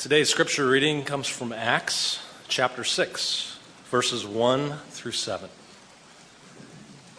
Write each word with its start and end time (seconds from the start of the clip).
Today's 0.00 0.30
scripture 0.30 0.66
reading 0.66 1.04
comes 1.04 1.28
from 1.28 1.52
Acts 1.52 2.20
chapter 2.48 2.84
6, 2.84 3.58
verses 3.90 4.24
1 4.24 4.72
through 4.88 5.12
7. 5.12 5.50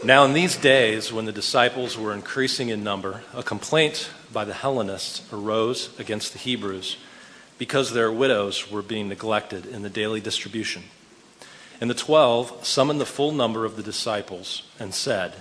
Now, 0.03 0.25
in 0.25 0.33
these 0.33 0.57
days, 0.57 1.13
when 1.13 1.25
the 1.25 1.31
disciples 1.31 1.95
were 1.95 2.11
increasing 2.11 2.69
in 2.69 2.83
number, 2.83 3.21
a 3.35 3.43
complaint 3.43 4.09
by 4.33 4.45
the 4.45 4.55
Hellenists 4.55 5.31
arose 5.31 5.91
against 5.99 6.33
the 6.33 6.39
Hebrews 6.39 6.97
because 7.59 7.93
their 7.93 8.11
widows 8.11 8.71
were 8.71 8.81
being 8.81 9.09
neglected 9.09 9.67
in 9.67 9.83
the 9.83 9.87
daily 9.87 10.19
distribution. 10.19 10.85
And 11.79 11.87
the 11.87 11.93
twelve 11.93 12.65
summoned 12.65 12.99
the 12.99 13.05
full 13.05 13.31
number 13.31 13.63
of 13.63 13.75
the 13.75 13.83
disciples 13.83 14.63
and 14.79 14.91
said, 14.91 15.35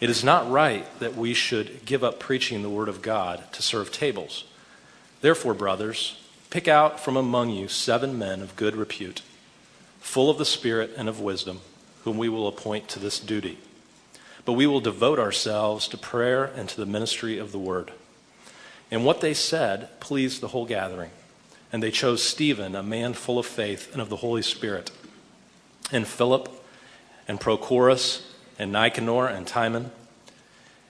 It 0.00 0.08
is 0.08 0.24
not 0.24 0.50
right 0.50 0.86
that 1.00 1.16
we 1.16 1.34
should 1.34 1.84
give 1.84 2.02
up 2.02 2.18
preaching 2.18 2.62
the 2.62 2.70
word 2.70 2.88
of 2.88 3.02
God 3.02 3.44
to 3.52 3.60
serve 3.60 3.92
tables. 3.92 4.44
Therefore, 5.20 5.52
brothers, 5.52 6.16
pick 6.52 6.68
out 6.68 7.00
from 7.00 7.16
among 7.16 7.48
you 7.48 7.66
seven 7.66 8.18
men 8.18 8.42
of 8.42 8.54
good 8.56 8.76
repute, 8.76 9.22
full 10.00 10.28
of 10.28 10.36
the 10.36 10.44
Spirit 10.44 10.92
and 10.98 11.08
of 11.08 11.18
wisdom, 11.18 11.58
whom 12.04 12.18
we 12.18 12.28
will 12.28 12.46
appoint 12.46 12.88
to 12.88 12.98
this 12.98 13.18
duty. 13.18 13.56
But 14.44 14.52
we 14.52 14.66
will 14.66 14.82
devote 14.82 15.18
ourselves 15.18 15.88
to 15.88 15.96
prayer 15.96 16.44
and 16.44 16.68
to 16.68 16.76
the 16.76 16.84
ministry 16.84 17.38
of 17.38 17.52
the 17.52 17.58
word. 17.58 17.90
And 18.90 19.02
what 19.02 19.22
they 19.22 19.32
said 19.32 19.98
pleased 19.98 20.42
the 20.42 20.48
whole 20.48 20.66
gathering. 20.66 21.10
And 21.72 21.82
they 21.82 21.90
chose 21.90 22.22
Stephen, 22.22 22.76
a 22.76 22.82
man 22.82 23.14
full 23.14 23.38
of 23.38 23.46
faith 23.46 23.90
and 23.90 24.02
of 24.02 24.10
the 24.10 24.16
Holy 24.16 24.42
Spirit, 24.42 24.90
and 25.90 26.06
Philip, 26.06 26.50
and 27.26 27.40
Prochorus, 27.40 28.26
and 28.58 28.72
Nicanor, 28.72 29.26
and 29.26 29.46
Timon, 29.46 29.90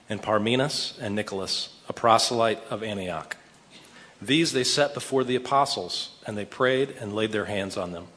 and 0.09 0.21
Parmenas, 0.21 0.99
and 0.99 1.15
Nicholas, 1.15 1.69
a 1.87 1.93
proselyte 1.93 2.59
of 2.69 2.83
Antioch. 2.83 3.37
These 4.25 4.53
they 4.53 4.63
set 4.63 4.93
before 4.93 5.23
the 5.23 5.35
apostles, 5.35 6.11
and 6.25 6.37
they 6.37 6.45
prayed 6.45 6.95
and 6.99 7.13
laid 7.13 7.31
their 7.31 7.45
hands 7.45 7.75
on 7.75 7.91
them. 7.91 8.07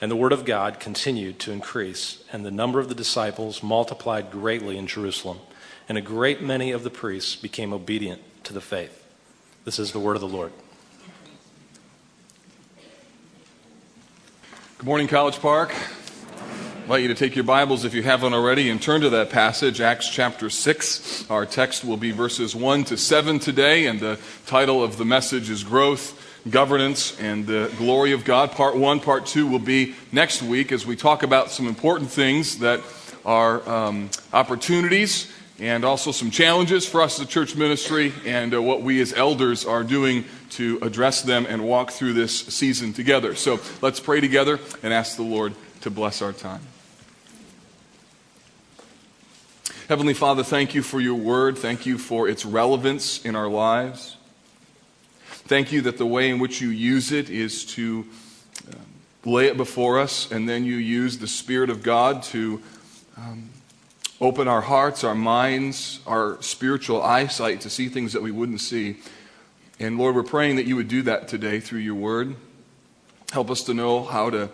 And 0.00 0.10
the 0.10 0.16
word 0.16 0.32
of 0.32 0.44
God 0.44 0.80
continued 0.80 1.38
to 1.40 1.52
increase, 1.52 2.24
and 2.32 2.46
the 2.46 2.50
number 2.50 2.78
of 2.78 2.88
the 2.88 2.94
disciples 2.94 3.62
multiplied 3.62 4.30
greatly 4.30 4.78
in 4.78 4.86
Jerusalem, 4.86 5.40
and 5.88 5.98
a 5.98 6.02
great 6.02 6.40
many 6.40 6.70
of 6.70 6.82
the 6.82 6.90
priests 6.90 7.36
became 7.36 7.72
obedient 7.72 8.22
to 8.44 8.54
the 8.54 8.60
faith. 8.60 9.04
This 9.64 9.78
is 9.78 9.92
the 9.92 9.98
word 9.98 10.16
of 10.16 10.20
the 10.20 10.28
Lord. 10.28 10.52
Good 14.78 14.86
morning, 14.86 15.08
College 15.08 15.40
Park. 15.40 15.74
Invite 16.88 17.02
you 17.02 17.08
to 17.08 17.14
take 17.14 17.36
your 17.36 17.44
Bibles 17.44 17.84
if 17.84 17.92
you 17.92 18.02
haven't 18.02 18.32
already 18.32 18.70
and 18.70 18.80
turn 18.80 19.02
to 19.02 19.10
that 19.10 19.28
passage, 19.28 19.78
Acts 19.78 20.08
chapter 20.08 20.48
6. 20.48 21.30
Our 21.30 21.44
text 21.44 21.84
will 21.84 21.98
be 21.98 22.12
verses 22.12 22.56
1 22.56 22.84
to 22.84 22.96
7 22.96 23.38
today, 23.38 23.88
and 23.88 24.00
the 24.00 24.18
title 24.46 24.82
of 24.82 24.96
the 24.96 25.04
message 25.04 25.50
is 25.50 25.62
Growth, 25.62 26.18
Governance, 26.48 27.14
and 27.20 27.46
the 27.46 27.70
Glory 27.76 28.12
of 28.12 28.24
God. 28.24 28.52
Part 28.52 28.74
1, 28.74 29.00
Part 29.00 29.26
2 29.26 29.46
will 29.46 29.58
be 29.58 29.96
next 30.12 30.42
week 30.42 30.72
as 30.72 30.86
we 30.86 30.96
talk 30.96 31.22
about 31.22 31.50
some 31.50 31.66
important 31.66 32.10
things 32.10 32.60
that 32.60 32.80
are 33.22 33.68
um, 33.68 34.08
opportunities 34.32 35.30
and 35.58 35.84
also 35.84 36.10
some 36.10 36.30
challenges 36.30 36.88
for 36.88 37.02
us 37.02 37.20
as 37.20 37.26
a 37.26 37.28
church 37.28 37.54
ministry 37.54 38.14
and 38.24 38.54
uh, 38.54 38.62
what 38.62 38.80
we 38.80 39.02
as 39.02 39.12
elders 39.12 39.66
are 39.66 39.84
doing 39.84 40.24
to 40.48 40.78
address 40.80 41.20
them 41.20 41.44
and 41.50 41.62
walk 41.62 41.90
through 41.90 42.14
this 42.14 42.46
season 42.46 42.94
together. 42.94 43.34
So 43.34 43.60
let's 43.82 44.00
pray 44.00 44.22
together 44.22 44.58
and 44.82 44.94
ask 44.94 45.16
the 45.16 45.22
Lord 45.22 45.52
to 45.82 45.90
bless 45.90 46.22
our 46.22 46.32
time. 46.32 46.62
Heavenly 49.88 50.12
Father, 50.12 50.42
thank 50.42 50.74
you 50.74 50.82
for 50.82 51.00
your 51.00 51.14
word. 51.14 51.56
Thank 51.56 51.86
you 51.86 51.96
for 51.96 52.28
its 52.28 52.44
relevance 52.44 53.24
in 53.24 53.34
our 53.34 53.48
lives. 53.48 54.18
Thank 55.24 55.72
you 55.72 55.80
that 55.80 55.96
the 55.96 56.04
way 56.04 56.28
in 56.28 56.38
which 56.38 56.60
you 56.60 56.68
use 56.68 57.10
it 57.10 57.30
is 57.30 57.64
to 57.64 58.06
uh, 58.70 58.74
lay 59.24 59.46
it 59.46 59.56
before 59.56 59.98
us, 59.98 60.30
and 60.30 60.46
then 60.46 60.66
you 60.66 60.76
use 60.76 61.16
the 61.16 61.26
Spirit 61.26 61.70
of 61.70 61.82
God 61.82 62.22
to 62.24 62.60
um, 63.16 63.48
open 64.20 64.46
our 64.46 64.60
hearts, 64.60 65.04
our 65.04 65.14
minds, 65.14 66.00
our 66.06 66.36
spiritual 66.42 67.02
eyesight 67.02 67.62
to 67.62 67.70
see 67.70 67.88
things 67.88 68.12
that 68.12 68.20
we 68.20 68.30
wouldn't 68.30 68.60
see. 68.60 68.98
And 69.80 69.96
Lord, 69.96 70.14
we're 70.14 70.22
praying 70.22 70.56
that 70.56 70.66
you 70.66 70.76
would 70.76 70.88
do 70.88 71.00
that 71.04 71.28
today 71.28 71.60
through 71.60 71.80
your 71.80 71.94
word. 71.94 72.36
Help 73.32 73.50
us 73.50 73.62
to 73.62 73.72
know 73.72 74.04
how 74.04 74.28
to 74.28 74.50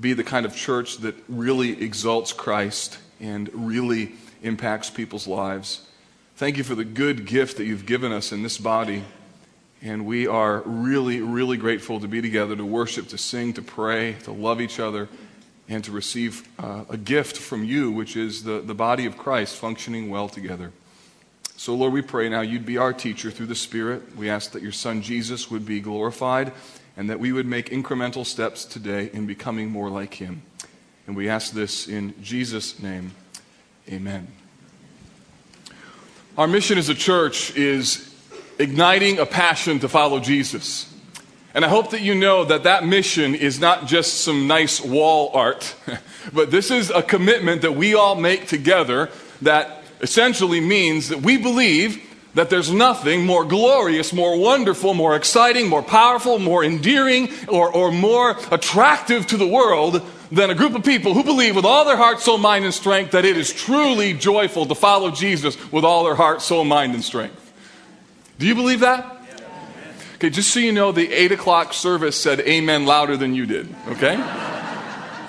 be 0.00 0.14
the 0.14 0.24
kind 0.24 0.44
of 0.44 0.56
church 0.56 0.98
that 0.98 1.14
really 1.28 1.80
exalts 1.80 2.32
Christ 2.32 2.98
and 3.20 3.48
really 3.54 4.14
impacts 4.44 4.90
people's 4.90 5.26
lives. 5.26 5.86
Thank 6.36 6.56
you 6.56 6.64
for 6.64 6.74
the 6.74 6.84
good 6.84 7.26
gift 7.26 7.56
that 7.56 7.64
you've 7.64 7.86
given 7.86 8.12
us 8.12 8.32
in 8.32 8.42
this 8.42 8.58
body. 8.58 9.04
And 9.82 10.06
we 10.06 10.26
are 10.26 10.62
really, 10.64 11.20
really 11.20 11.56
grateful 11.56 12.00
to 12.00 12.08
be 12.08 12.22
together, 12.22 12.56
to 12.56 12.64
worship, 12.64 13.08
to 13.08 13.18
sing, 13.18 13.52
to 13.54 13.62
pray, 13.62 14.14
to 14.24 14.32
love 14.32 14.60
each 14.60 14.80
other, 14.80 15.08
and 15.68 15.84
to 15.84 15.92
receive 15.92 16.48
uh, 16.58 16.84
a 16.88 16.96
gift 16.96 17.36
from 17.36 17.64
you, 17.64 17.90
which 17.90 18.16
is 18.16 18.44
the, 18.44 18.60
the 18.60 18.74
body 18.74 19.06
of 19.06 19.16
Christ 19.16 19.56
functioning 19.56 20.10
well 20.10 20.28
together. 20.28 20.72
So, 21.56 21.74
Lord, 21.74 21.92
we 21.92 22.02
pray 22.02 22.28
now 22.28 22.40
you'd 22.40 22.66
be 22.66 22.78
our 22.78 22.92
teacher 22.92 23.30
through 23.30 23.46
the 23.46 23.54
Spirit. 23.54 24.16
We 24.16 24.28
ask 24.28 24.52
that 24.52 24.62
your 24.62 24.72
Son 24.72 25.02
Jesus 25.02 25.50
would 25.50 25.64
be 25.64 25.80
glorified 25.80 26.52
and 26.96 27.08
that 27.10 27.20
we 27.20 27.32
would 27.32 27.46
make 27.46 27.70
incremental 27.70 28.26
steps 28.26 28.64
today 28.64 29.10
in 29.12 29.26
becoming 29.26 29.70
more 29.70 29.88
like 29.88 30.14
him. 30.14 30.42
And 31.06 31.14
we 31.14 31.28
ask 31.28 31.52
this 31.52 31.86
in 31.88 32.14
Jesus' 32.22 32.82
name. 32.82 33.12
Amen. 33.90 34.28
Our 36.38 36.46
mission 36.46 36.78
as 36.78 36.88
a 36.88 36.94
church 36.94 37.54
is 37.54 38.14
igniting 38.58 39.18
a 39.18 39.26
passion 39.26 39.78
to 39.80 39.88
follow 39.88 40.20
Jesus. 40.20 40.90
And 41.52 41.64
I 41.64 41.68
hope 41.68 41.90
that 41.90 42.00
you 42.00 42.14
know 42.14 42.44
that 42.46 42.62
that 42.62 42.86
mission 42.86 43.34
is 43.34 43.60
not 43.60 43.86
just 43.86 44.22
some 44.22 44.46
nice 44.46 44.80
wall 44.80 45.30
art, 45.34 45.74
but 46.32 46.50
this 46.50 46.70
is 46.70 46.90
a 46.90 47.02
commitment 47.02 47.62
that 47.62 47.76
we 47.76 47.94
all 47.94 48.14
make 48.14 48.48
together 48.48 49.10
that 49.42 49.82
essentially 50.00 50.60
means 50.60 51.10
that 51.10 51.20
we 51.20 51.36
believe 51.36 52.02
that 52.34 52.50
there's 52.50 52.72
nothing 52.72 53.24
more 53.24 53.44
glorious, 53.44 54.12
more 54.12 54.38
wonderful, 54.38 54.94
more 54.94 55.14
exciting, 55.14 55.68
more 55.68 55.82
powerful, 55.82 56.38
more 56.38 56.64
endearing, 56.64 57.28
or, 57.48 57.70
or 57.70 57.92
more 57.92 58.36
attractive 58.50 59.26
to 59.28 59.36
the 59.36 59.46
world 59.46 60.02
than 60.30 60.50
a 60.50 60.54
group 60.54 60.74
of 60.74 60.84
people 60.84 61.14
who 61.14 61.24
believe 61.24 61.56
with 61.56 61.64
all 61.64 61.84
their 61.84 61.96
heart, 61.96 62.20
soul, 62.20 62.38
mind, 62.38 62.64
and 62.64 62.74
strength 62.74 63.12
that 63.12 63.24
it 63.24 63.36
is 63.36 63.52
truly 63.52 64.12
joyful 64.12 64.66
to 64.66 64.74
follow 64.74 65.10
Jesus 65.10 65.56
with 65.72 65.84
all 65.84 66.04
their 66.04 66.14
heart, 66.14 66.42
soul, 66.42 66.64
mind, 66.64 66.94
and 66.94 67.04
strength. 67.04 67.52
Do 68.38 68.46
you 68.46 68.54
believe 68.54 68.80
that? 68.80 69.10
Okay, 70.14 70.30
just 70.30 70.52
so 70.52 70.60
you 70.60 70.72
know, 70.72 70.92
the 70.92 71.12
8 71.12 71.32
o'clock 71.32 71.74
service 71.74 72.16
said 72.16 72.40
amen 72.40 72.86
louder 72.86 73.16
than 73.16 73.34
you 73.34 73.46
did, 73.46 73.74
okay? 73.88 74.16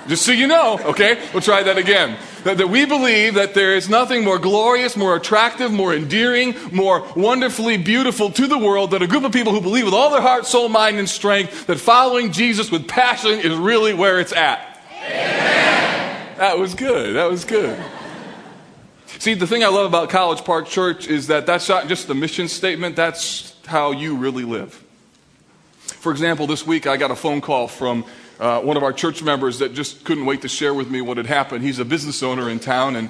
just 0.07 0.25
so 0.25 0.31
you 0.31 0.47
know, 0.47 0.79
okay? 0.85 1.19
We'll 1.33 1.41
try 1.41 1.63
that 1.63 1.77
again. 1.77 2.17
That, 2.43 2.59
that 2.59 2.69
we 2.69 2.85
believe 2.85 3.33
that 3.35 3.55
there 3.55 3.75
is 3.75 3.89
nothing 3.89 4.23
more 4.23 4.37
glorious, 4.37 4.95
more 4.95 5.15
attractive, 5.15 5.71
more 5.71 5.95
endearing, 5.95 6.55
more 6.71 7.07
wonderfully 7.15 7.77
beautiful 7.77 8.29
to 8.31 8.45
the 8.45 8.57
world 8.57 8.91
than 8.91 9.01
a 9.01 9.07
group 9.07 9.23
of 9.23 9.31
people 9.31 9.51
who 9.51 9.61
believe 9.61 9.85
with 9.85 9.95
all 9.95 10.11
their 10.11 10.21
heart, 10.21 10.45
soul, 10.45 10.69
mind, 10.69 10.97
and 10.97 11.09
strength 11.09 11.65
that 11.65 11.79
following 11.79 12.31
Jesus 12.31 12.71
with 12.71 12.87
passion 12.87 13.39
is 13.39 13.55
really 13.55 13.93
where 13.93 14.19
it's 14.19 14.33
at. 14.33 14.74
Amen. 15.05 16.37
That 16.37 16.57
was 16.57 16.75
good. 16.75 17.15
That 17.15 17.29
was 17.29 17.45
good. 17.45 17.79
See, 19.19 19.33
the 19.33 19.47
thing 19.47 19.63
I 19.63 19.67
love 19.67 19.85
about 19.85 20.09
College 20.09 20.43
Park 20.43 20.67
Church 20.67 21.07
is 21.07 21.27
that 21.27 21.45
that's 21.45 21.69
not 21.69 21.87
just 21.87 22.07
the 22.07 22.15
mission 22.15 22.47
statement, 22.47 22.95
that's 22.95 23.55
how 23.65 23.91
you 23.91 24.17
really 24.17 24.43
live. 24.43 24.73
For 25.79 26.11
example, 26.11 26.47
this 26.47 26.67
week 26.67 26.85
I 26.85 26.97
got 26.97 27.11
a 27.11 27.15
phone 27.15 27.41
call 27.41 27.67
from 27.67 28.05
uh, 28.39 28.61
one 28.61 28.77
of 28.77 28.83
our 28.83 28.93
church 28.93 29.23
members 29.23 29.59
that 29.59 29.73
just 29.73 30.03
couldn't 30.03 30.25
wait 30.25 30.41
to 30.41 30.47
share 30.47 30.73
with 30.73 30.89
me 30.89 31.01
what 31.01 31.17
had 31.17 31.25
happened. 31.25 31.63
He's 31.63 31.79
a 31.79 31.85
business 31.85 32.21
owner 32.21 32.49
in 32.49 32.59
town, 32.59 32.95
and 32.95 33.09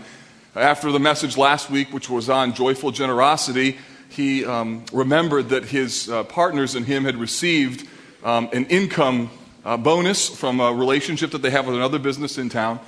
after 0.56 0.92
the 0.92 1.00
message 1.00 1.36
last 1.36 1.70
week, 1.70 1.92
which 1.92 2.10
was 2.10 2.30
on 2.30 2.54
joyful 2.54 2.92
generosity, 2.92 3.78
he 4.08 4.46
um, 4.46 4.86
remembered 4.94 5.50
that 5.50 5.66
his 5.66 6.10
uh, 6.10 6.24
partners 6.24 6.76
and 6.76 6.86
him 6.86 7.04
had 7.04 7.18
received 7.18 7.88
um, 8.24 8.48
an 8.54 8.66
income 8.68 9.30
uh, 9.66 9.76
bonus 9.76 10.30
from 10.30 10.60
a 10.60 10.72
relationship 10.72 11.32
that 11.32 11.42
they 11.42 11.50
have 11.50 11.66
with 11.66 11.76
another 11.76 12.00
business 12.00 12.38
in 12.38 12.50
town. 12.50 12.80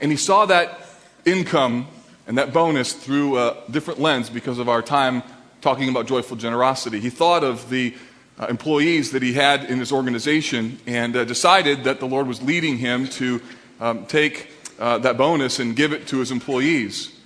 And 0.00 0.10
he 0.10 0.16
saw 0.16 0.46
that 0.46 0.80
income 1.24 1.88
and 2.26 2.38
that 2.38 2.52
bonus 2.52 2.92
through 2.92 3.38
a 3.38 3.56
different 3.70 4.00
lens 4.00 4.30
because 4.30 4.58
of 4.58 4.68
our 4.68 4.80
time 4.80 5.22
talking 5.60 5.88
about 5.88 6.06
joyful 6.06 6.36
generosity. 6.36 7.00
He 7.00 7.10
thought 7.10 7.44
of 7.44 7.68
the 7.68 7.94
uh, 8.38 8.46
employees 8.46 9.10
that 9.10 9.22
he 9.22 9.34
had 9.34 9.64
in 9.64 9.78
his 9.78 9.92
organization 9.92 10.78
and 10.86 11.14
uh, 11.14 11.24
decided 11.24 11.84
that 11.84 12.00
the 12.00 12.06
Lord 12.06 12.26
was 12.26 12.40
leading 12.40 12.78
him 12.78 13.06
to 13.08 13.42
um, 13.80 14.06
take 14.06 14.50
uh, 14.78 14.98
that 14.98 15.18
bonus 15.18 15.58
and 15.58 15.76
give 15.76 15.92
it 15.92 16.06
to 16.06 16.18
his 16.18 16.30
employees. 16.30 17.18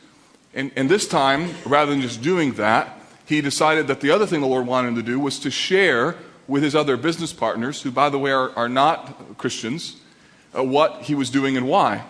And, 0.54 0.72
and 0.74 0.88
this 0.88 1.06
time, 1.06 1.54
rather 1.64 1.92
than 1.92 2.00
just 2.00 2.22
doing 2.22 2.54
that, 2.54 2.98
he 3.26 3.40
decided 3.40 3.86
that 3.86 4.00
the 4.00 4.10
other 4.10 4.26
thing 4.26 4.40
the 4.40 4.46
Lord 4.46 4.66
wanted 4.66 4.88
him 4.88 4.94
to 4.96 5.02
do 5.02 5.20
was 5.20 5.38
to 5.40 5.50
share 5.50 6.16
with 6.46 6.62
his 6.62 6.74
other 6.74 6.96
business 6.96 7.32
partners, 7.32 7.82
who, 7.82 7.90
by 7.90 8.10
the 8.10 8.18
way, 8.18 8.32
are, 8.32 8.50
are 8.56 8.68
not 8.68 9.38
Christians, 9.38 9.96
uh, 10.56 10.62
what 10.62 11.02
he 11.02 11.14
was 11.14 11.30
doing 11.30 11.56
and 11.56 11.66
why, 11.66 12.04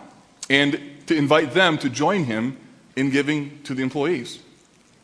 and 0.51 0.81
to 1.07 1.17
invite 1.17 1.53
them 1.53 1.79
to 1.79 1.89
join 1.89 2.25
him 2.25 2.57
in 2.97 3.11
giving 3.11 3.63
to 3.65 3.75
the 3.75 3.83
employees. 3.83 4.41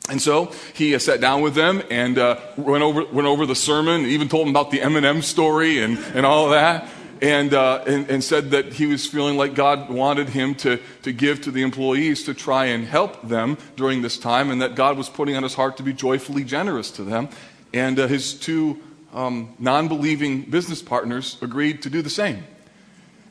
And 0.08 0.20
so 0.20 0.52
he 0.74 0.94
uh, 0.94 0.98
sat 0.98 1.20
down 1.20 1.42
with 1.42 1.54
them 1.54 1.82
and 1.90 2.18
uh, 2.18 2.40
went, 2.56 2.82
over, 2.82 3.04
went 3.04 3.28
over 3.28 3.46
the 3.46 3.54
sermon, 3.54 4.06
even 4.06 4.28
told 4.28 4.46
them 4.46 4.56
about 4.56 4.70
the 4.70 4.80
M&M 4.80 5.22
story 5.22 5.82
and, 5.82 5.98
and 6.14 6.26
all 6.26 6.46
of 6.46 6.50
that, 6.50 6.88
and, 7.22 7.52
uh, 7.52 7.84
and, 7.86 8.10
and 8.10 8.24
said 8.24 8.50
that 8.50 8.72
he 8.72 8.86
was 8.86 9.06
feeling 9.06 9.36
like 9.36 9.54
God 9.54 9.90
wanted 9.90 10.30
him 10.30 10.54
to, 10.56 10.80
to 11.02 11.12
give 11.12 11.42
to 11.42 11.50
the 11.50 11.62
employees 11.62 12.24
to 12.24 12.34
try 12.34 12.66
and 12.66 12.86
help 12.86 13.28
them 13.28 13.58
during 13.76 14.02
this 14.02 14.18
time, 14.18 14.50
and 14.50 14.62
that 14.62 14.74
God 14.74 14.96
was 14.96 15.08
putting 15.08 15.36
on 15.36 15.42
his 15.42 15.54
heart 15.54 15.76
to 15.76 15.82
be 15.82 15.92
joyfully 15.92 16.44
generous 16.44 16.90
to 16.92 17.04
them. 17.04 17.28
And 17.72 18.00
uh, 18.00 18.06
his 18.06 18.34
two 18.34 18.80
um, 19.12 19.54
non-believing 19.58 20.42
business 20.42 20.82
partners 20.82 21.36
agreed 21.42 21.82
to 21.82 21.90
do 21.90 22.02
the 22.02 22.10
same. 22.10 22.44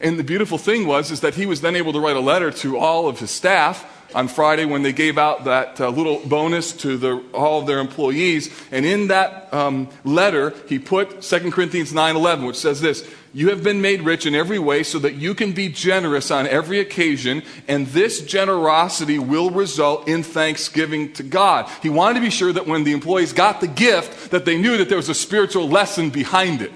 And 0.01 0.17
the 0.17 0.23
beautiful 0.23 0.57
thing 0.57 0.87
was 0.87 1.11
is 1.11 1.21
that 1.21 1.35
he 1.35 1.45
was 1.45 1.61
then 1.61 1.75
able 1.75 1.93
to 1.93 1.99
write 1.99 2.15
a 2.15 2.21
letter 2.21 2.51
to 2.51 2.77
all 2.77 3.07
of 3.07 3.19
his 3.19 3.31
staff 3.31 3.85
on 4.15 4.27
Friday 4.27 4.65
when 4.65 4.81
they 4.81 4.93
gave 4.93 5.17
out 5.17 5.45
that 5.45 5.79
uh, 5.79 5.89
little 5.89 6.19
bonus 6.25 6.73
to 6.73 6.97
the, 6.97 7.23
all 7.33 7.61
of 7.61 7.67
their 7.67 7.79
employees. 7.79 8.49
And 8.71 8.85
in 8.85 9.07
that 9.07 9.53
um, 9.53 9.89
letter, 10.03 10.53
he 10.67 10.79
put 10.79 11.21
2 11.21 11.51
Corinthians 11.51 11.93
9.11, 11.93 12.47
which 12.47 12.55
says 12.55 12.81
this, 12.81 13.07
You 13.33 13.49
have 13.49 13.63
been 13.63 13.81
made 13.81 14.01
rich 14.01 14.25
in 14.25 14.33
every 14.33 14.59
way 14.59 14.83
so 14.83 14.99
that 14.99 15.15
you 15.15 15.35
can 15.35 15.51
be 15.51 15.69
generous 15.69 16.31
on 16.31 16.47
every 16.47 16.79
occasion, 16.79 17.43
and 17.67 17.87
this 17.87 18.21
generosity 18.21 19.19
will 19.19 19.51
result 19.51 20.07
in 20.07 20.23
thanksgiving 20.23 21.13
to 21.13 21.23
God. 21.23 21.69
He 21.81 21.89
wanted 21.89 22.15
to 22.15 22.25
be 22.25 22.31
sure 22.31 22.51
that 22.51 22.67
when 22.67 22.83
the 22.83 22.93
employees 22.93 23.33
got 23.33 23.61
the 23.61 23.67
gift, 23.67 24.31
that 24.31 24.45
they 24.45 24.57
knew 24.57 24.77
that 24.77 24.89
there 24.89 24.97
was 24.97 25.09
a 25.09 25.15
spiritual 25.15 25.69
lesson 25.69 26.09
behind 26.09 26.61
it. 26.61 26.71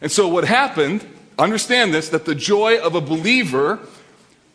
And 0.00 0.10
so 0.10 0.28
what 0.28 0.44
happened, 0.44 1.06
understand 1.38 1.92
this, 1.92 2.08
that 2.10 2.24
the 2.24 2.34
joy 2.34 2.78
of 2.78 2.94
a 2.94 3.00
believer 3.00 3.80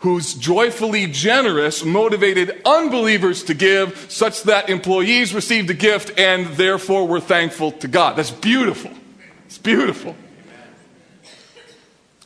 who's 0.01 0.33
joyfully 0.33 1.05
generous 1.05 1.85
motivated 1.85 2.59
unbelievers 2.65 3.43
to 3.43 3.53
give 3.53 4.07
such 4.09 4.43
that 4.43 4.69
employees 4.69 5.33
received 5.33 5.69
a 5.69 5.75
gift 5.75 6.19
and 6.19 6.47
therefore 6.57 7.07
were 7.07 7.19
thankful 7.19 7.71
to 7.71 7.87
God. 7.87 8.15
That's 8.15 8.31
beautiful. 8.31 8.91
It's 9.45 9.59
beautiful. 9.59 10.15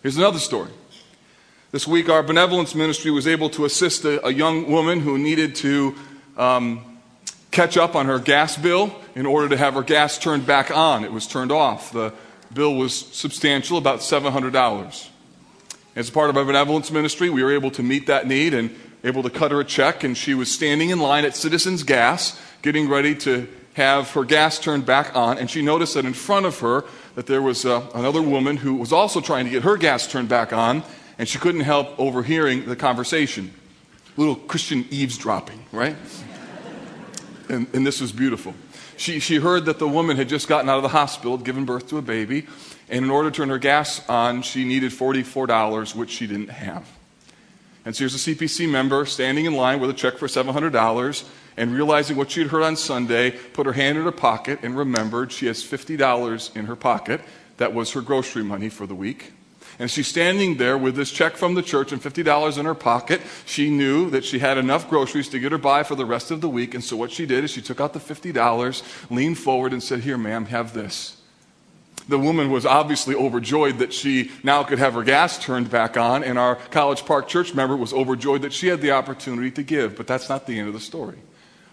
Here's 0.01 0.18
another 0.18 0.39
story. 0.39 0.72
This 1.72 1.86
week, 1.86 2.07
our 2.07 2.24
benevolence 2.24 2.74
ministry 2.74 3.12
was 3.12 3.27
able 3.27 3.50
to 3.50 3.66
assist 3.66 4.06
a, 4.06 4.25
a 4.25 4.31
young 4.31 4.72
woman 4.72 5.01
who 5.01 5.18
needed 5.18 5.56
to 5.56 5.95
um, 6.38 7.00
catch 7.51 7.75
up 7.75 7.94
on 7.94 8.06
her 8.06 8.19
gas 8.19 8.56
bill 8.56 8.95
in 9.16 9.25
order 9.25 9.50
to 9.50 9.57
have 9.57 9.74
her 9.74 9.83
gas 9.83 10.18
turned 10.18 10.45
back 10.45 10.72
on. 10.72 11.04
It 11.04 11.12
was 11.12 11.27
turned 11.27 11.51
off. 11.51 11.92
The 11.92 12.13
bill 12.54 12.75
was 12.75 12.98
substantial, 12.98 13.77
about 13.77 14.00
$700. 14.00 15.10
As 15.95 16.09
part 16.09 16.30
of 16.30 16.36
our 16.36 16.44
benevolence 16.44 16.92
ministry, 16.92 17.30
we 17.30 17.42
were 17.42 17.53
able 17.53 17.71
to 17.71 17.81
meet 17.81 18.07
that 18.07 18.27
need 18.27 18.53
and 18.53 18.75
able 19.06 19.24
to 19.24 19.30
cut 19.30 19.51
her 19.51 19.62
a 19.62 19.65
check, 19.65 20.03
and 20.03 20.18
she 20.18 20.33
was 20.33 20.51
standing 20.51 20.89
in 20.89 21.00
line 21.00 21.24
at 21.24 21.36
Citizens 21.36 21.83
Gas, 21.83 22.39
getting 22.62 22.89
ready 22.89 23.15
to 23.15 23.47
have 23.75 24.12
her 24.12 24.25
gas 24.25 24.59
turned 24.59 24.86
back 24.86 25.15
on, 25.15 25.38
and 25.38 25.50
she 25.50 25.62
noticed 25.62 25.94
that 25.94 26.06
in 26.06 26.13
front 26.13 26.45
of 26.45 26.59
her 26.59 26.83
that 27.15 27.27
there 27.27 27.42
was 27.42 27.65
uh, 27.65 27.86
another 27.94 28.21
woman 28.21 28.57
who 28.57 28.75
was 28.75 28.92
also 28.92 29.21
trying 29.21 29.45
to 29.45 29.51
get 29.51 29.63
her 29.63 29.77
gas 29.77 30.06
turned 30.06 30.27
back 30.27 30.51
on, 30.51 30.83
and 31.18 31.30
she 31.30 31.38
couldn't 31.38 31.62
help 31.62 31.98
overhearing 31.98 32.65
the 32.65 32.75
conversation. 32.75 33.53
Little 34.18 34.36
Christian 34.36 34.86
eavesdropping, 34.89 35.65
right? 35.71 35.95
and, 37.50 37.68
and 37.74 37.88
this 37.88 38.01
was 38.01 38.12
beautiful. 38.12 38.53
She, 38.98 39.19
she 39.19 39.38
heard 39.38 39.65
that 39.65 39.80
the 39.80 39.88
woman 39.88 40.18
had 40.18 40.30
just 40.30 40.48
gotten 40.48 40.69
out 40.69 40.77
of 40.77 40.83
the 40.83 40.89
hospital, 40.89 41.38
given 41.38 41.65
birth 41.65 41.88
to 41.89 41.98
a 41.98 42.01
baby, 42.01 42.48
and 42.90 43.06
in 43.06 43.12
order 43.12 43.32
to 43.32 43.36
turn 43.36 43.50
her 43.50 43.58
gas 43.58 44.08
on, 44.08 44.42
she 44.42 44.64
needed 44.64 44.92
$44, 44.92 45.96
which 45.96 46.12
she 46.12 46.28
didn't 46.28 46.50
have. 46.50 46.88
And 47.84 47.96
so 47.96 48.00
here's 48.00 48.28
a 48.28 48.36
CPC 48.36 48.70
member 48.70 49.06
standing 49.06 49.46
in 49.46 49.54
line 49.56 49.80
with 49.80 49.90
a 49.90 49.94
check 49.94 50.18
for 50.18 50.28
$700 50.28 51.28
and 51.58 51.74
realizing 51.74 52.18
what 52.18 52.32
she 52.32 52.42
had 52.42 52.50
heard 52.50 52.64
on 52.64 52.76
Sunday, 52.76 53.32
put 53.32 53.66
her 53.66 53.74
hand 53.74 53.98
in 53.98 54.04
her 54.04 54.12
pocket 54.12 54.60
and 54.62 54.78
remembered 54.78 55.32
she 55.32 55.46
has 55.46 55.64
$50 55.64 56.56
in 56.56 56.66
her 56.66 56.76
pocket. 56.76 57.22
That 57.58 57.74
was 57.74 57.92
her 57.94 58.02
grocery 58.02 58.44
money 58.44 58.70
for 58.70 58.86
the 58.86 58.96
week. 58.96 59.32
And 59.78 59.92
she's 59.92 60.08
standing 60.08 60.58
there 60.58 60.78
with 60.78 60.96
this 60.96 61.12
check 61.12 61.36
from 61.36 61.56
the 61.56 61.62
church 61.62 61.92
and 61.92 62.02
$50 62.02 62.58
in 62.58 62.66
her 62.66 62.76
pocket. 62.76 63.22
She 63.46 63.70
knew 63.70 64.10
that 64.10 64.24
she 64.24 64.40
had 64.40 64.58
enough 64.58 64.90
groceries 64.90 65.30
to 65.30 65.40
get 65.40 65.52
her 65.52 65.58
by 65.58 65.84
for 65.84 65.96
the 65.96 66.06
rest 66.06 66.32
of 66.32 66.42
the 66.42 66.50
week. 66.50 66.74
And 66.74 66.84
so 66.84 66.96
what 66.96 67.12
she 67.12 67.26
did 67.26 67.44
is 67.44 67.52
she 67.52 67.62
took 67.62 67.82
out 67.82 67.94
the 67.94 68.00
$50, 68.00 69.12
leaned 69.12 69.38
forward, 69.38 69.74
and 69.74 69.84
said, 69.84 70.02
Here, 70.02 70.18
ma'am, 70.18 70.46
have 70.46 70.74
this 70.74 71.14
the 72.07 72.19
woman 72.19 72.52
was 72.52 72.66
obviously 72.66 73.16
overjoyed 73.16 73.80
that 73.80 73.94
she 73.94 74.31
now 74.44 74.63
could 74.63 74.80
have 74.80 74.94
her 74.94 75.04
gas 75.04 75.38
turned 75.38 75.69
back 75.69 75.98
on, 75.98 76.24
and 76.24 76.38
our 76.38 76.56
College 76.56 77.06
Park 77.06 77.28
church 77.28 77.54
member 77.54 77.75
was 77.75 77.94
overjoyed 77.94 78.44
that 78.44 78.54
she 78.54 78.68
had 78.68 78.81
the 78.81 78.92
opportunity 78.92 79.52
to 79.52 79.63
give. 79.63 79.96
But 79.96 80.07
that's 80.07 80.30
not 80.30 80.46
the 80.46 80.60
end 80.60 80.68
of 80.68 80.74
the 80.74 80.80
story. 80.80 81.18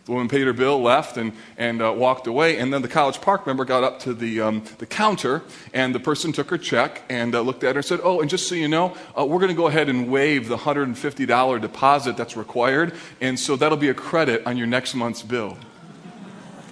The 0.04 0.10
woman 0.10 0.28
paid 0.28 0.46
her 0.46 0.52
bill, 0.52 0.82
left, 0.82 1.16
and, 1.16 1.32
and 1.56 1.80
uh, 1.80 1.92
walked 1.96 2.26
away. 2.26 2.58
And 2.58 2.72
then 2.74 2.82
the 2.82 2.88
College 2.88 3.20
Park 3.20 3.46
member 3.46 3.64
got 3.64 3.84
up 3.84 4.00
to 4.00 4.14
the, 4.14 4.40
um, 4.40 4.64
the 4.78 4.86
counter, 4.86 5.42
and 5.72 5.94
the 5.94 6.00
person 6.00 6.32
took 6.32 6.50
her 6.50 6.58
check 6.58 7.02
and 7.08 7.34
uh, 7.36 7.40
looked 7.40 7.62
at 7.62 7.76
her 7.76 7.78
and 7.78 7.86
said, 7.86 8.00
Oh, 8.02 8.20
and 8.20 8.28
just 8.28 8.48
so 8.48 8.56
you 8.56 8.66
know, 8.66 8.96
uh, 9.16 9.24
we're 9.24 9.38
going 9.38 9.50
to 9.50 9.54
go 9.54 9.68
ahead 9.68 9.88
and 9.88 10.10
waive 10.10 10.48
the 10.48 10.56
$150 10.56 11.60
deposit 11.60 12.16
that's 12.16 12.36
required, 12.36 12.94
and 13.20 13.38
so 13.38 13.54
that'll 13.54 13.78
be 13.78 13.90
a 13.90 13.94
credit 13.94 14.44
on 14.44 14.56
your 14.56 14.66
next 14.66 14.96
month's 14.96 15.22
bill. 15.22 15.56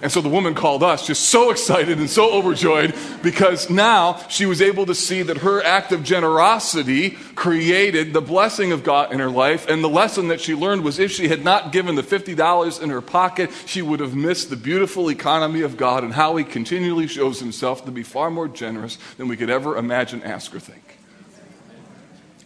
And 0.01 0.11
so 0.11 0.19
the 0.19 0.29
woman 0.29 0.55
called 0.55 0.81
us 0.81 1.05
just 1.05 1.29
so 1.29 1.51
excited 1.51 1.99
and 1.99 2.09
so 2.09 2.33
overjoyed 2.33 2.95
because 3.21 3.69
now 3.69 4.17
she 4.29 4.47
was 4.47 4.59
able 4.59 4.87
to 4.87 4.95
see 4.95 5.21
that 5.21 5.37
her 5.37 5.63
act 5.63 5.91
of 5.91 6.03
generosity 6.03 7.11
created 7.35 8.11
the 8.11 8.21
blessing 8.21 8.71
of 8.71 8.83
God 8.83 9.13
in 9.13 9.19
her 9.19 9.29
life. 9.29 9.69
And 9.69 9.83
the 9.83 9.89
lesson 9.89 10.29
that 10.29 10.41
she 10.41 10.55
learned 10.55 10.83
was 10.83 10.97
if 10.97 11.11
she 11.11 11.27
had 11.27 11.43
not 11.43 11.71
given 11.71 11.93
the 11.93 12.01
$50 12.01 12.81
in 12.81 12.89
her 12.89 13.01
pocket, 13.01 13.51
she 13.67 13.83
would 13.83 13.99
have 13.99 14.15
missed 14.15 14.49
the 14.49 14.55
beautiful 14.55 15.09
economy 15.09 15.61
of 15.61 15.77
God 15.77 16.03
and 16.03 16.13
how 16.13 16.35
He 16.35 16.43
continually 16.43 17.05
shows 17.05 17.39
Himself 17.39 17.85
to 17.85 17.91
be 17.91 18.01
far 18.01 18.31
more 18.31 18.47
generous 18.47 18.97
than 19.17 19.27
we 19.27 19.37
could 19.37 19.51
ever 19.51 19.77
imagine, 19.77 20.23
ask, 20.23 20.53
or 20.55 20.59
think. 20.59 20.97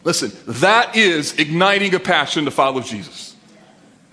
Listen, 0.03 0.31
that 0.59 0.95
is 0.95 1.39
igniting 1.39 1.95
a 1.95 1.99
passion 1.99 2.45
to 2.45 2.51
follow 2.51 2.81
Jesus. 2.81 3.34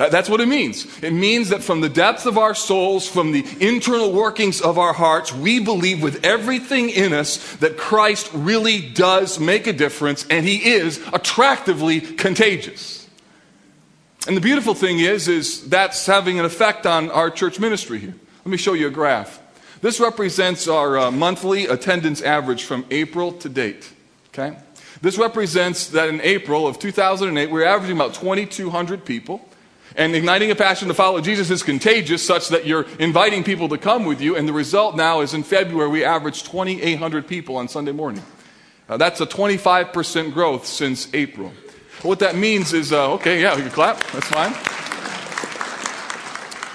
That's 0.08 0.28
what 0.28 0.40
it 0.40 0.46
means. 0.46 0.86
It 1.02 1.12
means 1.12 1.50
that 1.50 1.62
from 1.62 1.80
the 1.80 1.88
depths 1.88 2.26
of 2.26 2.38
our 2.38 2.54
souls, 2.54 3.06
from 3.06 3.32
the 3.32 3.44
internal 3.60 4.12
workings 4.12 4.60
of 4.60 4.78
our 4.78 4.92
hearts, 4.92 5.32
we 5.32 5.60
believe 5.60 6.02
with 6.02 6.24
everything 6.24 6.90
in 6.90 7.12
us 7.12 7.56
that 7.56 7.76
Christ 7.76 8.30
really 8.32 8.80
does 8.80 9.38
make 9.38 9.66
a 9.66 9.72
difference 9.72 10.26
and 10.28 10.46
he 10.46 10.72
is 10.72 10.98
attractively 11.12 12.00
contagious. 12.00 13.08
And 14.26 14.36
the 14.36 14.40
beautiful 14.40 14.74
thing 14.74 15.00
is 15.00 15.28
is 15.28 15.68
that's 15.68 16.06
having 16.06 16.38
an 16.38 16.44
effect 16.44 16.86
on 16.86 17.10
our 17.10 17.30
church 17.30 17.58
ministry 17.58 17.98
here. 17.98 18.14
Let 18.44 18.50
me 18.50 18.56
show 18.56 18.72
you 18.72 18.86
a 18.86 18.90
graph. 18.90 19.40
This 19.80 19.98
represents 19.98 20.68
our 20.68 20.96
uh, 20.96 21.10
monthly 21.10 21.66
attendance 21.66 22.22
average 22.22 22.64
from 22.64 22.86
April 22.90 23.32
to 23.32 23.48
date, 23.48 23.92
okay? 24.28 24.56
This 25.00 25.18
represents 25.18 25.88
that 25.88 26.08
in 26.08 26.20
April 26.20 26.68
of 26.68 26.78
2008, 26.78 27.46
we 27.46 27.52
we're 27.52 27.66
averaging 27.66 27.96
about 27.96 28.14
2,200 28.14 29.04
people. 29.04 29.44
And 29.96 30.14
igniting 30.14 30.50
a 30.50 30.54
passion 30.54 30.88
to 30.88 30.94
follow 30.94 31.20
Jesus 31.20 31.50
is 31.50 31.62
contagious, 31.62 32.24
such 32.24 32.48
that 32.48 32.66
you're 32.66 32.86
inviting 32.98 33.44
people 33.44 33.68
to 33.68 33.78
come 33.78 34.04
with 34.04 34.20
you. 34.20 34.36
And 34.36 34.48
the 34.48 34.52
result 34.52 34.96
now 34.96 35.20
is 35.20 35.34
in 35.34 35.42
February, 35.42 35.90
we 35.90 36.04
averaged 36.04 36.46
2,800 36.46 37.26
people 37.26 37.56
on 37.56 37.68
Sunday 37.68 37.92
morning. 37.92 38.22
Uh, 38.88 38.96
that's 38.96 39.20
a 39.20 39.26
25% 39.26 40.32
growth 40.32 40.66
since 40.66 41.12
April. 41.14 41.52
What 42.02 42.18
that 42.20 42.36
means 42.36 42.72
is, 42.72 42.92
uh, 42.92 43.12
okay, 43.12 43.40
yeah, 43.40 43.54
we 43.54 43.62
can 43.62 43.70
clap. 43.70 44.02
That's 44.12 44.28
fine. 44.28 44.52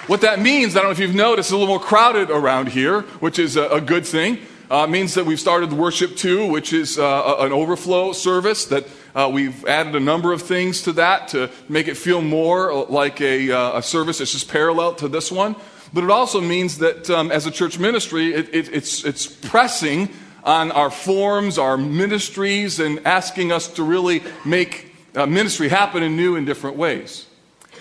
What 0.07 0.21
that 0.21 0.39
means, 0.39 0.75
I 0.75 0.79
don't 0.79 0.87
know 0.87 0.91
if 0.91 0.99
you've 0.99 1.15
noticed, 1.15 1.49
it's 1.49 1.51
a 1.51 1.57
little 1.57 1.67
more 1.67 1.83
crowded 1.83 2.29
around 2.29 2.69
here, 2.69 3.01
which 3.19 3.39
is 3.39 3.57
a, 3.57 3.67
a 3.67 3.81
good 3.81 4.05
thing. 4.05 4.39
Uh, 4.69 4.87
means 4.87 5.13
that 5.15 5.25
we've 5.25 5.39
started 5.39 5.73
worship 5.73 6.15
two, 6.15 6.45
which 6.45 6.71
is 6.71 6.97
uh, 6.97 7.35
an 7.39 7.51
overflow 7.51 8.13
service 8.13 8.65
that 8.65 8.85
uh, 9.17 9.27
we've 9.27 9.65
added 9.65 9.95
a 9.95 9.99
number 9.99 10.31
of 10.31 10.43
things 10.43 10.83
to 10.83 10.91
that 10.93 11.29
to 11.29 11.49
make 11.67 11.87
it 11.87 11.97
feel 11.97 12.21
more 12.21 12.85
like 12.85 13.19
a, 13.19 13.51
uh, 13.51 13.79
a 13.79 13.81
service 13.81 14.19
that's 14.19 14.31
just 14.31 14.47
parallel 14.47 14.93
to 14.93 15.07
this 15.07 15.31
one. 15.31 15.55
But 15.91 16.03
it 16.03 16.11
also 16.11 16.39
means 16.39 16.77
that 16.77 17.09
um, 17.09 17.31
as 17.31 17.47
a 17.47 17.51
church 17.51 17.79
ministry, 17.79 18.31
it, 18.35 18.53
it, 18.53 18.69
it's, 18.71 19.03
it's 19.03 19.25
pressing 19.25 20.09
on 20.43 20.71
our 20.71 20.91
forms, 20.91 21.57
our 21.57 21.77
ministries, 21.77 22.79
and 22.79 23.05
asking 23.07 23.51
us 23.51 23.67
to 23.69 23.83
really 23.83 24.21
make 24.45 24.93
uh, 25.15 25.25
ministry 25.25 25.67
happen 25.67 26.03
in 26.03 26.15
new 26.15 26.35
and 26.35 26.45
different 26.45 26.77
ways. 26.77 27.25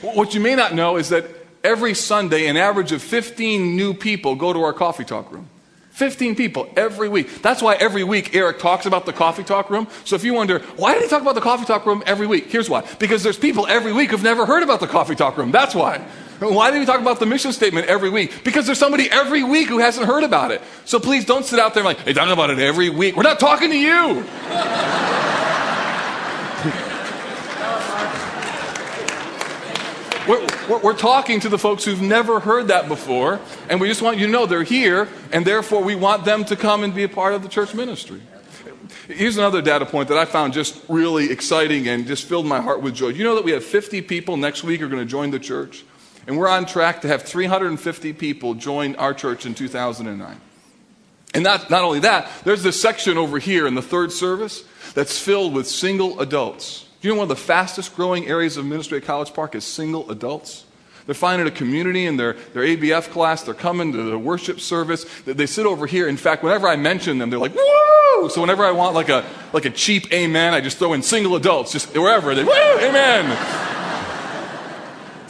What 0.01 0.33
you 0.33 0.41
may 0.41 0.55
not 0.55 0.75
know 0.75 0.97
is 0.97 1.11
that 1.11 1.27
every 1.63 1.93
Sunday, 1.93 2.47
an 2.47 2.57
average 2.57 2.93
of 2.93 3.03
15 3.03 3.77
new 3.77 3.93
people 3.93 4.37
go 4.37 4.55
to 4.55 4.63
our 4.63 4.73
coffee 4.73 5.05
talk 5.05 5.31
room. 5.31 5.51
15 5.97 6.37
people 6.37 6.69
every 6.77 7.09
week. 7.09 7.41
That's 7.41 7.63
why 7.63 7.75
every 7.77 8.05
week 8.05 8.35
Eric 8.35 8.59
talks 8.59 8.85
about 8.85 9.07
the 9.07 9.15
coffee 9.15 9.43
talk 9.43 9.71
room. 9.71 9.89
So 10.05 10.15
if 10.15 10.25
you 10.25 10.35
wonder, 10.35 10.59
why 10.77 10.93
did 10.93 11.03
he 11.03 11.09
talk 11.09 11.23
about 11.23 11.35
the 11.35 11.41
coffee 11.41 11.65
talk 11.65 11.87
room 11.87 12.03
every 12.05 12.27
week? 12.27 12.53
Here's 12.53 12.69
why. 12.69 12.87
Because 12.99 13.23
there's 13.23 13.39
people 13.39 13.67
every 13.67 13.95
week 13.95 14.11
who've 14.11 14.23
never 14.23 14.45
heard 14.45 14.63
about 14.63 14.81
the 14.81 14.87
coffee 14.87 15.15
talk 15.15 15.39
room. 15.39 15.53
That's 15.53 15.75
why. 15.75 16.07
Why 16.39 16.71
did 16.71 16.81
we 16.81 16.85
talk 16.85 17.01
about 17.01 17.19
the 17.19 17.25
mission 17.25 17.51
statement 17.55 17.87
every 17.87 18.11
week? 18.11 18.45
Because 18.45 18.67
there's 18.67 18.79
somebody 18.79 19.11
every 19.11 19.43
week 19.43 19.69
who 19.69 19.79
hasn't 19.79 20.07
heard 20.07 20.23
about 20.23 20.51
it. 20.51 20.61
So 20.85 21.01
please 21.01 21.25
don't 21.25 21.47
sit 21.47 21.59
out 21.59 21.73
there 21.73 21.83
like, 21.83 22.05
they 22.05 22.13
talk 22.13 22.29
about 22.29 22.51
it 22.51 22.59
every 22.59 22.91
week. 22.91 23.17
We're 23.17 23.23
not 23.23 23.41
talking 23.41 23.71
to 23.71 23.79
you. 23.79 24.23
We're, 30.29 30.47
we're, 30.69 30.79
we're 30.79 30.97
talking 30.97 31.41
to 31.41 31.49
the 31.49 31.59
folks 31.59 31.85
who've 31.85 32.03
never 32.03 32.41
heard 32.41 32.69
that 32.69 32.89
before, 32.89 33.41
and 33.69 33.81
we 33.81 33.89
just 33.89 34.03
want 34.03 34.19
you 34.19 34.27
to 34.27 34.33
know 34.33 34.47
they're 34.47 34.63
here, 34.63 35.09
and 35.33 35.45
therefore 35.45 35.83
we 35.83 35.95
want 35.95 36.25
them 36.25 36.45
to 36.47 36.57
come 36.57 36.85
and 36.85 36.95
be 36.95 37.05
a 37.05 37.09
part 37.09 37.35
of 37.35 37.43
the 37.43 37.49
church 37.49 37.75
ministry. 37.75 38.21
Here's 39.09 39.37
another 39.37 39.63
data 39.63 39.87
point 39.87 40.09
that 40.09 40.19
I 40.19 40.25
found 40.25 40.53
just 40.53 40.81
really 40.89 41.31
exciting 41.31 41.89
and 41.89 42.07
just 42.07 42.25
filled 42.25 42.47
my 42.47 42.61
heart 42.61 42.83
with 42.83 42.95
joy. 42.95 43.09
You 43.09 43.25
know 43.25 43.37
that 43.37 43.45
we 43.45 43.53
have 43.53 43.65
50 43.65 44.03
people 44.03 44.37
next 44.37 44.65
week 44.65 44.83
are 44.83 44.89
going 44.89 45.03
to 45.03 45.11
join 45.11 45.31
the 45.31 45.39
church? 45.39 45.85
And 46.27 46.37
we're 46.37 46.49
on 46.49 46.67
track 46.67 47.03
to 47.03 47.09
have 47.09 47.23
350 47.23 48.13
people 48.15 48.55
join 48.55 48.97
our 48.97 49.15
church 49.15 49.47
in 49.47 49.55
2009. 49.55 50.41
And 51.35 51.45
not, 51.45 51.71
not 51.71 51.85
only 51.85 52.01
that, 52.01 52.29
there's 52.45 52.63
this 52.63 52.81
section 52.81 53.17
over 53.17 53.39
here 53.39 53.67
in 53.67 53.75
the 53.75 53.83
third 53.83 54.11
service 54.11 54.65
that's 54.95 55.19
filled 55.19 55.55
with 55.55 55.69
single 55.69 56.19
adults. 56.21 56.86
You 57.07 57.13
know 57.13 57.19
one 57.19 57.27
of 57.27 57.29
the 57.29 57.37
fastest 57.37 57.95
growing 57.95 58.27
areas 58.27 58.57
of 58.57 58.67
ministry 58.67 58.99
at 58.99 59.05
College 59.05 59.33
Park 59.33 59.55
is 59.55 59.63
single 59.63 60.11
adults? 60.11 60.65
They're 61.07 61.15
finding 61.15 61.47
a 61.47 61.53
community 61.53 62.05
in 62.05 62.17
their, 62.17 62.33
their 62.53 62.65
ABF 62.65 63.11
class. 63.11 63.45
They're 63.45 63.55
coming 63.55 63.93
to 63.93 64.11
the 64.11 64.19
worship 64.19 64.59
service. 64.59 65.05
They, 65.21 65.33
they 65.33 65.47
sit 65.47 65.67
over 65.67 65.87
here. 65.87 66.09
In 66.09 66.17
fact, 66.17 66.43
whenever 66.43 66.67
I 66.67 66.75
mention 66.75 67.19
them, 67.19 67.31
they're 67.31 67.39
like, 67.39 67.55
woo! 67.55 68.29
So 68.29 68.41
whenever 68.41 68.65
I 68.65 68.73
want 68.73 68.97
like 68.97 69.09
a, 69.09 69.25
like 69.53 69.67
a 69.67 69.71
cheap 69.71 70.13
amen, 70.13 70.53
I 70.53 70.61
just 70.61 70.79
throw 70.79 70.95
in 70.95 71.03
single 71.03 71.37
adults, 71.37 71.71
just 71.71 71.97
wherever. 71.97 72.35
They, 72.35 72.43
woo! 72.43 72.51
Amen! 72.51 73.27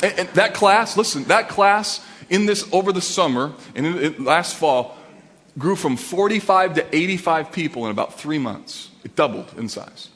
and, 0.03 0.19
and, 0.21 0.29
that 0.31 0.55
class, 0.55 0.97
listen, 0.97 1.25
that 1.25 1.51
class 1.51 2.03
in 2.31 2.47
this, 2.47 2.67
over 2.73 2.91
the 2.91 3.03
summer 3.03 3.53
and 3.75 3.85
in, 3.85 3.99
in, 3.99 4.25
last 4.25 4.57
fall, 4.57 4.97
grew 5.59 5.77
from 5.77 5.99
45 5.99 6.77
to 6.77 6.97
85 6.97 7.53
people 7.53 7.85
in 7.85 7.91
about 7.91 8.19
three 8.19 8.39
months. 8.39 8.89
It 9.05 9.15
doubled 9.15 9.53
in 9.59 9.69
size. 9.69 10.09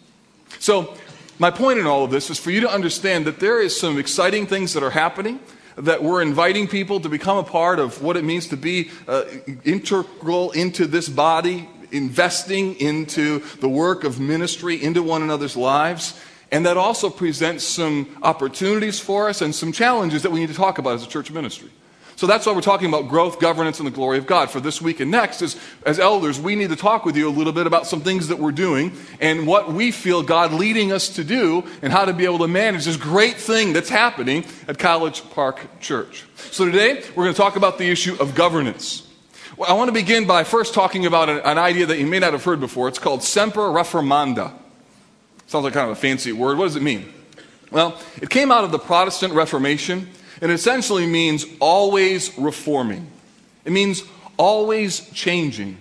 So 0.58 0.94
my 1.40 1.50
point 1.50 1.78
in 1.78 1.86
all 1.86 2.04
of 2.04 2.10
this 2.10 2.28
is 2.28 2.38
for 2.38 2.50
you 2.50 2.60
to 2.60 2.70
understand 2.70 3.24
that 3.24 3.40
there 3.40 3.62
is 3.62 3.78
some 3.80 3.98
exciting 3.98 4.46
things 4.46 4.74
that 4.74 4.82
are 4.82 4.90
happening 4.90 5.40
that 5.76 6.02
we're 6.02 6.20
inviting 6.20 6.68
people 6.68 7.00
to 7.00 7.08
become 7.08 7.38
a 7.38 7.42
part 7.42 7.78
of 7.78 8.02
what 8.02 8.18
it 8.18 8.24
means 8.24 8.48
to 8.48 8.56
be 8.58 8.90
uh, 9.08 9.24
integral 9.64 10.50
into 10.50 10.86
this 10.86 11.08
body, 11.08 11.66
investing 11.92 12.74
into 12.78 13.38
the 13.60 13.68
work 13.68 14.04
of 14.04 14.20
ministry, 14.20 14.82
into 14.82 15.02
one 15.02 15.22
another's 15.22 15.56
lives. 15.56 16.20
And 16.52 16.66
that 16.66 16.76
also 16.76 17.08
presents 17.08 17.64
some 17.64 18.18
opportunities 18.22 19.00
for 19.00 19.30
us 19.30 19.40
and 19.40 19.54
some 19.54 19.72
challenges 19.72 20.22
that 20.24 20.30
we 20.30 20.40
need 20.40 20.48
to 20.48 20.54
talk 20.54 20.76
about 20.76 20.94
as 20.94 21.04
a 21.04 21.08
church 21.08 21.30
ministry. 21.30 21.70
So 22.20 22.26
that's 22.26 22.44
why 22.44 22.52
we're 22.52 22.60
talking 22.60 22.86
about 22.86 23.08
growth, 23.08 23.40
governance, 23.40 23.80
and 23.80 23.86
the 23.86 23.90
glory 23.90 24.18
of 24.18 24.26
God. 24.26 24.50
For 24.50 24.60
this 24.60 24.82
week 24.82 25.00
and 25.00 25.10
next, 25.10 25.40
is 25.40 25.58
as 25.86 25.98
elders, 25.98 26.38
we 26.38 26.54
need 26.54 26.68
to 26.68 26.76
talk 26.76 27.06
with 27.06 27.16
you 27.16 27.26
a 27.26 27.32
little 27.32 27.54
bit 27.54 27.66
about 27.66 27.86
some 27.86 28.02
things 28.02 28.28
that 28.28 28.38
we're 28.38 28.52
doing 28.52 28.92
and 29.22 29.46
what 29.46 29.72
we 29.72 29.90
feel 29.90 30.22
God 30.22 30.52
leading 30.52 30.92
us 30.92 31.08
to 31.14 31.24
do 31.24 31.64
and 31.80 31.90
how 31.90 32.04
to 32.04 32.12
be 32.12 32.26
able 32.26 32.40
to 32.40 32.46
manage 32.46 32.84
this 32.84 32.98
great 32.98 33.36
thing 33.36 33.72
that's 33.72 33.88
happening 33.88 34.44
at 34.68 34.78
College 34.78 35.30
Park 35.30 35.80
Church. 35.80 36.26
So 36.50 36.66
today, 36.66 37.02
we're 37.16 37.24
going 37.24 37.34
to 37.34 37.40
talk 37.40 37.56
about 37.56 37.78
the 37.78 37.88
issue 37.88 38.18
of 38.20 38.34
governance. 38.34 39.08
Well, 39.56 39.70
I 39.70 39.72
want 39.72 39.88
to 39.88 39.94
begin 39.94 40.26
by 40.26 40.44
first 40.44 40.74
talking 40.74 41.06
about 41.06 41.30
an, 41.30 41.38
an 41.38 41.56
idea 41.56 41.86
that 41.86 41.98
you 41.98 42.06
may 42.06 42.18
not 42.18 42.34
have 42.34 42.44
heard 42.44 42.60
before. 42.60 42.88
It's 42.88 42.98
called 42.98 43.22
semper 43.22 43.62
reformanda. 43.62 44.52
Sounds 45.46 45.64
like 45.64 45.72
kind 45.72 45.90
of 45.90 45.96
a 45.96 45.98
fancy 45.98 46.32
word. 46.32 46.58
What 46.58 46.64
does 46.64 46.76
it 46.76 46.82
mean? 46.82 47.14
Well, 47.70 47.98
it 48.20 48.28
came 48.28 48.52
out 48.52 48.64
of 48.64 48.72
the 48.72 48.78
Protestant 48.78 49.32
Reformation 49.32 50.06
it 50.40 50.50
essentially 50.50 51.06
means 51.06 51.46
always 51.60 52.36
reforming, 52.38 53.10
it 53.64 53.72
means 53.72 54.02
always 54.36 55.10
changing. 55.10 55.76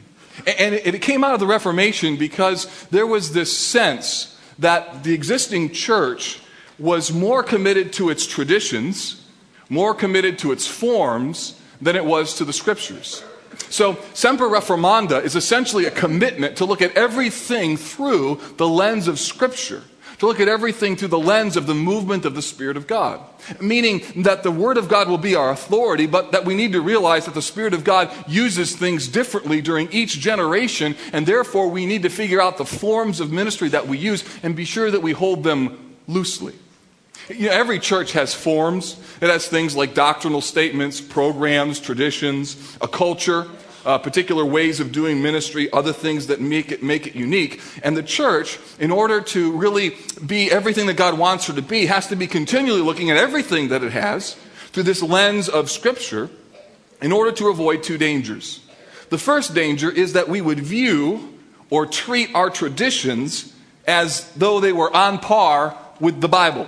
And 0.45 0.73
it 0.73 1.01
came 1.01 1.23
out 1.23 1.33
of 1.33 1.41
the 1.41 1.47
Reformation 1.47 2.15
because 2.15 2.87
there 2.91 3.05
was 3.05 3.33
this 3.33 3.55
sense 3.55 4.37
that 4.57 5.03
the 5.03 5.13
existing 5.13 5.71
church 5.71 6.39
was 6.77 7.11
more 7.11 7.43
committed 7.43 7.91
to 7.93 8.09
its 8.09 8.25
traditions, 8.25 9.25
more 9.69 9.93
committed 9.93 10.39
to 10.39 10.53
its 10.53 10.65
forms 10.65 11.59
than 11.81 11.97
it 11.97 12.05
was 12.05 12.35
to 12.35 12.45
the 12.45 12.53
scriptures. 12.53 13.23
So, 13.69 13.99
Semper 14.13 14.47
Reformanda 14.47 15.23
is 15.23 15.35
essentially 15.35 15.85
a 15.85 15.91
commitment 15.91 16.57
to 16.57 16.65
look 16.65 16.81
at 16.81 16.95
everything 16.97 17.77
through 17.77 18.39
the 18.57 18.67
lens 18.67 19.07
of 19.07 19.19
Scripture 19.19 19.83
to 20.19 20.27
look 20.27 20.39
at 20.39 20.47
everything 20.47 20.95
through 20.95 21.07
the 21.07 21.19
lens 21.19 21.57
of 21.57 21.65
the 21.65 21.73
movement 21.73 22.25
of 22.25 22.35
the 22.35 22.41
Spirit 22.41 22.77
of 22.77 22.87
God. 22.87 23.21
Meaning 23.59 24.01
that 24.23 24.43
the 24.43 24.51
Word 24.51 24.77
of 24.77 24.89
God 24.89 25.07
will 25.07 25.17
be 25.17 25.35
our 25.35 25.49
authority, 25.49 26.05
but 26.05 26.33
that 26.33 26.45
we 26.45 26.55
need 26.55 26.73
to 26.73 26.81
realize 26.81 27.25
that 27.25 27.33
the 27.33 27.41
Spirit 27.41 27.73
of 27.73 27.83
God 27.83 28.11
uses 28.27 28.75
things 28.75 29.07
differently 29.07 29.61
during 29.61 29.91
each 29.91 30.19
generation, 30.19 30.95
and 31.13 31.25
therefore 31.25 31.69
we 31.69 31.85
need 31.85 32.03
to 32.03 32.09
figure 32.09 32.41
out 32.41 32.57
the 32.57 32.65
forms 32.65 33.19
of 33.19 33.31
ministry 33.31 33.69
that 33.69 33.87
we 33.87 33.97
use 33.97 34.23
and 34.43 34.55
be 34.55 34.65
sure 34.65 34.91
that 34.91 35.01
we 35.01 35.13
hold 35.13 35.43
them 35.43 35.95
loosely. 36.07 36.53
You 37.29 37.47
know, 37.47 37.53
every 37.53 37.79
church 37.79 38.13
has 38.13 38.33
forms. 38.33 38.99
It 39.21 39.29
has 39.29 39.47
things 39.47 39.75
like 39.75 39.93
doctrinal 39.93 40.41
statements, 40.41 40.99
programs, 40.99 41.79
traditions, 41.79 42.77
a 42.81 42.87
culture, 42.87 43.47
uh, 43.89 43.97
particular 43.97 44.45
ways 44.45 44.79
of 44.79 44.91
doing 44.91 45.19
ministry, 45.19 45.67
other 45.73 45.91
things 45.91 46.27
that 46.27 46.39
make 46.39 46.71
it, 46.71 46.83
make 46.83 47.07
it 47.07 47.15
unique. 47.15 47.59
And 47.81 47.97
the 47.97 48.03
church, 48.03 48.59
in 48.79 48.91
order 48.91 49.19
to 49.19 49.51
really 49.57 49.95
be 50.25 50.51
everything 50.51 50.85
that 50.85 50.93
God 50.93 51.17
wants 51.17 51.47
her 51.47 51.53
to 51.53 51.63
be, 51.63 51.87
has 51.87 52.05
to 52.07 52.15
be 52.15 52.27
continually 52.27 52.81
looking 52.81 53.09
at 53.09 53.17
everything 53.17 53.69
that 53.69 53.83
it 53.83 53.91
has 53.91 54.35
through 54.71 54.83
this 54.83 55.01
lens 55.01 55.49
of 55.49 55.71
Scripture 55.71 56.29
in 57.01 57.11
order 57.11 57.31
to 57.31 57.47
avoid 57.47 57.81
two 57.81 57.97
dangers. 57.97 58.59
The 59.09 59.17
first 59.17 59.55
danger 59.55 59.89
is 59.89 60.13
that 60.13 60.29
we 60.29 60.39
would 60.39 60.59
view 60.59 61.39
or 61.71 61.87
treat 61.87 62.29
our 62.35 62.51
traditions 62.51 63.55
as 63.87 64.31
though 64.33 64.59
they 64.59 64.71
were 64.71 64.95
on 64.95 65.17
par 65.17 65.75
with 65.99 66.21
the 66.21 66.29
Bible. 66.29 66.67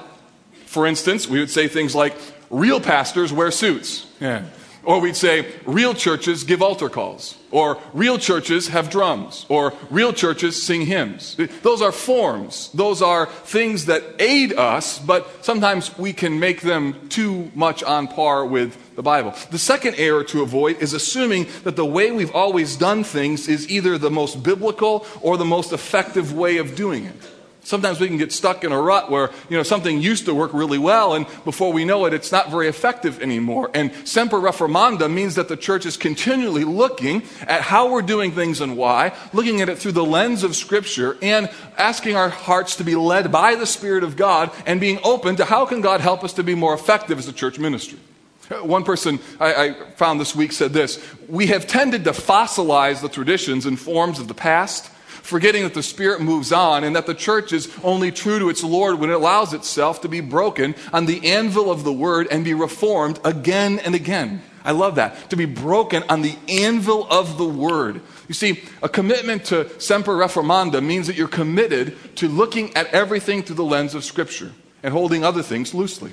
For 0.66 0.88
instance, 0.88 1.28
we 1.28 1.40
would 1.40 1.52
say 1.52 1.68
things 1.68 1.94
like, 1.94 2.16
real 2.50 2.82
pastors 2.82 3.32
wear 3.32 3.52
suits. 3.52 4.08
Yeah. 4.20 4.46
Or 4.84 5.00
we'd 5.00 5.16
say, 5.16 5.46
real 5.66 5.94
churches 5.94 6.44
give 6.44 6.62
altar 6.64 6.90
calls. 6.90 7.38
Or 7.52 7.78
real 7.94 8.18
churches 8.18 8.70
have 8.70 8.90
drums. 8.90 9.46
Or 9.48 9.74
real 9.92 10.12
churches 10.12 10.62
sing 10.62 10.88
hymns. 10.88 11.38
Those 11.62 11.82
are 11.84 11.92
forms. 11.92 12.72
Those 12.74 13.02
are 13.02 13.28
things 13.28 13.86
that 13.86 14.04
aid 14.18 14.54
us, 14.54 14.98
but 14.98 15.46
sometimes 15.46 15.96
we 16.00 16.14
can 16.14 16.40
make 16.40 16.62
them 16.62 17.10
too 17.10 17.52
much 17.54 17.84
on 17.84 18.08
par 18.08 18.46
with 18.46 18.96
the 18.96 19.04
Bible. 19.04 19.36
The 19.52 19.60
second 19.60 19.96
error 19.98 20.24
to 20.26 20.42
avoid 20.42 20.82
is 20.82 20.94
assuming 20.94 21.46
that 21.64 21.76
the 21.76 21.86
way 21.86 22.12
we've 22.12 22.34
always 22.34 22.76
done 22.76 23.04
things 23.04 23.48
is 23.48 23.70
either 23.70 23.98
the 23.98 24.12
most 24.12 24.42
biblical 24.42 25.06
or 25.22 25.38
the 25.38 25.46
most 25.46 25.74
effective 25.74 26.34
way 26.34 26.58
of 26.58 26.76
doing 26.76 27.06
it. 27.06 27.16
Sometimes 27.64 28.00
we 28.00 28.08
can 28.08 28.18
get 28.18 28.32
stuck 28.32 28.64
in 28.64 28.72
a 28.72 28.82
rut 28.82 29.12
where, 29.12 29.30
you 29.48 29.56
know, 29.56 29.62
something 29.62 30.02
used 30.02 30.26
to 30.26 30.34
work 30.34 30.52
really 30.52 30.80
well 30.80 31.14
and 31.14 31.28
before 31.46 31.72
we 31.72 31.86
know 31.86 32.06
it, 32.06 32.14
it's 32.14 32.32
not 32.32 32.50
very 32.50 32.68
effective 32.68 33.22
anymore. 33.22 33.70
And 33.74 33.92
semper 34.08 34.38
reformanda 34.38 35.12
means 35.12 35.36
that 35.36 35.48
the 35.48 35.56
church 35.56 35.86
is 35.86 35.96
continually 35.96 36.64
looking 36.64 37.22
at 37.42 37.62
how 37.62 37.92
we're 37.92 38.02
doing 38.02 38.32
things 38.32 38.62
and 38.62 38.76
why, 38.76 39.14
looking 39.32 39.62
at 39.62 39.70
it 39.70 39.78
through 39.78 39.92
the 39.92 40.04
lens 40.04 40.44
of 40.44 40.56
scripture 40.56 41.18
and 41.22 41.52
asking 41.78 42.16
our 42.16 42.30
hearts 42.30 42.78
to 42.78 42.84
be 42.84 42.96
led 42.96 43.32
by 43.32 43.54
the 43.56 43.68
Spirit 43.68 44.04
of 44.04 44.16
God 44.16 44.52
and 44.66 44.80
being 44.80 45.00
open 45.04 45.36
to 45.36 45.46
how 45.46 45.66
can 45.66 45.82
God 45.82 46.02
help 46.02 46.24
us 46.24 46.34
to 46.34 46.44
be 46.44 46.56
more 46.56 46.74
effective 46.74 47.20
as 47.20 47.28
a 47.28 47.34
church 47.34 47.60
ministry. 47.60 48.00
One 48.64 48.84
person 48.84 49.20
I, 49.40 49.54
I, 49.54 49.74
found 49.96 50.20
this 50.20 50.36
week 50.36 50.52
said 50.52 50.74
this 50.74 51.02
We 51.30 51.48
have 51.48 51.68
tended 51.68 52.04
to 52.04 52.12
fossilize 52.12 53.02
the 53.02 53.08
traditions 53.08 53.66
and 53.66 53.80
forms 53.80 54.20
of 54.20 54.28
the 54.28 54.34
past 54.34 54.92
forgetting 55.22 55.64
that 55.64 55.74
the 55.74 55.84
Spirit 55.84 56.22
moves 56.22 56.52
on 56.52 56.84
and 56.84 56.96
that 56.96 57.06
the 57.06 57.14
church 57.14 57.54
is 57.54 57.74
only 57.84 58.12
true 58.12 58.40
to 58.40 58.50
its 58.50 58.64
Lord 58.64 59.00
when 59.00 59.10
it 59.10 59.14
allows 59.14 59.54
itself 59.54 60.02
to 60.02 60.10
be 60.10 60.22
broken 60.22 60.76
on 60.92 61.06
the 61.06 61.32
anvil 61.32 61.72
of 61.72 61.84
the 61.84 61.94
Word 61.94 62.28
and 62.32 62.44
be 62.44 62.54
reformed 62.54 63.20
again 63.24 63.80
and 63.80 63.96
again. 63.96 64.42
I 64.64 64.72
love 64.72 64.96
that. 64.96 65.30
To 65.32 65.36
be 65.36 65.46
broken 65.46 66.04
on 66.10 66.22
the 66.22 66.36
anvil 66.48 67.08
of 67.10 67.38
the 67.38 67.46
Word. 67.46 68.02
You 68.28 68.34
see, 68.34 68.64
a 68.84 68.90
commitment 68.90 69.46
to 69.46 69.80
Semper 69.80 70.16
Reformanda 70.16 70.84
means 70.84 71.08
that 71.08 71.16
you're 71.16 71.28
committed 71.28 71.98
to 72.18 72.28
looking 72.28 72.76
at 72.76 72.88
everything 72.88 73.44
through 73.44 73.56
the 73.56 73.64
lens 73.64 73.96
of 73.96 74.04
Scripture 74.04 74.52
and 74.84 74.94
holding 74.94 75.24
other 75.24 75.44
things 75.44 75.74
loosely. 75.74 76.12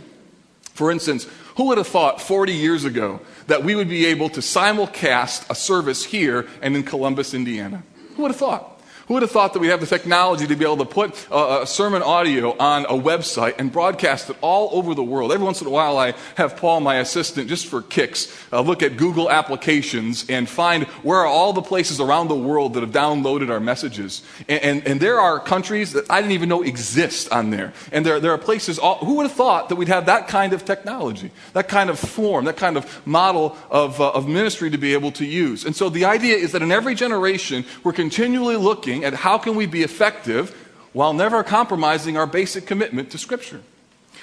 For 0.72 0.90
instance, 0.90 1.26
who 1.56 1.64
would 1.66 1.78
have 1.78 1.88
thought 1.88 2.20
40 2.20 2.52
years 2.52 2.84
ago 2.84 3.20
that 3.48 3.64
we 3.64 3.74
would 3.74 3.88
be 3.88 4.06
able 4.06 4.28
to 4.30 4.40
simulcast 4.40 5.50
a 5.50 5.54
service 5.54 6.04
here 6.04 6.46
and 6.62 6.76
in 6.76 6.84
Columbus, 6.84 7.34
Indiana? 7.34 7.82
Who 8.14 8.22
would 8.22 8.30
have 8.30 8.38
thought? 8.38 8.77
Who 9.08 9.14
would 9.14 9.22
have 9.22 9.30
thought 9.30 9.54
that 9.54 9.60
we 9.60 9.68
have 9.68 9.80
the 9.80 9.86
technology 9.86 10.46
to 10.46 10.54
be 10.54 10.66
able 10.66 10.76
to 10.76 10.84
put 10.84 11.26
a, 11.30 11.62
a, 11.62 11.66
sermon 11.66 12.02
audio 12.02 12.54
on 12.58 12.84
a 12.84 12.88
website 12.92 13.54
and 13.58 13.72
broadcast 13.72 14.28
it 14.28 14.36
all 14.42 14.68
over 14.72 14.94
the 14.94 15.02
world? 15.02 15.32
Every 15.32 15.46
once 15.46 15.62
in 15.62 15.66
a 15.66 15.70
while, 15.70 15.96
I 15.96 16.12
have 16.34 16.58
Paul, 16.58 16.80
my 16.80 16.96
assistant, 16.96 17.48
just 17.48 17.68
for 17.68 17.80
kicks, 17.80 18.30
uh, 18.52 18.60
look 18.60 18.82
at 18.82 18.98
Google 18.98 19.30
applications 19.30 20.28
and 20.28 20.46
find 20.46 20.84
where 21.02 21.20
are 21.20 21.26
all 21.26 21.54
the 21.54 21.62
places 21.62 22.00
around 22.00 22.28
the 22.28 22.36
world 22.36 22.74
that 22.74 22.82
have 22.82 22.92
downloaded 22.92 23.48
our 23.48 23.60
messages. 23.60 24.20
And, 24.46 24.62
and, 24.62 24.86
and 24.86 25.00
there 25.00 25.18
are 25.18 25.40
countries 25.40 25.94
that 25.94 26.04
I 26.10 26.20
didn't 26.20 26.32
even 26.32 26.50
know 26.50 26.62
exist 26.62 27.32
on 27.32 27.48
there. 27.48 27.72
And 27.90 28.04
there, 28.04 28.20
there 28.20 28.32
are 28.32 28.38
places, 28.38 28.78
all, 28.78 28.96
who 28.96 29.14
would 29.14 29.26
have 29.26 29.32
thought 29.32 29.70
that 29.70 29.76
we'd 29.76 29.88
have 29.88 30.04
that 30.04 30.28
kind 30.28 30.52
of 30.52 30.66
technology, 30.66 31.30
that 31.54 31.66
kind 31.66 31.88
of 31.88 31.98
form, 31.98 32.44
that 32.44 32.58
kind 32.58 32.76
of 32.76 33.06
model 33.06 33.56
of, 33.70 34.02
uh, 34.02 34.10
of 34.10 34.28
ministry 34.28 34.68
to 34.68 34.76
be 34.76 34.92
able 34.92 35.12
to 35.12 35.24
use? 35.24 35.64
And 35.64 35.74
so 35.74 35.88
the 35.88 36.04
idea 36.04 36.36
is 36.36 36.52
that 36.52 36.60
in 36.60 36.70
every 36.70 36.94
generation, 36.94 37.64
we're 37.82 37.94
continually 37.94 38.56
looking 38.56 38.97
looking 38.98 39.14
at 39.14 39.20
how 39.20 39.38
can 39.38 39.54
we 39.54 39.66
be 39.66 39.82
effective 39.82 40.50
while 40.92 41.12
never 41.12 41.44
compromising 41.44 42.16
our 42.16 42.26
basic 42.26 42.66
commitment 42.66 43.10
to 43.10 43.18
Scripture. 43.18 43.60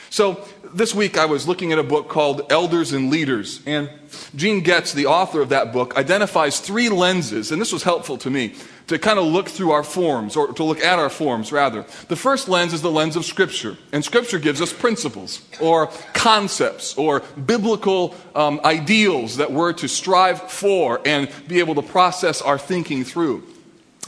So 0.10 0.46
this 0.74 0.94
week 0.94 1.18
I 1.18 1.26
was 1.26 1.48
looking 1.48 1.72
at 1.72 1.80
a 1.80 1.84
book 1.84 2.10
called 2.10 2.42
Elders 2.50 2.94
and 2.94 3.10
Leaders, 3.10 3.62
and 3.66 3.90
Gene 4.36 4.62
Getz, 4.62 4.94
the 4.94 5.06
author 5.08 5.42
of 5.42 5.50
that 5.50 5.74
book, 5.74 5.96
identifies 5.98 6.60
three 6.60 6.90
lenses, 6.90 7.52
and 7.52 7.62
this 7.62 7.72
was 7.72 7.84
helpful 7.84 8.18
to 8.20 8.30
me 8.30 8.56
to 8.88 9.00
kind 9.00 9.18
of 9.18 9.26
look 9.26 9.50
through 9.50 9.72
our 9.72 9.84
forms, 9.84 10.36
or 10.36 10.54
to 10.54 10.64
look 10.64 10.80
at 10.80 11.00
our 11.00 11.10
forms, 11.10 11.52
rather. 11.52 11.86
The 12.08 12.16
first 12.16 12.48
lens 12.48 12.72
is 12.72 12.82
the 12.82 12.92
lens 12.92 13.16
of 13.16 13.26
Scripture, 13.26 13.78
and 13.92 14.04
Scripture 14.04 14.40
gives 14.40 14.62
us 14.62 14.72
principles, 14.72 15.42
or 15.60 15.88
concepts, 16.14 16.96
or 16.98 17.22
biblical 17.46 18.16
um, 18.36 18.60
ideals 18.64 19.38
that 19.38 19.52
we're 19.52 19.74
to 19.74 19.88
strive 19.88 20.42
for 20.52 21.02
and 21.06 21.30
be 21.48 21.60
able 21.60 21.76
to 21.76 21.82
process 21.82 22.42
our 22.42 22.60
thinking 22.60 23.04
through. 23.04 23.44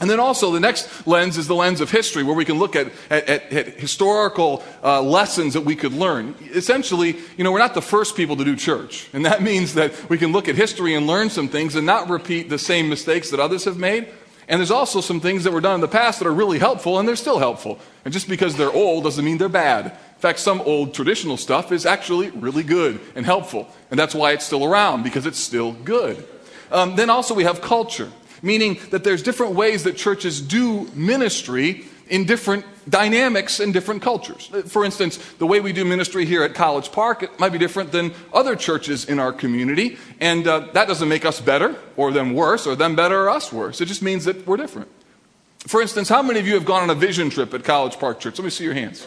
And 0.00 0.08
then 0.08 0.20
also, 0.20 0.52
the 0.52 0.60
next 0.60 1.06
lens 1.06 1.36
is 1.36 1.48
the 1.48 1.54
lens 1.54 1.80
of 1.80 1.90
history, 1.90 2.22
where 2.22 2.34
we 2.34 2.44
can 2.44 2.58
look 2.58 2.76
at, 2.76 2.92
at, 3.10 3.28
at, 3.28 3.52
at 3.52 3.66
historical 3.74 4.62
uh, 4.82 5.02
lessons 5.02 5.54
that 5.54 5.62
we 5.62 5.74
could 5.74 5.92
learn. 5.92 6.36
Essentially, 6.52 7.16
you 7.36 7.44
know, 7.44 7.50
we're 7.50 7.58
not 7.58 7.74
the 7.74 7.82
first 7.82 8.16
people 8.16 8.36
to 8.36 8.44
do 8.44 8.54
church. 8.54 9.08
And 9.12 9.26
that 9.26 9.42
means 9.50 9.74
that 9.74 10.08
we 10.08 10.16
can 10.16 10.30
look 10.30 10.48
at 10.48 10.54
history 10.54 10.94
and 10.94 11.06
learn 11.06 11.30
some 11.30 11.48
things 11.48 11.74
and 11.74 11.84
not 11.84 12.08
repeat 12.08 12.48
the 12.48 12.58
same 12.58 12.88
mistakes 12.88 13.30
that 13.30 13.40
others 13.40 13.64
have 13.64 13.76
made. 13.76 14.08
And 14.46 14.60
there's 14.60 14.70
also 14.70 15.00
some 15.00 15.20
things 15.20 15.44
that 15.44 15.52
were 15.52 15.60
done 15.60 15.74
in 15.74 15.80
the 15.80 15.88
past 15.88 16.20
that 16.20 16.28
are 16.28 16.32
really 16.32 16.58
helpful, 16.58 16.98
and 16.98 17.06
they're 17.06 17.16
still 17.16 17.38
helpful. 17.38 17.78
And 18.04 18.14
just 18.14 18.28
because 18.28 18.56
they're 18.56 18.72
old 18.72 19.04
doesn't 19.04 19.24
mean 19.24 19.36
they're 19.36 19.48
bad. 19.48 19.86
In 19.86 20.20
fact, 20.20 20.38
some 20.38 20.60
old 20.62 20.94
traditional 20.94 21.36
stuff 21.36 21.70
is 21.70 21.84
actually 21.84 22.30
really 22.30 22.62
good 22.62 22.98
and 23.14 23.26
helpful. 23.26 23.68
And 23.90 23.98
that's 23.98 24.14
why 24.14 24.32
it's 24.32 24.46
still 24.46 24.64
around, 24.64 25.02
because 25.02 25.26
it's 25.26 25.38
still 25.38 25.72
good. 25.72 26.26
Um, 26.70 26.96
then 26.96 27.10
also, 27.10 27.34
we 27.34 27.44
have 27.44 27.60
culture 27.60 28.10
meaning 28.42 28.78
that 28.90 29.04
there's 29.04 29.22
different 29.22 29.54
ways 29.54 29.84
that 29.84 29.96
churches 29.96 30.40
do 30.40 30.88
ministry 30.94 31.84
in 32.08 32.24
different 32.24 32.64
dynamics 32.88 33.60
and 33.60 33.72
different 33.72 34.02
cultures. 34.02 34.50
For 34.66 34.84
instance, 34.84 35.18
the 35.38 35.46
way 35.46 35.60
we 35.60 35.72
do 35.72 35.84
ministry 35.84 36.24
here 36.24 36.42
at 36.42 36.54
College 36.54 36.90
Park 36.90 37.22
it 37.22 37.38
might 37.38 37.52
be 37.52 37.58
different 37.58 37.92
than 37.92 38.12
other 38.32 38.56
churches 38.56 39.04
in 39.04 39.18
our 39.18 39.32
community, 39.32 39.98
and 40.20 40.46
uh, 40.46 40.60
that 40.72 40.88
doesn't 40.88 41.08
make 41.08 41.24
us 41.24 41.40
better 41.40 41.76
or 41.96 42.10
them 42.12 42.32
worse 42.32 42.66
or 42.66 42.74
them 42.74 42.96
better 42.96 43.24
or 43.24 43.30
us 43.30 43.52
worse. 43.52 43.80
It 43.80 43.86
just 43.86 44.02
means 44.02 44.24
that 44.24 44.46
we're 44.46 44.56
different. 44.56 44.88
For 45.66 45.82
instance, 45.82 46.08
how 46.08 46.22
many 46.22 46.38
of 46.38 46.46
you 46.46 46.54
have 46.54 46.64
gone 46.64 46.82
on 46.82 46.90
a 46.90 46.94
vision 46.94 47.30
trip 47.30 47.52
at 47.52 47.64
College 47.64 47.98
Park 47.98 48.20
Church? 48.20 48.38
Let 48.38 48.44
me 48.44 48.50
see 48.50 48.64
your 48.64 48.74
hands. 48.74 49.06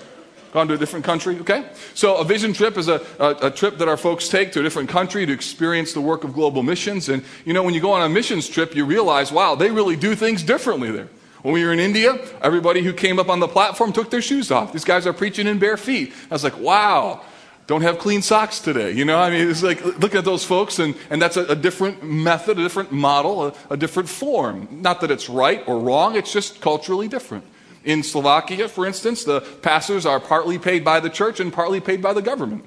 Gone 0.52 0.68
to 0.68 0.74
a 0.74 0.78
different 0.78 1.06
country? 1.06 1.40
Okay. 1.40 1.66
So 1.94 2.18
a 2.18 2.26
vision 2.26 2.52
trip 2.52 2.78
is 2.78 2.90
a, 2.90 3.02
a, 3.20 3.48
a, 3.48 3.52
trip 3.52 3.78
that 3.78 3.88
our 3.88 3.96
folks 3.96 4.28
take 4.28 4.52
to 4.52 4.60
a 4.60 4.64
different 4.64 4.90
country 4.90 5.26
to 5.26 5.32
experience 5.32 5.94
the 5.94 6.02
work 6.02 6.26
of 6.26 6.34
global 6.34 6.62
missions. 6.62 7.08
And, 7.08 7.24
you 7.46 7.54
know, 7.54 7.64
when 7.64 7.74
you 7.74 7.80
go 7.80 7.94
on 7.94 8.02
a 8.02 8.10
missions 8.10 8.50
trip, 8.50 8.76
you 8.76 8.84
realize, 8.84 9.32
wow, 9.32 9.56
they 9.56 9.72
really 9.72 9.96
do 9.96 10.14
things 10.14 10.44
differently 10.44 10.92
there. 10.92 11.08
When 11.42 11.54
we 11.54 11.64
were 11.64 11.72
in 11.72 11.80
India, 11.80 12.20
everybody 12.42 12.84
who 12.84 12.92
came 12.92 13.18
up 13.18 13.30
on 13.30 13.40
the 13.40 13.48
platform 13.48 13.94
took 13.94 14.12
their 14.12 14.22
shoes 14.22 14.52
off. 14.52 14.74
These 14.74 14.84
guys 14.84 15.08
are 15.08 15.14
preaching 15.14 15.48
in 15.48 15.58
bare 15.58 15.78
feet. 15.78 16.14
I 16.30 16.34
was 16.34 16.44
like, 16.44 16.60
wow, 16.60 17.22
don't 17.66 17.82
have 17.82 17.98
clean 17.98 18.22
socks 18.22 18.60
today. 18.60 18.92
You 18.92 19.06
know, 19.06 19.18
I 19.18 19.30
mean, 19.30 19.50
it's 19.50 19.64
like, 19.64 19.84
look 20.00 20.14
at 20.16 20.26
those 20.26 20.44
folks, 20.44 20.80
and, 20.80 20.96
and 21.10 21.22
that's 21.22 21.38
a, 21.38 21.46
a 21.46 21.56
different 21.56 22.04
method, 22.04 22.60
a 22.60 22.62
different 22.62 22.92
model, 22.92 23.48
a, 23.48 23.54
a 23.72 23.78
different 23.78 24.10
form. 24.10 24.68
Not 24.70 25.02
that 25.02 25.10
it's 25.10 25.30
right 25.30 25.64
or 25.66 25.80
wrong, 25.80 26.18
it's 26.18 26.34
just 26.34 26.60
culturally 26.60 27.08
different. 27.08 27.46
In 27.84 28.04
Slovakia, 28.04 28.68
for 28.68 28.86
instance, 28.86 29.24
the 29.24 29.42
pastors 29.42 30.06
are 30.06 30.20
partly 30.20 30.60
paid 30.60 30.84
by 30.84 31.00
the 31.00 31.10
church 31.10 31.40
and 31.40 31.52
partly 31.52 31.80
paid 31.80 32.02
by 32.02 32.14
the 32.14 32.22
government. 32.22 32.66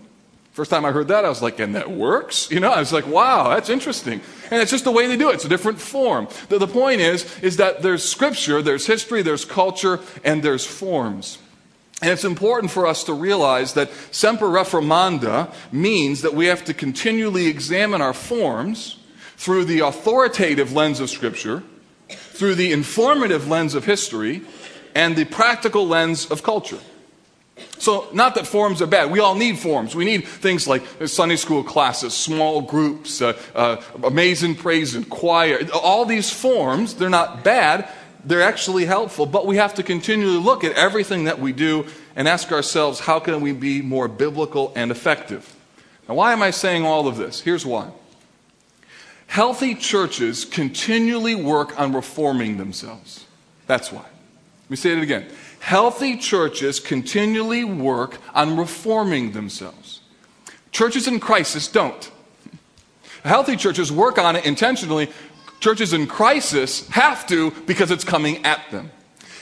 First 0.52 0.71
time 0.71 0.85
I 0.85 0.92
heard 0.92 1.09
that, 1.09 1.25
I 1.25 1.28
was 1.28 1.42
like, 1.42 1.59
and 1.59 1.75
that 1.75 1.90
works? 1.90 2.49
You 2.50 2.61
know, 2.61 2.71
I 2.71 2.78
was 2.78 2.92
like, 2.92 3.06
wow, 3.09 3.50
that's 3.50 3.68
interesting. 3.68 4.21
And 4.50 4.62
it's 4.62 4.71
just 4.71 4.85
the 4.85 4.92
way 4.92 5.09
they 5.09 5.16
do 5.16 5.30
it. 5.30 5.35
It's 5.35 5.44
a 5.44 5.49
different 5.49 5.80
form. 5.80 6.28
The, 6.49 6.59
the 6.59 6.68
point 6.68 7.00
is, 7.00 7.26
is 7.40 7.56
that 7.56 7.83
there's 7.83 8.09
scripture, 8.09 8.62
there's 8.62 8.87
history, 8.87 9.23
there's 9.23 9.44
culture, 9.44 9.99
and 10.23 10.44
there's 10.44 10.64
forms. 10.64 11.38
And 12.02 12.11
it's 12.11 12.25
important 12.25 12.71
for 12.71 12.87
us 12.87 13.02
to 13.04 13.14
realize 13.14 13.75
that 13.75 13.90
semper 14.11 14.47
reformanda 14.47 15.52
means 15.73 16.23
that 16.23 16.35
we 16.35 16.47
have 16.47 16.64
to 16.66 16.75
continually 16.75 17.47
examine 17.47 18.02
our 18.02 18.12
forms 18.12 18.99
through 19.37 19.64
the 19.64 19.80
authoritative 19.80 20.73
lens 20.73 21.00
of 21.00 21.11
Scripture, 21.11 21.62
through 22.09 22.54
the 22.54 22.73
informative 22.73 23.49
lens 23.49 23.75
of 23.75 23.87
history, 23.87 24.42
and 24.94 25.16
the 25.16 25.24
practical 25.24 25.86
lens 25.86 26.30
of 26.30 26.42
culture. 26.42 26.78
So, 27.78 28.08
not 28.12 28.34
that 28.34 28.47
forms 28.47 28.82
are 28.82 28.86
bad. 28.86 29.10
We 29.10 29.21
all 29.21 29.34
need 29.34 29.58
forms. 29.58 29.95
We 29.95 30.04
need 30.04 30.26
things 30.26 30.66
like 30.66 30.82
Sunday 31.06 31.36
school 31.36 31.62
classes, 31.62 32.12
small 32.12 32.60
groups, 32.60 33.23
uh, 33.23 33.38
uh, 33.54 33.80
amazing 34.02 34.56
praise 34.56 34.95
and 34.95 35.08
choir. 35.08 35.60
All 35.73 36.04
these 36.04 36.30
forms, 36.30 36.95
they're 36.95 37.10
not 37.10 37.45
bad. 37.45 37.88
They're 38.25 38.42
actually 38.42 38.86
helpful, 38.86 39.26
but 39.26 39.47
we 39.47 39.56
have 39.56 39.75
to 39.75 39.82
continually 39.82 40.38
look 40.38 40.64
at 40.64 40.73
everything 40.73 41.25
that 41.25 41.38
we 41.38 41.52
do 41.52 41.86
and 42.16 42.26
ask 42.26 42.50
ourselves, 42.50 43.00
how 43.00 43.21
can 43.21 43.40
we 43.40 43.52
be 43.52 43.82
more 43.82 44.08
biblical 44.08 44.73
and 44.75 44.90
effective? 44.90 45.54
Now, 46.08 46.14
why 46.14 46.32
am 46.32 46.42
I 46.42 46.50
saying 46.50 46.84
all 46.84 47.06
of 47.06 47.16
this? 47.16 47.40
Here's 47.40 47.66
why. 47.66 47.90
Healthy 49.26 49.76
churches 49.76 50.45
continually 50.45 51.34
work 51.34 51.78
on 51.78 51.92
reforming 51.92 52.56
themselves. 52.56 53.26
That's 53.66 53.92
why. 53.92 54.04
Let 54.64 54.70
me 54.70 54.76
say 54.76 54.92
it 54.92 55.02
again. 55.02 55.26
Healthy 55.60 56.16
churches 56.16 56.80
continually 56.80 57.64
work 57.64 58.18
on 58.34 58.56
reforming 58.56 59.32
themselves. 59.32 60.00
Churches 60.72 61.06
in 61.06 61.20
crisis 61.20 61.68
don't. 61.68 62.10
Healthy 63.22 63.56
churches 63.56 63.92
work 63.92 64.18
on 64.18 64.36
it 64.36 64.44
intentionally. 64.46 65.10
Churches 65.60 65.92
in 65.92 66.06
crisis 66.06 66.88
have 66.88 67.26
to 67.26 67.50
because 67.66 67.90
it's 67.90 68.04
coming 68.04 68.44
at 68.44 68.60
them. 68.70 68.90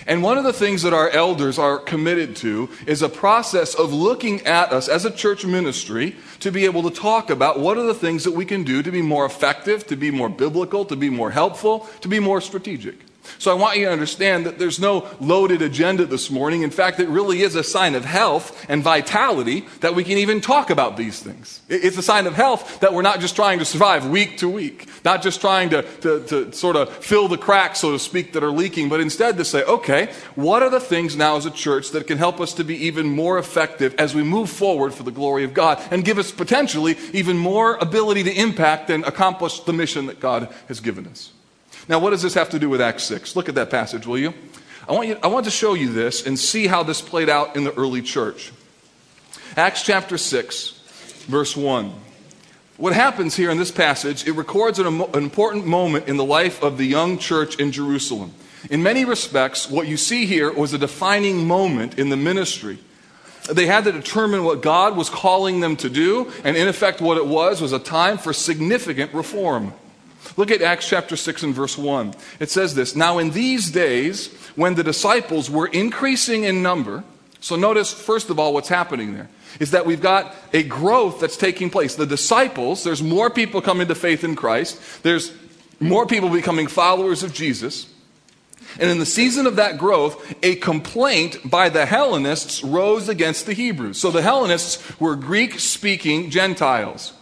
And 0.06 0.22
one 0.24 0.38
of 0.38 0.44
the 0.44 0.52
things 0.52 0.82
that 0.82 0.92
our 0.92 1.08
elders 1.10 1.58
are 1.58 1.78
committed 1.78 2.34
to 2.36 2.68
is 2.86 3.02
a 3.02 3.08
process 3.08 3.74
of 3.74 3.92
looking 3.92 4.40
at 4.46 4.72
us 4.72 4.88
as 4.88 5.04
a 5.04 5.10
church 5.10 5.44
ministry 5.44 6.16
to 6.40 6.50
be 6.50 6.64
able 6.64 6.82
to 6.82 6.90
talk 6.90 7.30
about 7.30 7.60
what 7.60 7.78
are 7.78 7.84
the 7.84 7.94
things 7.94 8.24
that 8.24 8.32
we 8.32 8.44
can 8.44 8.64
do 8.64 8.82
to 8.82 8.90
be 8.90 9.02
more 9.02 9.24
effective, 9.24 9.86
to 9.86 9.96
be 9.96 10.10
more 10.10 10.28
biblical, 10.28 10.84
to 10.86 10.96
be 10.96 11.10
more 11.10 11.30
helpful, 11.30 11.88
to 12.00 12.08
be 12.08 12.18
more 12.18 12.40
strategic. 12.40 12.96
So 13.38 13.50
I 13.50 13.54
want 13.54 13.78
you 13.78 13.86
to 13.86 13.92
understand 13.92 14.46
that 14.46 14.58
there's 14.58 14.80
no 14.80 15.08
loaded 15.20 15.62
agenda 15.62 16.06
this 16.06 16.30
morning. 16.30 16.62
In 16.62 16.70
fact, 16.70 17.00
it 17.00 17.08
really 17.08 17.42
is 17.42 17.54
a 17.54 17.62
sign 17.62 17.94
of 17.94 18.04
health 18.04 18.66
and 18.68 18.82
vitality 18.82 19.66
that 19.80 19.94
we 19.94 20.04
can 20.04 20.18
even 20.18 20.40
talk 20.40 20.70
about 20.70 20.96
these 20.96 21.20
things. 21.20 21.60
It's 21.68 21.96
a 21.96 22.02
sign 22.02 22.26
of 22.26 22.34
health 22.34 22.80
that 22.80 22.92
we're 22.92 23.02
not 23.02 23.20
just 23.20 23.36
trying 23.36 23.58
to 23.60 23.64
survive 23.64 24.08
week 24.08 24.38
to 24.38 24.48
week, 24.48 24.88
not 25.04 25.22
just 25.22 25.40
trying 25.40 25.70
to, 25.70 25.82
to, 26.00 26.24
to 26.26 26.52
sort 26.52 26.76
of 26.76 26.90
fill 26.96 27.28
the 27.28 27.38
cracks, 27.38 27.80
so 27.80 27.92
to 27.92 27.98
speak, 27.98 28.32
that 28.32 28.42
are 28.42 28.50
leaking, 28.50 28.88
but 28.88 29.00
instead 29.00 29.36
to 29.36 29.44
say, 29.44 29.62
okay, 29.64 30.12
what 30.34 30.62
are 30.62 30.70
the 30.70 30.80
things 30.80 31.16
now 31.16 31.36
as 31.36 31.46
a 31.46 31.50
church 31.50 31.90
that 31.90 32.06
can 32.06 32.18
help 32.18 32.40
us 32.40 32.54
to 32.54 32.64
be 32.64 32.76
even 32.86 33.06
more 33.06 33.38
effective 33.38 33.94
as 33.98 34.14
we 34.14 34.22
move 34.22 34.50
forward 34.50 34.92
for 34.92 35.02
the 35.02 35.10
glory 35.10 35.44
of 35.44 35.54
God 35.54 35.82
and 35.90 36.04
give 36.04 36.18
us 36.18 36.32
potentially 36.32 36.96
even 37.12 37.36
more 37.36 37.76
ability 37.76 38.24
to 38.24 38.32
impact 38.32 38.90
and 38.90 39.04
accomplish 39.04 39.60
the 39.60 39.72
mission 39.72 40.06
that 40.06 40.20
God 40.20 40.52
has 40.68 40.80
given 40.80 41.06
us? 41.06 41.32
Now, 41.88 41.98
what 41.98 42.10
does 42.10 42.22
this 42.22 42.34
have 42.34 42.50
to 42.50 42.58
do 42.58 42.68
with 42.68 42.80
Acts 42.80 43.04
6? 43.04 43.34
Look 43.34 43.48
at 43.48 43.54
that 43.56 43.70
passage, 43.70 44.06
will 44.06 44.18
you? 44.18 44.34
I 44.88 44.92
want, 44.92 45.08
you, 45.08 45.18
I 45.22 45.28
want 45.28 45.44
to 45.44 45.50
show 45.50 45.74
you 45.74 45.92
this 45.92 46.26
and 46.26 46.38
see 46.38 46.66
how 46.66 46.82
this 46.82 47.00
played 47.00 47.28
out 47.28 47.56
in 47.56 47.64
the 47.64 47.72
early 47.74 48.02
church. 48.02 48.52
Acts 49.56 49.82
chapter 49.82 50.18
6, 50.18 50.70
verse 51.28 51.56
1. 51.56 51.92
What 52.78 52.92
happens 52.92 53.36
here 53.36 53.50
in 53.50 53.58
this 53.58 53.70
passage, 53.70 54.26
it 54.26 54.32
records 54.32 54.78
an, 54.78 54.86
an 54.86 55.14
important 55.14 55.66
moment 55.66 56.08
in 56.08 56.16
the 56.16 56.24
life 56.24 56.62
of 56.62 56.78
the 56.78 56.84
young 56.84 57.18
church 57.18 57.56
in 57.56 57.70
Jerusalem. 57.70 58.32
In 58.70 58.82
many 58.82 59.04
respects, 59.04 59.68
what 59.68 59.86
you 59.86 59.96
see 59.96 60.26
here 60.26 60.52
was 60.52 60.72
a 60.72 60.78
defining 60.78 61.46
moment 61.46 61.98
in 61.98 62.08
the 62.08 62.16
ministry. 62.16 62.78
They 63.50 63.66
had 63.66 63.84
to 63.84 63.92
determine 63.92 64.44
what 64.44 64.62
God 64.62 64.96
was 64.96 65.10
calling 65.10 65.60
them 65.60 65.76
to 65.76 65.90
do, 65.90 66.32
and 66.44 66.56
in 66.56 66.68
effect, 66.68 67.00
what 67.00 67.16
it 67.18 67.26
was 67.26 67.60
was 67.60 67.72
a 67.72 67.78
time 67.78 68.18
for 68.18 68.32
significant 68.32 69.12
reform. 69.12 69.74
Look 70.36 70.50
at 70.50 70.62
Acts 70.62 70.88
chapter 70.88 71.16
6 71.16 71.42
and 71.42 71.54
verse 71.54 71.76
1. 71.76 72.14
It 72.40 72.50
says 72.50 72.74
this 72.74 72.96
Now, 72.96 73.18
in 73.18 73.30
these 73.30 73.70
days, 73.70 74.32
when 74.56 74.74
the 74.74 74.84
disciples 74.84 75.50
were 75.50 75.66
increasing 75.66 76.44
in 76.44 76.62
number, 76.62 77.04
so 77.40 77.56
notice, 77.56 77.92
first 77.92 78.30
of 78.30 78.38
all, 78.38 78.54
what's 78.54 78.68
happening 78.68 79.14
there 79.14 79.28
is 79.60 79.72
that 79.72 79.84
we've 79.84 80.00
got 80.00 80.34
a 80.52 80.62
growth 80.62 81.20
that's 81.20 81.36
taking 81.36 81.68
place. 81.68 81.96
The 81.96 82.06
disciples, 82.06 82.84
there's 82.84 83.02
more 83.02 83.30
people 83.30 83.60
coming 83.60 83.88
to 83.88 83.94
faith 83.94 84.24
in 84.24 84.36
Christ, 84.36 85.02
there's 85.02 85.32
more 85.80 86.06
people 86.06 86.30
becoming 86.30 86.68
followers 86.68 87.22
of 87.22 87.34
Jesus. 87.34 87.88
And 88.78 88.90
in 88.90 88.98
the 88.98 89.06
season 89.06 89.46
of 89.46 89.56
that 89.56 89.76
growth, 89.76 90.34
a 90.42 90.54
complaint 90.56 91.38
by 91.44 91.68
the 91.68 91.84
Hellenists 91.84 92.64
rose 92.64 93.08
against 93.08 93.44
the 93.44 93.52
Hebrews. 93.52 93.98
So 93.98 94.10
the 94.10 94.22
Hellenists 94.22 94.98
were 94.98 95.14
Greek 95.14 95.58
speaking 95.58 96.30
Gentiles. 96.30 97.12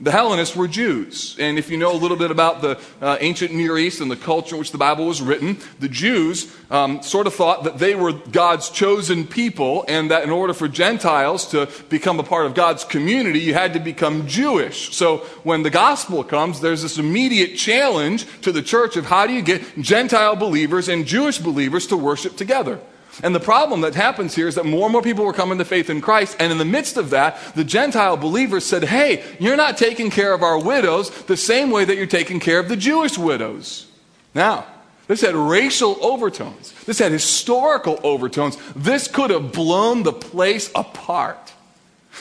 The 0.00 0.10
Hellenists 0.10 0.56
were 0.56 0.66
Jews. 0.66 1.36
And 1.38 1.58
if 1.58 1.70
you 1.70 1.76
know 1.76 1.92
a 1.92 1.96
little 1.96 2.16
bit 2.16 2.30
about 2.30 2.62
the 2.62 2.80
uh, 3.02 3.18
ancient 3.20 3.52
Near 3.52 3.76
East 3.76 4.00
and 4.00 4.10
the 4.10 4.16
culture 4.16 4.54
in 4.54 4.58
which 4.58 4.72
the 4.72 4.78
Bible 4.78 5.06
was 5.06 5.20
written, 5.20 5.58
the 5.78 5.90
Jews 5.90 6.54
um, 6.70 7.02
sort 7.02 7.26
of 7.26 7.34
thought 7.34 7.64
that 7.64 7.78
they 7.78 7.94
were 7.94 8.12
God's 8.12 8.70
chosen 8.70 9.26
people, 9.26 9.84
and 9.88 10.10
that 10.10 10.22
in 10.22 10.30
order 10.30 10.54
for 10.54 10.68
Gentiles 10.68 11.46
to 11.50 11.68
become 11.90 12.18
a 12.18 12.22
part 12.22 12.46
of 12.46 12.54
God's 12.54 12.82
community, 12.82 13.40
you 13.40 13.52
had 13.52 13.74
to 13.74 13.80
become 13.80 14.26
Jewish. 14.26 14.94
So 14.96 15.18
when 15.42 15.62
the 15.62 15.70
gospel 15.70 16.24
comes, 16.24 16.60
there's 16.60 16.82
this 16.82 16.96
immediate 16.96 17.56
challenge 17.56 18.26
to 18.40 18.52
the 18.52 18.62
church 18.62 18.96
of 18.96 19.04
how 19.04 19.26
do 19.26 19.34
you 19.34 19.42
get 19.42 19.62
Gentile 19.80 20.34
believers 20.34 20.88
and 20.88 21.04
Jewish 21.06 21.38
believers 21.38 21.86
to 21.88 21.96
worship 21.96 22.36
together? 22.36 22.80
And 23.22 23.34
the 23.34 23.40
problem 23.40 23.82
that 23.82 23.94
happens 23.94 24.34
here 24.34 24.48
is 24.48 24.54
that 24.54 24.64
more 24.64 24.84
and 24.84 24.92
more 24.92 25.02
people 25.02 25.24
were 25.24 25.32
coming 25.32 25.58
to 25.58 25.64
faith 25.64 25.90
in 25.90 26.00
Christ. 26.00 26.36
And 26.38 26.52
in 26.52 26.58
the 26.58 26.64
midst 26.64 26.96
of 26.96 27.10
that, 27.10 27.38
the 27.54 27.64
Gentile 27.64 28.16
believers 28.16 28.64
said, 28.64 28.84
Hey, 28.84 29.24
you're 29.38 29.56
not 29.56 29.76
taking 29.76 30.10
care 30.10 30.32
of 30.32 30.42
our 30.42 30.58
widows 30.58 31.10
the 31.24 31.36
same 31.36 31.70
way 31.70 31.84
that 31.84 31.96
you're 31.96 32.06
taking 32.06 32.40
care 32.40 32.58
of 32.58 32.68
the 32.68 32.76
Jewish 32.76 33.18
widows. 33.18 33.86
Now, 34.34 34.66
this 35.06 35.22
had 35.22 35.34
racial 35.34 35.98
overtones. 36.04 36.72
This 36.84 37.00
had 37.00 37.10
historical 37.10 37.98
overtones. 38.04 38.56
This 38.76 39.08
could 39.08 39.30
have 39.30 39.52
blown 39.52 40.04
the 40.04 40.12
place 40.12 40.70
apart. 40.74 41.52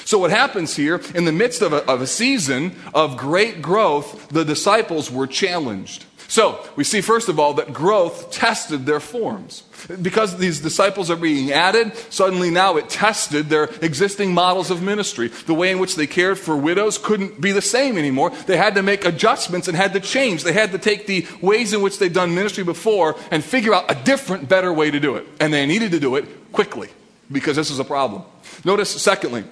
So, 0.06 0.18
what 0.18 0.32
happens 0.32 0.76
here, 0.76 1.00
in 1.14 1.26
the 1.26 1.32
midst 1.32 1.62
of 1.62 1.72
a, 1.72 1.86
of 1.90 2.02
a 2.02 2.08
season 2.08 2.76
of 2.94 3.16
great 3.16 3.62
growth, 3.62 4.30
the 4.30 4.44
disciples 4.44 5.12
were 5.12 5.28
challenged. 5.28 6.06
So, 6.28 6.68
we 6.76 6.84
see 6.84 7.02
first 7.02 7.30
of 7.30 7.40
all 7.40 7.54
that 7.56 7.74
growth 7.74 8.32
tested 8.32 8.86
their 8.86 9.00
forms. 9.00 9.64
Because 10.02 10.38
these 10.38 10.60
disciples 10.60 11.10
are 11.10 11.16
being 11.16 11.52
added, 11.52 11.96
suddenly 12.12 12.52
now 12.52 12.78
it 12.78 12.90
tested 12.90 13.50
their 13.50 13.66
existing 13.82 14.34
models 14.34 14.70
of 14.70 14.84
ministry. 14.84 15.30
The 15.30 15.54
way 15.54 15.72
in 15.72 15.80
which 15.80 15.96
they 15.96 16.06
cared 16.06 16.38
for 16.38 16.56
widows 16.56 17.00
couldn't 17.00 17.42
be 17.42 17.52
the 17.52 17.62
same 17.62 17.98
anymore. 17.98 18.30
They 18.30 18.58
had 18.58 18.76
to 18.76 18.84
make 18.84 19.04
adjustments 19.04 19.68
and 19.68 19.76
had 19.76 19.94
to 19.94 20.00
change. 20.00 20.44
They 20.44 20.54
had 20.54 20.72
to 20.74 20.78
take 20.78 21.08
the 21.08 21.26
ways 21.42 21.74
in 21.74 21.82
which 21.82 21.98
they'd 21.98 22.14
done 22.14 22.36
ministry 22.36 22.64
before 22.64 23.16
and 23.32 23.44
figure 23.44 23.74
out 23.74 23.90
a 23.90 23.96
different, 23.96 24.48
better 24.48 24.72
way 24.72 24.92
to 24.92 25.00
do 25.00 25.16
it. 25.16 25.26
And 25.40 25.52
they 25.52 25.66
needed 25.66 25.92
to 25.92 26.00
do 26.00 26.16
it 26.18 26.52
quickly 26.52 26.90
because 27.32 27.56
this 27.56 27.72
is 27.72 27.80
a 27.80 27.84
problem. 27.84 28.24
Notice, 28.64 28.90
secondly, 29.02 29.44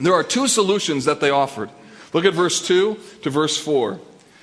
there 0.00 0.14
are 0.14 0.24
two 0.24 0.48
solutions 0.48 1.04
that 1.04 1.20
they 1.20 1.30
offered. 1.30 1.70
Look 2.12 2.24
at 2.24 2.34
verse 2.34 2.66
2 2.66 2.98
to 3.22 3.30
verse 3.30 3.56
4. 3.58 4.00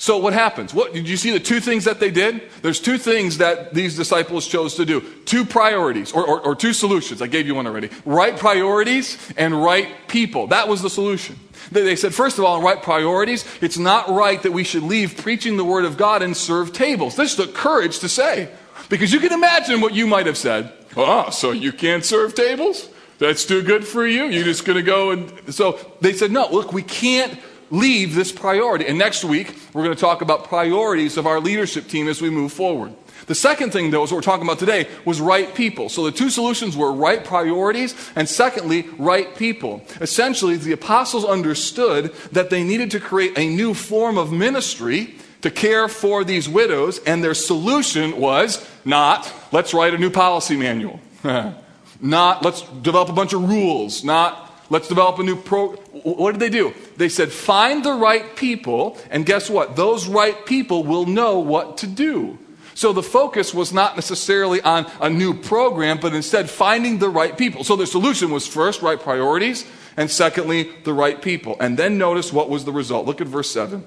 So 0.00 0.16
what 0.18 0.32
happens? 0.32 0.72
What 0.72 0.94
did 0.94 1.08
you 1.08 1.16
see 1.16 1.32
the 1.32 1.40
two 1.40 1.58
things 1.58 1.84
that 1.84 1.98
they 1.98 2.12
did? 2.12 2.42
There's 2.62 2.78
two 2.78 2.98
things 2.98 3.38
that 3.38 3.74
these 3.74 3.96
disciples 3.96 4.46
chose 4.46 4.76
to 4.76 4.84
do. 4.84 5.00
Two 5.24 5.44
priorities 5.44 6.12
or, 6.12 6.24
or, 6.24 6.40
or, 6.40 6.54
two 6.54 6.72
solutions. 6.72 7.20
I 7.20 7.26
gave 7.26 7.48
you 7.48 7.56
one 7.56 7.66
already. 7.66 7.90
Right 8.04 8.36
priorities 8.36 9.18
and 9.36 9.60
right 9.60 9.88
people. 10.06 10.46
That 10.46 10.68
was 10.68 10.82
the 10.82 10.88
solution. 10.88 11.36
They, 11.72 11.96
said, 11.96 12.14
first 12.14 12.38
of 12.38 12.44
all, 12.44 12.62
right 12.62 12.80
priorities, 12.80 13.44
it's 13.60 13.76
not 13.76 14.08
right 14.08 14.40
that 14.42 14.52
we 14.52 14.62
should 14.62 14.84
leave 14.84 15.16
preaching 15.16 15.56
the 15.56 15.64
word 15.64 15.84
of 15.84 15.96
God 15.96 16.22
and 16.22 16.36
serve 16.36 16.72
tables. 16.72 17.16
This 17.16 17.34
took 17.34 17.52
courage 17.52 17.98
to 17.98 18.08
say. 18.08 18.50
Because 18.88 19.12
you 19.12 19.18
can 19.18 19.32
imagine 19.32 19.80
what 19.80 19.94
you 19.94 20.06
might 20.06 20.26
have 20.26 20.38
said. 20.38 20.72
Oh, 20.96 21.30
so 21.30 21.50
you 21.50 21.72
can't 21.72 22.04
serve 22.04 22.36
tables? 22.36 22.88
That's 23.18 23.44
too 23.44 23.62
good 23.62 23.84
for 23.84 24.06
you? 24.06 24.26
You're 24.26 24.44
just 24.44 24.64
going 24.64 24.76
to 24.76 24.82
go 24.82 25.10
and. 25.10 25.52
So 25.52 25.78
they 26.00 26.12
said, 26.12 26.30
no, 26.30 26.48
look, 26.50 26.72
we 26.72 26.82
can't 26.82 27.38
leave 27.70 28.14
this 28.14 28.32
priority. 28.32 28.86
And 28.86 28.98
next 28.98 29.24
week, 29.24 29.54
we're 29.72 29.84
going 29.84 29.94
to 29.94 30.00
talk 30.00 30.22
about 30.22 30.44
priorities 30.44 31.16
of 31.16 31.26
our 31.26 31.40
leadership 31.40 31.88
team 31.88 32.08
as 32.08 32.22
we 32.22 32.30
move 32.30 32.52
forward. 32.52 32.94
The 33.26 33.34
second 33.34 33.72
thing, 33.72 33.90
though, 33.90 34.02
is 34.04 34.10
what 34.10 34.16
we're 34.18 34.22
talking 34.22 34.46
about 34.46 34.58
today, 34.58 34.88
was 35.04 35.20
right 35.20 35.54
people. 35.54 35.90
So 35.90 36.04
the 36.04 36.12
two 36.12 36.30
solutions 36.30 36.76
were 36.76 36.92
right 36.92 37.22
priorities, 37.22 37.94
and 38.16 38.26
secondly, 38.26 38.88
right 38.96 39.36
people. 39.36 39.82
Essentially, 40.00 40.56
the 40.56 40.72
apostles 40.72 41.26
understood 41.26 42.14
that 42.32 42.48
they 42.48 42.64
needed 42.64 42.90
to 42.92 43.00
create 43.00 43.36
a 43.36 43.46
new 43.46 43.74
form 43.74 44.16
of 44.16 44.32
ministry 44.32 45.14
to 45.42 45.50
care 45.50 45.88
for 45.88 46.24
these 46.24 46.48
widows, 46.48 47.00
and 47.00 47.22
their 47.22 47.34
solution 47.34 48.18
was 48.18 48.66
not, 48.84 49.30
let's 49.52 49.74
write 49.74 49.92
a 49.92 49.98
new 49.98 50.10
policy 50.10 50.56
manual. 50.56 50.98
not, 52.00 52.42
let's 52.42 52.62
develop 52.62 53.10
a 53.10 53.12
bunch 53.12 53.34
of 53.34 53.48
rules. 53.48 54.04
Not, 54.04 54.47
let's 54.70 54.88
develop 54.88 55.18
a 55.18 55.22
new 55.22 55.36
pro. 55.36 55.72
What 56.02 56.32
did 56.32 56.40
they 56.40 56.50
do? 56.50 56.74
They 56.96 57.08
said, 57.08 57.32
find 57.32 57.84
the 57.84 57.92
right 57.92 58.36
people, 58.36 58.98
and 59.10 59.24
guess 59.26 59.48
what? 59.50 59.76
Those 59.76 60.06
right 60.06 60.44
people 60.46 60.84
will 60.84 61.06
know 61.06 61.38
what 61.38 61.78
to 61.78 61.86
do. 61.86 62.38
So 62.74 62.92
the 62.92 63.02
focus 63.02 63.52
was 63.52 63.72
not 63.72 63.96
necessarily 63.96 64.60
on 64.60 64.88
a 65.00 65.10
new 65.10 65.34
program, 65.34 65.98
but 65.98 66.14
instead 66.14 66.48
finding 66.48 66.98
the 66.98 67.08
right 67.08 67.36
people. 67.36 67.64
So 67.64 67.74
the 67.74 67.88
solution 67.88 68.30
was 68.30 68.46
first, 68.46 68.82
right 68.82 69.00
priorities, 69.00 69.66
and 69.96 70.08
secondly, 70.08 70.70
the 70.84 70.92
right 70.94 71.20
people. 71.20 71.56
And 71.58 71.76
then 71.76 71.98
notice 71.98 72.32
what 72.32 72.48
was 72.48 72.64
the 72.64 72.70
result. 72.70 73.04
Look 73.04 73.20
at 73.20 73.26
verse 73.26 73.50
7. 73.50 73.84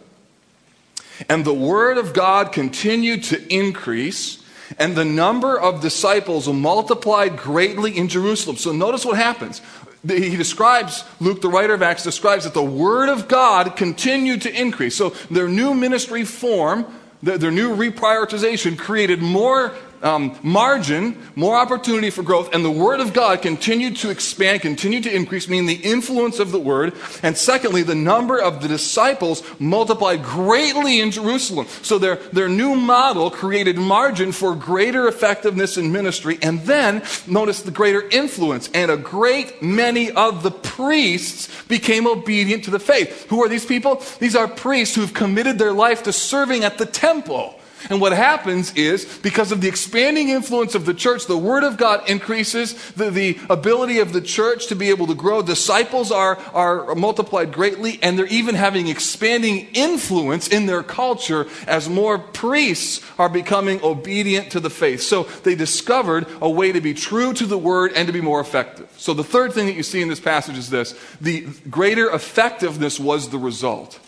And 1.30 1.46
the 1.46 1.54
word 1.54 1.98
of 1.98 2.14
God 2.14 2.52
continued 2.52 3.24
to 3.26 3.54
increase, 3.54 4.44
and 4.78 4.96
the 4.96 5.06
number 5.06 5.58
of 5.58 5.80
disciples 5.80 6.50
multiplied 6.50 7.38
greatly 7.38 7.98
in 7.98 8.10
Jerusalem. 8.10 8.58
So 8.58 8.74
notice 8.74 9.06
what 9.06 9.16
happens 9.16 9.62
he 10.08 10.36
describes, 10.36 11.04
Luke, 11.20 11.42
the 11.42 11.50
writer 11.50 11.74
of 11.74 11.82
Acts, 11.82 12.04
describes 12.04 12.46
that 12.46 12.54
the 12.54 12.64
Word 12.64 13.10
of 13.10 13.28
God 13.28 13.76
continued 13.76 14.42
to 14.44 14.62
increase. 14.62 14.96
So 14.96 15.10
their 15.30 15.48
new 15.48 15.74
ministry 15.74 16.26
form, 16.26 16.86
their 17.22 17.52
new 17.52 17.76
reprioritization 17.76 18.78
created 18.78 19.22
more 19.22 19.76
um, 20.02 20.38
margin, 20.42 21.18
more 21.36 21.58
opportunity 21.58 22.10
for 22.10 22.24
growth, 22.24 22.54
and 22.54 22.66
the 22.66 22.72
Word 22.72 23.00
of 23.00 23.14
God 23.14 23.42
continued 23.42 23.98
to 23.98 24.10
expand, 24.10 24.62
continued 24.62 25.04
to 25.04 25.16
increase, 25.16 25.48
meaning 25.48 25.68
the 25.68 25.90
influence 25.90 26.40
of 26.40 26.52
the 26.52 26.60
Word. 26.60 26.94
And 27.24 27.38
secondly, 27.38 27.84
the 27.84 27.96
number 27.96 28.40
of 28.40 28.62
the 28.62 28.68
disciples 28.68 29.44
multiplied 29.60 30.24
greatly 30.24 31.00
in 31.00 31.12
Jerusalem. 31.12 31.68
So 31.82 31.98
their, 31.98 32.16
their 32.16 32.50
new 32.50 32.76
model 32.76 33.30
created 33.30 33.78
margin 33.78 34.32
for 34.32 34.56
greater 34.56 35.08
effectiveness 35.08 35.78
in 35.78 35.92
ministry. 35.92 36.40
And 36.42 36.62
then, 36.62 37.04
notice 37.28 37.62
the 37.62 37.72
greater 37.72 38.08
influence. 38.10 38.70
And 38.74 38.92
a 38.92 38.98
great 38.98 39.62
many 39.62 40.12
of 40.12 40.44
the 40.44 40.52
priests 40.52 41.50
became 41.66 42.08
obedient 42.08 42.66
to 42.66 42.72
the 42.72 42.80
faith. 42.80 43.28
Who 43.30 43.44
are 43.44 43.50
these 43.50 43.66
people? 43.66 44.04
These 44.20 44.36
are 44.36 44.48
priests 44.48 44.96
who've 44.96 45.14
committed 45.14 45.60
their 45.60 45.74
life 45.74 46.04
to 46.04 46.14
serving 46.14 46.64
at 46.64 46.78
the 46.78 46.86
temple. 46.86 47.60
And 47.90 48.00
what 48.00 48.14
happens 48.14 48.74
is, 48.76 49.06
because 49.20 49.52
of 49.52 49.62
the 49.62 49.68
expanding 49.68 50.30
influence 50.30 50.76
of 50.76 50.86
the 50.86 50.94
church, 50.94 51.26
the 51.26 51.38
Word 51.38 51.64
of 51.64 51.78
God 51.78 52.10
increases, 52.10 52.92
the, 52.92 53.10
the 53.10 53.40
ability 53.50 54.00
of 54.00 54.14
the 54.14 54.22
church 54.22 54.68
to 54.68 54.76
be 54.76 54.90
able 54.90 55.08
to 55.08 55.16
grow. 55.16 55.42
Disciples 55.42 56.12
are, 56.12 56.38
are 56.54 56.96
multiplied 56.96 57.52
greatly, 57.52 58.00
and 58.02 58.18
they're 58.18 58.26
even 58.28 58.56
having 58.56 58.88
expanding 58.88 59.68
influence 59.74 60.48
in 60.48 60.66
their 60.66 60.84
culture 60.84 61.48
as 61.68 61.90
more 61.90 62.20
priests 62.20 63.04
are 63.18 63.30
becoming 63.30 63.82
obedient 63.84 64.52
to 64.52 64.60
the 64.60 64.70
faith. 64.70 65.02
So 65.02 65.24
they 65.44 65.56
discovered 65.56 66.28
a 66.42 66.50
way 66.50 66.72
to 66.72 66.82
be 66.82 66.94
true 66.94 67.34
to 67.34 67.46
the 67.46 67.58
Word 67.58 67.94
and 67.96 68.08
to 68.08 68.14
be 68.14 68.22
more 68.22 68.40
effective. 68.40 68.94
So 68.98 69.14
the 69.14 69.24
third 69.24 69.54
thing 69.54 69.66
that 69.68 69.76
you 69.76 69.84
see 69.84 70.02
in 70.02 70.10
this 70.10 70.20
passage 70.20 70.58
is 70.58 70.70
this 70.70 70.96
the 71.20 71.48
greater 71.70 72.10
effectiveness 72.10 73.00
was 73.00 73.30
the 73.30 73.38
result. 73.38 74.00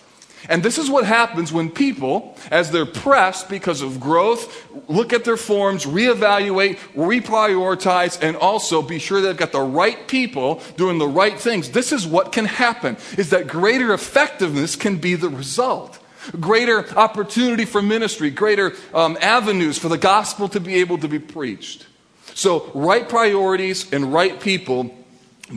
And 0.49 0.61
this 0.61 0.77
is 0.77 0.89
what 0.89 1.05
happens 1.05 1.53
when 1.53 1.69
people, 1.69 2.37
as 2.51 2.71
they're 2.71 2.85
pressed 2.85 3.49
because 3.49 3.81
of 3.81 3.99
growth, 3.99 4.67
look 4.89 5.13
at 5.13 5.23
their 5.23 5.37
forms, 5.37 5.85
reevaluate, 5.85 6.77
reprioritize, 6.95 8.21
and 8.21 8.35
also 8.35 8.81
be 8.81 8.99
sure 8.99 9.21
they've 9.21 9.37
got 9.37 9.51
the 9.51 9.61
right 9.61 10.07
people 10.07 10.61
doing 10.75 10.97
the 10.97 11.07
right 11.07 11.39
things. 11.39 11.71
This 11.71 11.91
is 11.91 12.05
what 12.05 12.31
can 12.31 12.45
happen, 12.45 12.97
is 13.17 13.29
that 13.29 13.47
greater 13.47 13.93
effectiveness 13.93 14.75
can 14.75 14.97
be 14.97 15.15
the 15.15 15.29
result. 15.29 15.99
Greater 16.39 16.87
opportunity 16.97 17.65
for 17.65 17.81
ministry, 17.81 18.29
greater 18.29 18.73
um, 18.93 19.17
avenues 19.21 19.77
for 19.77 19.89
the 19.89 19.97
gospel 19.97 20.47
to 20.49 20.59
be 20.59 20.75
able 20.75 20.97
to 20.97 21.07
be 21.07 21.19
preached. 21.19 21.85
So, 22.33 22.71
right 22.73 23.07
priorities 23.07 23.91
and 23.91 24.13
right 24.13 24.39
people 24.39 24.95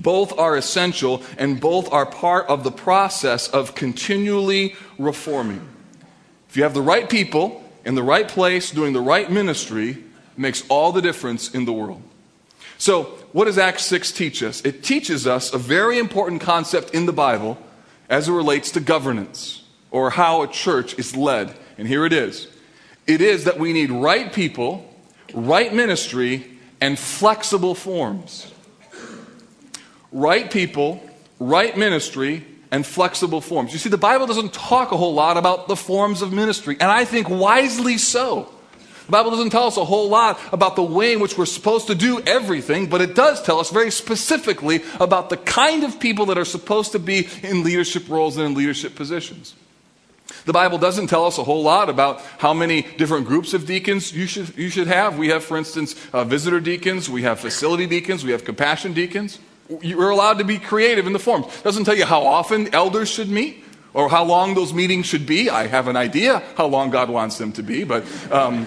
both 0.03 0.39
are 0.39 0.57
essential 0.57 1.23
and 1.39 1.61
both 1.61 1.93
are 1.93 2.07
part 2.07 2.47
of 2.49 2.65
the 2.65 2.71
process 2.71 3.49
of 3.49 3.75
continually 3.75 4.75
reforming. 4.99 5.67
If 6.49 6.57
you 6.57 6.63
have 6.63 6.75
the 6.75 6.83
right 6.83 7.09
people 7.09 7.63
in 7.85 7.95
the 7.95 8.03
right 8.03 8.29
place 8.29 8.71
doing 8.71 8.93
the 8.93 9.01
right 9.01 9.31
ministry, 9.31 10.03
makes 10.37 10.65
all 10.69 10.93
the 10.93 11.01
difference 11.01 11.55
in 11.55 11.65
the 11.65 11.73
world. 11.73 12.03
So, 12.79 13.05
what 13.33 13.47
does 13.47 13.59
Acts 13.59 13.85
6 13.87 14.13
teach 14.13 14.43
us? 14.43 14.61
It 14.63 14.83
teaches 14.83 15.27
us 15.27 15.53
a 15.53 15.59
very 15.59 15.99
important 15.99 16.41
concept 16.41 16.91
in 16.91 17.07
the 17.07 17.13
Bible 17.13 17.59
as 18.09 18.29
it 18.29 18.33
relates 18.33 18.71
to 18.73 18.81
governance 18.81 19.65
or 19.91 20.11
how 20.11 20.43
a 20.43 20.49
church 20.49 20.99
is 20.99 21.17
led. 21.17 21.55
And 21.79 21.89
here 21.89 22.05
it 22.05 22.13
is 22.13 22.49
it 23.07 23.21
is 23.21 23.45
that 23.45 23.59
we 23.59 23.73
need 23.73 23.91
right 23.91 24.33
people, 24.33 24.93
right 25.33 25.73
ministry, 25.73 26.59
and 26.81 26.99
flexible 26.99 27.75
forms 27.75 28.53
right 30.16 30.50
people, 30.50 31.00
right 31.38 31.76
ministry, 31.76 32.44
and 32.70 32.85
flexible 32.85 33.40
forms. 33.40 33.72
You 33.72 33.79
see, 33.79 33.90
the 33.90 33.98
Bible 33.98 34.26
doesn't 34.26 34.52
talk 34.52 34.90
a 34.90 34.96
whole 34.96 35.14
lot 35.14 35.37
about 35.37 35.68
the 35.68 35.76
forms 35.76 36.22
of 36.22 36.33
ministry, 36.33 36.76
and 36.81 36.90
I 36.90 37.05
think 37.05 37.29
wisely 37.29 37.98
so. 37.98 38.50
The 39.05 39.12
Bible 39.12 39.31
doesn't 39.31 39.50
tell 39.50 39.68
us 39.68 39.76
a 39.76 39.85
whole 39.85 40.09
lot 40.09 40.40
about 40.52 40.74
the 40.74 40.83
way 40.83 41.12
in 41.12 41.20
which 41.20 41.38
we're 41.38 41.46
supposed 41.46 41.87
to 41.88 41.94
do 41.94 42.20
everything, 42.26 42.88
but 42.88 43.00
it 43.00 43.14
does 43.14 43.40
tell 43.40 43.61
us 43.61 43.70
very 43.70 43.92
specifically 43.92 44.83
about 44.98 45.31
the 45.31 45.37
kind 45.37 45.85
of 45.85 46.00
people 46.00 46.26
that 46.26 46.38
are 46.38 46.44
supposed 46.44 46.92
to 46.92 46.98
be 46.98 47.29
in 47.42 47.62
leadership 47.62 48.09
roles 48.09 48.37
and 48.37 48.46
in 48.46 48.55
leadership 48.55 48.96
positions. 48.96 49.55
The 50.44 50.52
Bible 50.52 50.79
doesn't 50.79 51.07
tell 51.07 51.24
us 51.24 51.38
a 51.38 51.44
whole 51.44 51.62
lot 51.62 51.88
about 51.88 52.20
how 52.38 52.52
many 52.52 52.83
different 52.83 53.26
groups 53.26 53.55
of 53.55 53.64
deacons 53.64 54.12
you 54.12 54.26
should, 54.26 54.57
you 54.57 54.70
should 54.70 54.88
have. 54.88 55.18
We 55.18 55.29
have, 55.29 55.44
for 55.44 55.57
instance, 55.57 55.94
uh, 56.12 56.24
visitor 56.24 56.59
deacons, 56.59 57.09
we 57.09 57.22
have 57.22 57.38
facility 57.38 57.87
deacons, 57.87 58.24
we 58.24 58.33
have 58.33 58.44
compassion 58.44 58.92
deacons. 58.92 59.38
You're 59.81 60.11
allowed 60.11 60.38
to 60.38 60.44
be 60.44 60.59
creative 60.59 61.07
in 61.07 61.12
the 61.12 61.18
forms. 61.18 61.46
Doesn't 61.62 61.85
tell 61.85 61.96
you 61.96 62.07
how 62.07 62.22
often 62.22 62.72
elders 62.74 63.09
should 63.09 63.29
meet 63.29 63.64
or 63.94 64.09
how 64.09 64.24
long 64.24 64.55
those 64.55 64.72
meetings 64.72 65.07
should 65.07 65.26
be. 65.26 65.50
I 65.50 65.66
have 65.66 65.88
an 65.88 65.96
idea 65.96 66.42
how 66.57 66.66
long 66.66 66.90
God 66.90 67.09
wants 67.09 67.38
them 67.38 67.52
to 67.52 67.62
be, 67.62 67.83
but 67.85 68.05
um, 68.31 68.66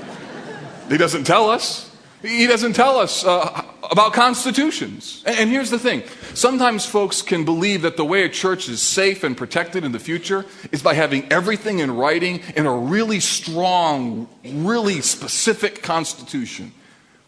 He 0.89 0.97
doesn't 0.97 1.25
tell 1.25 1.49
us. 1.49 1.89
He 2.21 2.47
doesn't 2.47 2.73
tell 2.73 2.97
us 2.97 3.23
uh, 3.23 3.63
about 3.89 4.11
constitutions. 4.11 5.23
And 5.25 5.49
here's 5.49 5.69
the 5.69 5.79
thing 5.79 6.03
sometimes 6.33 6.85
folks 6.85 7.21
can 7.21 7.45
believe 7.45 7.83
that 7.83 7.95
the 7.95 8.03
way 8.03 8.23
a 8.23 8.29
church 8.29 8.67
is 8.67 8.81
safe 8.81 9.23
and 9.23 9.37
protected 9.37 9.85
in 9.85 9.93
the 9.93 9.99
future 9.99 10.45
is 10.71 10.81
by 10.81 10.95
having 10.95 11.31
everything 11.31 11.79
in 11.79 11.91
writing 11.91 12.41
in 12.55 12.65
a 12.65 12.75
really 12.75 13.19
strong, 13.19 14.27
really 14.43 14.99
specific 15.01 15.81
constitution. 15.81 16.73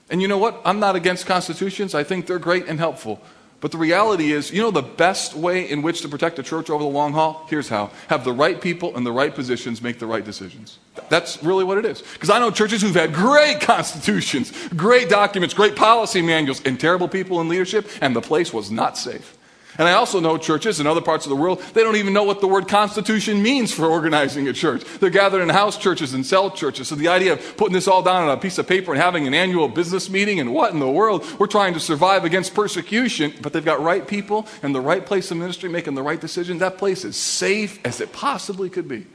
And 0.10 0.22
you 0.22 0.28
know 0.28 0.38
what? 0.38 0.62
I'm 0.66 0.80
not 0.80 0.98
against 0.98 1.26
constitutions, 1.26 1.96
I 1.96 2.04
think 2.04 2.28
they're 2.28 2.40
great 2.40 2.68
and 2.68 2.78
helpful. 2.78 3.22
But 3.62 3.72
the 3.72 3.78
reality 3.78 4.32
is, 4.32 4.52
you 4.52 4.60
know, 4.60 4.72
the 4.72 4.82
best 4.82 5.36
way 5.36 5.70
in 5.70 5.84
which 5.84 6.02
to 6.02 6.10
protect 6.10 6.40
a 6.40 6.44
church 6.44 6.72
over 6.72 6.84
the 6.84 6.90
long 6.90 7.14
haul? 7.14 7.46
Here's 7.48 7.70
how 7.70 7.92
have 8.08 8.26
the 8.26 8.34
right 8.34 8.60
people 8.60 8.98
in 8.98 9.04
the 9.04 9.12
right 9.12 9.34
positions 9.34 9.84
make 9.84 10.00
the 10.00 10.08
right 10.08 10.26
decisions. 10.26 10.80
That's 11.10 11.42
really 11.44 11.64
what 11.64 11.78
it 11.78 11.86
is. 11.86 12.02
Because 12.02 12.32
I 12.32 12.40
know 12.40 12.50
churches 12.50 12.82
who've 12.82 12.96
had 12.96 13.14
great 13.14 13.62
constitutions, 13.62 14.52
great 14.70 15.10
documents, 15.10 15.54
great 15.54 15.76
policy 15.76 16.24
manuals, 16.24 16.62
and 16.66 16.80
terrible 16.80 17.08
people 17.08 17.40
in 17.40 17.50
leadership, 17.50 17.88
and 18.02 18.16
the 18.16 18.22
place 18.22 18.52
was 18.52 18.72
not 18.72 18.98
safe. 18.98 19.38
And 19.82 19.90
I 19.90 19.94
also 19.94 20.20
know 20.20 20.38
churches 20.38 20.80
in 20.80 20.86
other 20.86 21.02
parts 21.02 21.26
of 21.26 21.32
the 21.32 21.36
world, 21.36 21.60
they 21.74 21.82
don't 21.82 21.96
even 21.96 22.14
know 22.14 22.22
what 22.22 22.40
the 22.40 22.48
word 22.48 22.68
constitution 22.68 23.42
means 23.42 23.74
for 23.74 23.88
organizing 23.88 24.48
a 24.48 24.54
church. 24.54 24.84
They're 25.00 25.10
gathered 25.10 25.42
in 25.42 25.50
house 25.50 25.76
churches 25.76 26.14
and 26.14 26.24
cell 26.24 26.52
churches. 26.52 26.90
So 26.90 26.94
the 26.94 27.08
idea 27.08 27.34
of 27.34 27.58
putting 27.58 27.74
this 27.74 27.88
all 27.88 28.04
down 28.04 28.30
on 28.30 28.30
a 28.30 28.40
piece 28.40 28.60
of 28.60 28.68
paper 28.68 28.94
and 28.94 29.02
having 29.02 29.26
an 29.26 29.34
annual 29.34 29.68
business 29.68 30.08
meeting 30.08 30.40
and 30.40 30.54
what 30.54 30.72
in 30.72 30.80
the 30.80 30.88
world? 30.88 31.26
We're 31.40 31.48
trying 31.48 31.74
to 31.74 31.80
survive 31.80 32.26
against 32.26 32.54
persecution, 32.54 33.34
but 33.42 33.54
they've 33.54 33.66
got 33.66 33.82
right 33.82 34.08
people 34.08 34.46
and 34.62 34.76
the 34.76 34.80
right 34.80 35.04
place 35.04 35.32
of 35.32 35.38
ministry 35.38 35.68
making 35.68 35.96
the 35.96 36.04
right 36.04 36.22
decision. 36.22 36.60
That 36.60 36.78
place 36.78 37.04
is 37.04 37.18
safe 37.18 37.84
as 37.84 38.02
it 38.02 38.14
possibly 38.14 38.70
could 38.70 38.88
be. 38.88 39.08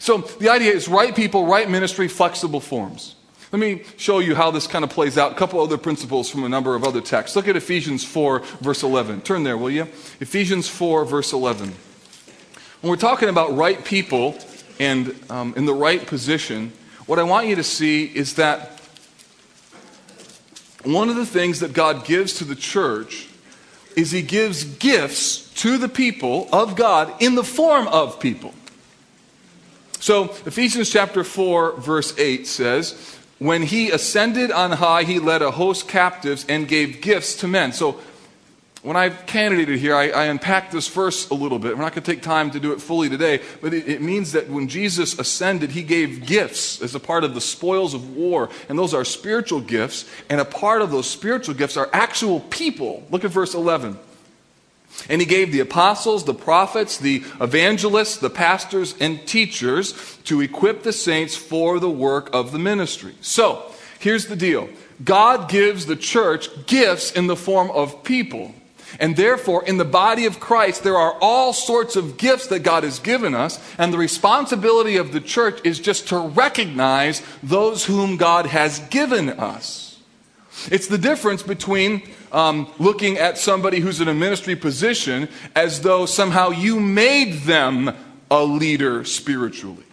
So 0.00 0.18
the 0.18 0.48
idea 0.48 0.72
is 0.72 0.88
right 0.88 1.14
people, 1.14 1.46
right 1.46 1.70
ministry, 1.70 2.08
flexible 2.08 2.58
forms. 2.58 3.14
Let 3.52 3.58
me 3.58 3.82
show 3.98 4.20
you 4.20 4.34
how 4.34 4.50
this 4.50 4.66
kind 4.66 4.82
of 4.82 4.90
plays 4.90 5.18
out. 5.18 5.32
A 5.32 5.34
couple 5.34 5.60
other 5.60 5.76
principles 5.76 6.30
from 6.30 6.44
a 6.44 6.48
number 6.48 6.74
of 6.74 6.84
other 6.84 7.02
texts. 7.02 7.36
Look 7.36 7.48
at 7.48 7.54
Ephesians 7.54 8.02
4, 8.02 8.38
verse 8.62 8.82
11. 8.82 9.20
Turn 9.20 9.42
there, 9.42 9.58
will 9.58 9.70
you? 9.70 9.82
Ephesians 10.20 10.70
4, 10.70 11.04
verse 11.04 11.34
11. 11.34 11.68
When 12.80 12.90
we're 12.90 12.96
talking 12.96 13.28
about 13.28 13.54
right 13.54 13.84
people 13.84 14.38
and 14.80 15.14
um, 15.28 15.52
in 15.54 15.66
the 15.66 15.74
right 15.74 16.04
position, 16.06 16.72
what 17.04 17.18
I 17.18 17.24
want 17.24 17.46
you 17.46 17.56
to 17.56 17.62
see 17.62 18.06
is 18.06 18.36
that 18.36 18.80
one 20.82 21.10
of 21.10 21.16
the 21.16 21.26
things 21.26 21.60
that 21.60 21.74
God 21.74 22.06
gives 22.06 22.38
to 22.38 22.44
the 22.46 22.56
church 22.56 23.28
is 23.96 24.12
He 24.12 24.22
gives 24.22 24.64
gifts 24.64 25.52
to 25.60 25.76
the 25.76 25.90
people 25.90 26.48
of 26.54 26.74
God 26.74 27.12
in 27.20 27.34
the 27.34 27.44
form 27.44 27.86
of 27.88 28.18
people. 28.18 28.54
So, 30.00 30.30
Ephesians 30.46 30.90
chapter 30.90 31.22
4, 31.22 31.76
verse 31.76 32.18
8 32.18 32.46
says, 32.46 33.18
when 33.42 33.62
he 33.62 33.90
ascended 33.90 34.50
on 34.50 34.72
high, 34.72 35.02
he 35.02 35.18
led 35.18 35.42
a 35.42 35.50
host 35.50 35.88
captives 35.88 36.46
and 36.48 36.68
gave 36.68 37.00
gifts 37.00 37.36
to 37.36 37.48
men. 37.48 37.72
So, 37.72 38.00
when 38.82 38.96
I 38.96 39.10
candidated 39.10 39.78
here, 39.78 39.94
I, 39.94 40.08
I 40.08 40.24
unpacked 40.24 40.72
this 40.72 40.88
verse 40.88 41.30
a 41.30 41.34
little 41.34 41.60
bit. 41.60 41.76
We're 41.76 41.84
not 41.84 41.94
going 41.94 42.02
to 42.02 42.12
take 42.12 42.20
time 42.22 42.50
to 42.50 42.58
do 42.58 42.72
it 42.72 42.80
fully 42.80 43.08
today, 43.08 43.40
but 43.60 43.72
it, 43.72 43.88
it 43.88 44.02
means 44.02 44.32
that 44.32 44.48
when 44.48 44.66
Jesus 44.66 45.16
ascended, 45.20 45.70
he 45.70 45.84
gave 45.84 46.26
gifts 46.26 46.82
as 46.82 46.96
a 46.96 47.00
part 47.00 47.22
of 47.22 47.34
the 47.34 47.40
spoils 47.40 47.94
of 47.94 48.16
war. 48.16 48.50
And 48.68 48.76
those 48.76 48.92
are 48.92 49.04
spiritual 49.04 49.60
gifts, 49.60 50.04
and 50.28 50.40
a 50.40 50.44
part 50.44 50.82
of 50.82 50.90
those 50.90 51.08
spiritual 51.08 51.54
gifts 51.54 51.76
are 51.76 51.88
actual 51.92 52.40
people. 52.40 53.04
Look 53.08 53.24
at 53.24 53.30
verse 53.30 53.54
11. 53.54 53.98
And 55.08 55.20
he 55.20 55.26
gave 55.26 55.52
the 55.52 55.60
apostles, 55.60 56.24
the 56.24 56.34
prophets, 56.34 56.98
the 56.98 57.24
evangelists, 57.40 58.18
the 58.18 58.30
pastors, 58.30 58.94
and 59.00 59.26
teachers 59.26 60.18
to 60.24 60.40
equip 60.40 60.82
the 60.82 60.92
saints 60.92 61.34
for 61.36 61.80
the 61.80 61.90
work 61.90 62.30
of 62.32 62.52
the 62.52 62.58
ministry. 62.58 63.14
So, 63.20 63.72
here's 63.98 64.26
the 64.26 64.36
deal 64.36 64.68
God 65.02 65.48
gives 65.48 65.86
the 65.86 65.96
church 65.96 66.66
gifts 66.66 67.12
in 67.12 67.26
the 67.26 67.36
form 67.36 67.70
of 67.70 68.04
people. 68.04 68.54
And 69.00 69.16
therefore, 69.16 69.64
in 69.64 69.78
the 69.78 69.84
body 69.84 70.26
of 70.26 70.38
Christ, 70.38 70.82
there 70.82 70.98
are 70.98 71.16
all 71.20 71.52
sorts 71.52 71.96
of 71.96 72.18
gifts 72.18 72.48
that 72.48 72.60
God 72.60 72.84
has 72.84 72.98
given 72.98 73.34
us. 73.34 73.58
And 73.78 73.92
the 73.92 73.98
responsibility 73.98 74.96
of 74.96 75.12
the 75.12 75.20
church 75.20 75.60
is 75.64 75.80
just 75.80 76.08
to 76.08 76.18
recognize 76.18 77.22
those 77.42 77.86
whom 77.86 78.16
God 78.16 78.46
has 78.46 78.80
given 78.90 79.30
us. 79.30 79.98
It's 80.70 80.88
the 80.88 80.98
difference 80.98 81.42
between 81.42 82.02
um, 82.32 82.72
looking 82.78 83.18
at 83.18 83.38
somebody 83.38 83.78
who's 83.80 84.00
in 84.00 84.08
a 84.08 84.14
ministry 84.14 84.56
position 84.56 85.28
as 85.54 85.82
though 85.82 86.06
somehow 86.06 86.50
you 86.50 86.80
made 86.80 87.42
them 87.42 87.94
a 88.30 88.42
leader 88.42 89.04
spiritually. 89.04 89.84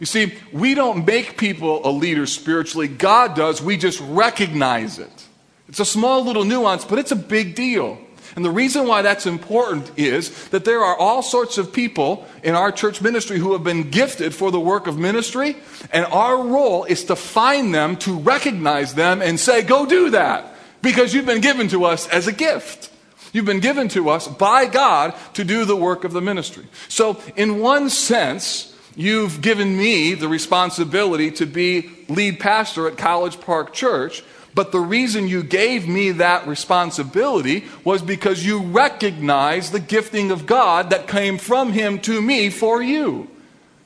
You 0.00 0.06
see, 0.06 0.34
we 0.52 0.74
don't 0.74 1.06
make 1.06 1.38
people 1.38 1.86
a 1.86 1.90
leader 1.90 2.26
spiritually, 2.26 2.88
God 2.88 3.36
does. 3.36 3.62
We 3.62 3.76
just 3.76 4.00
recognize 4.00 4.98
it. 4.98 5.24
It's 5.68 5.80
a 5.80 5.84
small 5.84 6.24
little 6.24 6.44
nuance, 6.44 6.84
but 6.84 6.98
it's 6.98 7.12
a 7.12 7.16
big 7.16 7.54
deal. 7.54 7.98
And 8.34 8.44
the 8.44 8.50
reason 8.50 8.88
why 8.88 9.02
that's 9.02 9.26
important 9.26 9.96
is 9.96 10.48
that 10.48 10.64
there 10.64 10.80
are 10.80 10.96
all 10.96 11.22
sorts 11.22 11.56
of 11.56 11.72
people 11.72 12.26
in 12.42 12.56
our 12.56 12.72
church 12.72 13.00
ministry 13.00 13.38
who 13.38 13.52
have 13.52 13.62
been 13.62 13.90
gifted 13.90 14.34
for 14.34 14.50
the 14.50 14.58
work 14.58 14.88
of 14.88 14.98
ministry, 14.98 15.56
and 15.92 16.04
our 16.06 16.42
role 16.42 16.82
is 16.82 17.04
to 17.04 17.14
find 17.14 17.72
them, 17.72 17.96
to 17.98 18.18
recognize 18.18 18.94
them, 18.94 19.22
and 19.22 19.38
say, 19.38 19.62
Go 19.62 19.86
do 19.86 20.10
that 20.10 20.53
because 20.84 21.12
you've 21.12 21.26
been 21.26 21.40
given 21.40 21.66
to 21.68 21.84
us 21.84 22.06
as 22.08 22.28
a 22.28 22.32
gift. 22.32 22.90
You've 23.32 23.44
been 23.44 23.58
given 23.58 23.88
to 23.88 24.10
us 24.10 24.28
by 24.28 24.66
God 24.66 25.14
to 25.32 25.42
do 25.42 25.64
the 25.64 25.74
work 25.74 26.04
of 26.04 26.12
the 26.12 26.20
ministry. 26.20 26.66
So, 26.88 27.20
in 27.34 27.58
one 27.58 27.90
sense, 27.90 28.72
you've 28.94 29.40
given 29.40 29.76
me 29.76 30.14
the 30.14 30.28
responsibility 30.28 31.32
to 31.32 31.46
be 31.46 31.90
lead 32.08 32.38
pastor 32.38 32.86
at 32.86 32.96
College 32.96 33.40
Park 33.40 33.72
Church. 33.72 34.22
But 34.54 34.70
the 34.70 34.78
reason 34.78 35.26
you 35.26 35.42
gave 35.42 35.88
me 35.88 36.12
that 36.12 36.46
responsibility 36.46 37.64
was 37.82 38.02
because 38.02 38.46
you 38.46 38.62
recognized 38.62 39.72
the 39.72 39.80
gifting 39.80 40.30
of 40.30 40.46
God 40.46 40.90
that 40.90 41.08
came 41.08 41.38
from 41.38 41.72
Him 41.72 41.98
to 42.02 42.22
me 42.22 42.50
for 42.50 42.80
you. 42.80 43.28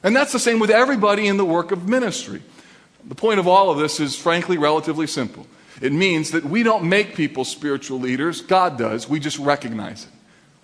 And 0.03 0.15
that's 0.15 0.33
the 0.33 0.39
same 0.39 0.59
with 0.59 0.71
everybody 0.71 1.27
in 1.27 1.39
the 1.39 1.45
work 1.47 1.73
of 1.73 1.89
ministry. 1.89 2.43
The 3.07 3.15
point 3.15 3.41
of 3.41 3.49
all 3.49 3.71
of 3.71 3.79
this 3.79 3.99
is, 3.99 4.15
frankly, 4.15 4.59
relatively 4.59 5.07
simple. 5.07 5.47
It 5.81 5.93
means 5.93 6.33
that 6.33 6.45
we 6.45 6.63
don't 6.63 6.89
make 6.89 7.15
people 7.15 7.45
spiritual 7.45 8.01
leaders, 8.01 8.41
God 8.41 8.79
does. 8.79 9.09
We 9.09 9.21
just 9.21 9.39
recognize 9.39 10.05
it, 10.05 10.11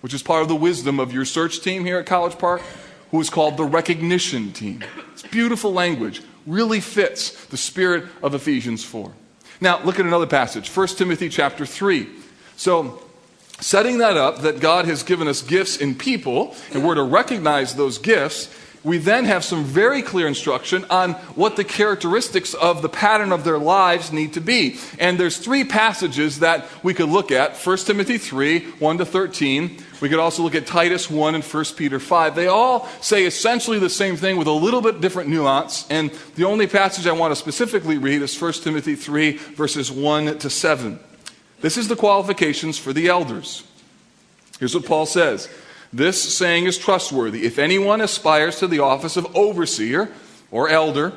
which 0.01 0.13
is 0.13 0.21
part 0.21 0.41
of 0.41 0.47
the 0.47 0.55
wisdom 0.55 0.99
of 0.99 1.13
your 1.13 1.25
search 1.25 1.61
team 1.61 1.85
here 1.85 1.99
at 1.99 2.05
College 2.05 2.37
Park, 2.37 2.61
who 3.11 3.21
is 3.21 3.29
called 3.29 3.57
the 3.57 3.63
recognition 3.63 4.51
team. 4.51 4.83
It's 5.13 5.23
beautiful 5.23 5.71
language, 5.71 6.21
really 6.45 6.79
fits 6.79 7.45
the 7.45 7.57
spirit 7.57 8.05
of 8.21 8.33
Ephesians 8.33 8.83
4. 8.83 9.11
Now, 9.61 9.81
look 9.83 9.99
at 9.99 10.05
another 10.05 10.27
passage, 10.27 10.69
1 10.69 10.87
Timothy 10.89 11.29
chapter 11.29 11.65
3. 11.65 12.09
So, 12.57 13.01
setting 13.61 13.99
that 13.99 14.17
up, 14.17 14.39
that 14.39 14.59
God 14.59 14.85
has 14.85 15.03
given 15.03 15.27
us 15.27 15.41
gifts 15.41 15.77
in 15.77 15.95
people, 15.95 16.55
and 16.73 16.85
we're 16.85 16.95
to 16.95 17.03
recognize 17.03 17.75
those 17.75 17.97
gifts, 17.97 18.53
we 18.85 18.99
then 18.99 19.25
have 19.25 19.43
some 19.43 19.63
very 19.63 20.03
clear 20.03 20.27
instruction 20.27 20.85
on 20.91 21.13
what 21.33 21.55
the 21.55 21.63
characteristics 21.63 22.53
of 22.53 22.83
the 22.83 22.87
pattern 22.87 23.31
of 23.31 23.43
their 23.43 23.57
lives 23.57 24.13
need 24.13 24.33
to 24.33 24.39
be. 24.39 24.77
And 24.99 25.19
there's 25.19 25.37
three 25.37 25.63
passages 25.63 26.39
that 26.39 26.67
we 26.83 26.93
could 26.93 27.09
look 27.09 27.31
at 27.31 27.57
1 27.57 27.77
Timothy 27.79 28.19
3, 28.19 28.59
1 28.59 28.97
to 28.99 29.05
13. 29.05 29.83
We 30.01 30.07
could 30.07 30.19
also 30.19 30.43
look 30.43 30.53
at 30.53 30.67
Titus 30.67 31.09
1 31.09 31.33
and 31.33 31.43
1 31.43 31.65
Peter 31.75 31.99
5. 31.99 32.35
They 32.35 32.47
all 32.47 32.87
say 33.01 33.25
essentially 33.25 33.79
the 33.79 33.89
same 33.89 34.17
thing 34.17 34.37
with 34.37 34.47
a 34.47 34.51
little 34.51 34.81
bit 34.81 35.01
different 35.01 35.29
nuance. 35.29 35.87
And 35.89 36.11
the 36.35 36.43
only 36.43 36.67
passage 36.67 37.07
I 37.07 37.11
want 37.13 37.31
to 37.31 37.35
specifically 37.35 37.97
read 37.97 38.21
is 38.21 38.39
1 38.39 38.53
Timothy 38.53 38.95
3, 38.95 39.31
verses 39.31 39.91
1 39.91 40.37
to 40.37 40.49
7. 40.49 40.99
This 41.61 41.77
is 41.77 41.87
the 41.87 41.95
qualifications 41.95 42.77
for 42.77 42.93
the 42.93 43.07
elders. 43.07 43.63
Here's 44.59 44.75
what 44.75 44.85
Paul 44.85 45.07
says. 45.07 45.49
This 45.95 46.35
saying 46.35 46.65
is 46.65 46.77
trustworthy. 46.77 47.45
If 47.45 47.57
anyone 47.57 48.01
aspires 48.01 48.59
to 48.59 48.67
the 48.67 48.79
office 48.79 49.15
of 49.15 49.33
overseer 49.33 50.11
or 50.51 50.67
elder, 50.67 51.13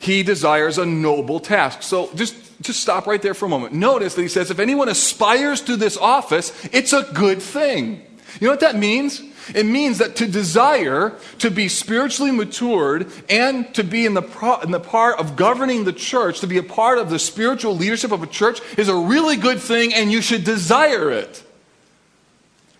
he 0.00 0.24
desires 0.24 0.78
a 0.78 0.84
noble 0.84 1.38
task. 1.38 1.84
So 1.84 2.10
just, 2.16 2.34
just 2.60 2.80
stop 2.80 3.06
right 3.06 3.22
there 3.22 3.34
for 3.34 3.46
a 3.46 3.48
moment. 3.48 3.74
Notice 3.74 4.16
that 4.16 4.22
he 4.22 4.28
says, 4.28 4.50
if 4.50 4.58
anyone 4.58 4.88
aspires 4.88 5.60
to 5.62 5.76
this 5.76 5.96
office, 5.96 6.52
it's 6.72 6.92
a 6.92 7.04
good 7.14 7.40
thing. 7.40 8.04
You 8.40 8.48
know 8.48 8.52
what 8.52 8.60
that 8.60 8.74
means? 8.74 9.22
It 9.54 9.64
means 9.64 9.98
that 9.98 10.16
to 10.16 10.26
desire 10.26 11.14
to 11.38 11.48
be 11.48 11.68
spiritually 11.68 12.32
matured 12.32 13.12
and 13.30 13.72
to 13.76 13.84
be 13.84 14.06
in 14.06 14.14
the, 14.14 14.22
pro- 14.22 14.58
in 14.58 14.72
the 14.72 14.80
part 14.80 15.20
of 15.20 15.36
governing 15.36 15.84
the 15.84 15.92
church, 15.92 16.40
to 16.40 16.48
be 16.48 16.58
a 16.58 16.64
part 16.64 16.98
of 16.98 17.10
the 17.10 17.20
spiritual 17.20 17.76
leadership 17.76 18.10
of 18.10 18.24
a 18.24 18.26
church, 18.26 18.60
is 18.76 18.88
a 18.88 18.96
really 18.96 19.36
good 19.36 19.60
thing 19.60 19.94
and 19.94 20.10
you 20.10 20.20
should 20.20 20.42
desire 20.42 21.12
it. 21.12 21.44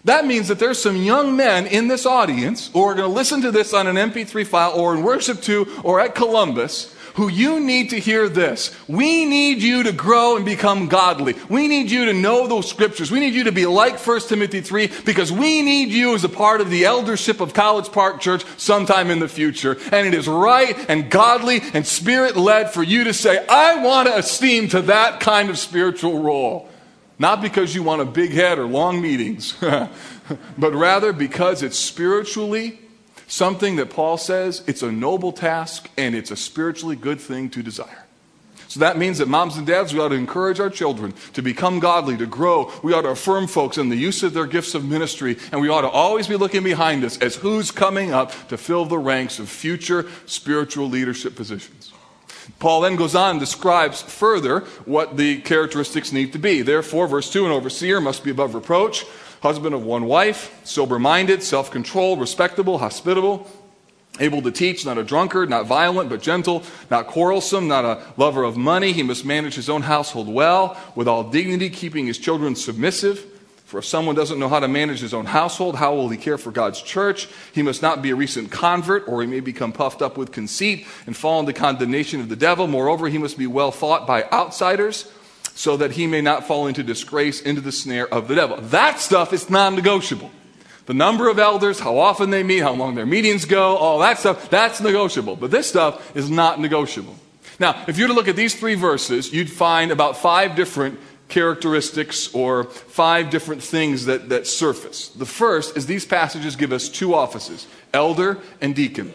That 0.07 0.25
means 0.25 0.47
that 0.49 0.61
there's 0.61 0.81
some 0.81 0.97
young 0.97 1.37
men 1.37 1.67
in 1.67 1.89
this 1.89 2.07
audience 2.07 2.71
who 2.73 2.83
are 2.85 2.95
going 2.95 3.09
to 3.09 3.15
listen 3.15 3.43
to 3.43 3.51
this 3.51 3.75
on 3.75 3.89
an 3.89 3.97
MP3 3.97 4.47
file 4.47 4.73
or 4.73 4.95
in 4.95 5.03
Worship 5.03 5.43
2 5.43 5.83
or 5.83 5.99
at 5.99 6.15
Columbus 6.15 6.95
who 7.15 7.29
you 7.29 7.59
need 7.59 7.91
to 7.91 7.99
hear 7.99 8.29
this. 8.29 8.77
We 8.87 9.25
need 9.25 9.63
you 9.63 9.83
to 9.85 9.93
grow 9.93 10.37
and 10.37 10.45
become 10.45 10.87
godly. 10.87 11.35
We 11.49 11.67
need 11.67 11.91
you 11.91 12.05
to 12.05 12.13
know 12.13 12.47
those 12.47 12.69
scriptures. 12.69 13.11
We 13.11 13.21
need 13.21 13.33
you 13.33 13.45
to 13.45 13.53
be 13.53 13.67
like 13.67 13.99
1 13.99 14.21
Timothy 14.21 14.61
3 14.61 14.93
because 15.05 15.33
we 15.33 15.63
need 15.63 15.89
you 15.89 16.15
as 16.15 16.25
a 16.25 16.29
part 16.29 16.61
of 16.61 16.69
the 16.69 16.85
eldership 16.85 17.41
of 17.41 17.55
College 17.55 17.91
Park 17.91 18.21
Church 18.21 18.45
sometime 18.59 19.11
in 19.11 19.19
the 19.19 19.29
future. 19.29 19.79
And 19.91 20.07
it 20.07 20.15
is 20.15 20.29
right 20.29 20.77
and 20.89 21.11
godly 21.11 21.63
and 21.73 21.87
spirit 21.87 22.37
led 22.37 22.73
for 22.73 22.83
you 22.83 23.05
to 23.05 23.15
say, 23.15 23.45
I 23.47 23.83
want 23.83 24.09
to 24.09 24.19
esteem 24.19 24.69
to 24.69 24.83
that 24.83 25.19
kind 25.19 25.49
of 25.49 25.59
spiritual 25.59 26.23
role. 26.23 26.69
Not 27.19 27.41
because 27.41 27.75
you 27.75 27.83
want 27.83 28.03
a 28.03 28.05
big 28.05 28.33
head 28.33 28.59
or 28.59 28.67
long 28.67 29.01
meetings, 29.01 29.55
but 29.61 30.75
rather 30.75 31.13
because 31.13 31.63
it's 31.63 31.79
spiritually 31.79 32.79
Something 33.29 33.77
that 33.77 33.91
Paul 33.91 34.19
says 34.19 34.63
it's 34.67 34.83
a 34.83 34.93
noble 34.93 35.33
task 35.33 35.91
and 35.97 36.15
it's 36.15 36.31
a 36.31 36.37
spiritually 36.37 36.97
good 36.97 37.21
thing 37.21 37.51
to 37.51 37.63
desire. 37.63 38.05
So 38.69 38.81
that 38.81 38.99
means 38.99 39.19
that 39.19 39.29
moms 39.29 39.57
and 39.57 39.67
dads, 39.67 39.95
we 39.95 40.01
ought 40.01 40.09
to 40.09 40.17
encourage 40.17 40.61
our 40.61 40.71
children 40.71 41.15
to 41.33 41.43
become 41.43 41.79
godly, 41.79 42.17
to 42.19 42.27
grow. 42.27 42.71
We 42.83 42.93
ought 42.93 43.03
to 43.03 43.11
affirm 43.11 43.47
folks 43.47 43.79
in 43.79 43.89
the 43.89 43.97
use 43.97 44.23
of 44.23 44.35
their 44.35 44.47
gifts 44.47 44.75
of 44.75 44.85
ministry, 44.85 45.39
and 45.51 45.61
we 45.61 45.69
ought 45.69 45.83
to 45.83 45.89
always 45.89 46.27
be 46.27 46.37
looking 46.37 46.63
behind 46.63 47.05
us 47.05 47.17
as 47.19 47.37
who's 47.37 47.71
coming 47.71 48.13
up 48.13 48.33
to 48.49 48.59
fill 48.59 48.85
the 48.85 48.99
ranks 48.99 49.39
of 49.39 49.49
future 49.49 50.07
spiritual 50.27 50.89
leadership 50.89 51.37
positions. 51.37 51.93
Paul 52.59 52.83
then 52.83 52.97
goes 52.97 53.15
on 53.15 53.33
and 53.33 53.41
describes 53.41 54.03
further 54.03 54.61
what 54.85 55.17
the 55.17 55.41
characteristics 55.41 56.13
need 56.13 56.33
to 56.33 56.39
be. 56.39 56.63
Therefore, 56.63 57.07
verse 57.07 57.31
2 57.33 57.47
an 57.47 57.53
overseer 57.53 58.01
must 58.01 58.25
be 58.25 58.31
above 58.31 58.55
reproach 58.55 59.05
husband 59.43 59.75
of 59.75 59.85
one 59.85 60.07
wife, 60.07 60.59
sober 60.65 60.99
minded, 60.99 61.43
self 61.43 61.71
controlled, 61.71 62.21
respectable, 62.21 62.79
hospitable, 62.79 63.49
able 64.19 64.43
to 64.43 64.51
teach, 64.51 64.85
not 64.85 64.99
a 64.99 65.05
drunkard, 65.05 65.51
not 65.51 65.67
violent, 65.67 66.09
but 66.09 66.23
gentle, 66.23 66.63
not 66.91 67.07
quarrelsome, 67.07 67.69
not 67.69 67.85
a 67.85 68.03
lover 68.17 68.43
of 68.43 68.57
money. 68.57 68.93
He 68.93 69.03
must 69.03 69.25
manage 69.25 69.55
his 69.55 69.69
own 69.69 69.83
household 69.83 70.29
well, 70.29 70.77
with 70.95 71.07
all 71.07 71.25
dignity, 71.25 71.71
keeping 71.71 72.07
his 72.07 72.19
children 72.19 72.57
submissive. 72.57 73.25
For 73.67 73.79
if 73.79 73.85
someone 73.85 74.15
doesn't 74.15 74.39
know 74.39 74.49
how 74.49 74.61
to 74.61 74.69
manage 74.69 75.01
his 75.01 75.13
own 75.13 75.27
household, 75.27 75.75
how 75.75 75.93
will 75.93 76.09
he 76.09 76.17
care 76.17 76.39
for 76.39 76.53
God's 76.53 76.81
church? 76.81 77.29
He 77.53 77.63
must 77.63 77.83
not 77.83 78.01
be 78.01 78.11
a 78.11 78.15
recent 78.15 78.53
convert, 78.53 79.09
or 79.09 79.23
he 79.23 79.27
may 79.27 79.41
become 79.41 79.73
puffed 79.73 80.03
up 80.03 80.17
with 80.17 80.31
conceit 80.31 80.87
and 81.05 81.17
fall 81.17 81.41
into 81.41 81.53
condemnation 81.53 82.21
of 82.21 82.29
the 82.29 82.37
devil. 82.37 82.69
Moreover, 82.69 83.09
he 83.09 83.19
must 83.19 83.37
be 83.37 83.49
well 83.49 83.73
thought 83.73 84.07
by 84.07 84.23
outsiders 84.31 85.11
so 85.57 85.77
that 85.79 85.91
he 85.91 86.07
may 86.07 86.21
not 86.21 86.47
fall 86.47 86.69
into 86.69 86.85
disgrace, 86.85 87.41
into 87.41 87.61
the 87.61 87.73
snare 87.73 88.07
of 88.15 88.29
the 88.29 88.37
devil. 88.37 88.57
That 88.59 89.01
stuff 89.01 89.33
is 89.33 89.51
non 89.51 89.75
negotiable. 89.75 90.31
The 90.85 90.95
number 90.95 91.29
of 91.29 91.41
elders, 91.41 91.81
how 91.81 91.99
often 91.99 92.31
they 92.31 92.45
meet, 92.45 92.61
how 92.61 92.75
long 92.75 92.95
their 92.95 93.05
meetings 93.05 93.47
go, 93.47 93.77
all 93.77 93.99
that 93.99 94.21
stuff, 94.21 94.49
that's 94.49 94.81
negotiable. 94.81 95.35
But 95.35 95.51
this 95.51 95.69
stuff 95.69 96.15
is 96.17 96.31
not 96.31 96.61
negotiable. 96.61 97.17
Now, 97.59 97.85
if 97.89 97.99
you 97.99 98.05
were 98.05 98.09
to 98.09 98.15
look 98.15 98.29
at 98.29 98.37
these 98.37 98.55
three 98.55 98.77
verses, 98.77 99.33
you'd 99.33 99.51
find 99.51 99.91
about 99.91 100.19
five 100.19 100.55
different 100.55 101.01
characteristics 101.29 102.33
or 102.35 102.65
five 102.65 103.31
different 103.31 103.63
things 103.63 104.07
that, 104.07 104.29
that 104.29 104.47
surface. 104.47 105.09
The 105.09 105.27
first 105.27 105.77
is 105.77 105.87
these 105.87 106.07
passages 106.07 106.57
give 106.57 106.73
us 106.73 106.89
two 106.89 107.15
offices 107.15 107.67
elder 107.93 108.39
and 108.61 108.75
deacon. 108.75 109.13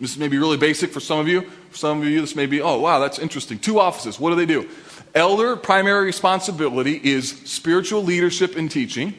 This 0.00 0.16
may 0.16 0.28
be 0.28 0.38
really 0.38 0.56
basic 0.56 0.90
for 0.90 1.00
some 1.00 1.18
of 1.18 1.28
you. 1.28 1.42
For 1.70 1.76
some 1.76 2.00
of 2.00 2.06
you, 2.06 2.20
this 2.20 2.34
may 2.34 2.46
be, 2.46 2.60
oh, 2.60 2.78
wow, 2.78 2.98
that's 2.98 3.18
interesting. 3.18 3.58
Two 3.58 3.78
offices. 3.78 4.18
What 4.18 4.30
do 4.30 4.36
they 4.36 4.46
do? 4.46 4.68
Elder 5.14 5.56
primary 5.56 6.04
responsibility 6.04 7.00
is 7.02 7.30
spiritual 7.44 8.02
leadership 8.02 8.56
and 8.56 8.70
teaching. 8.70 9.14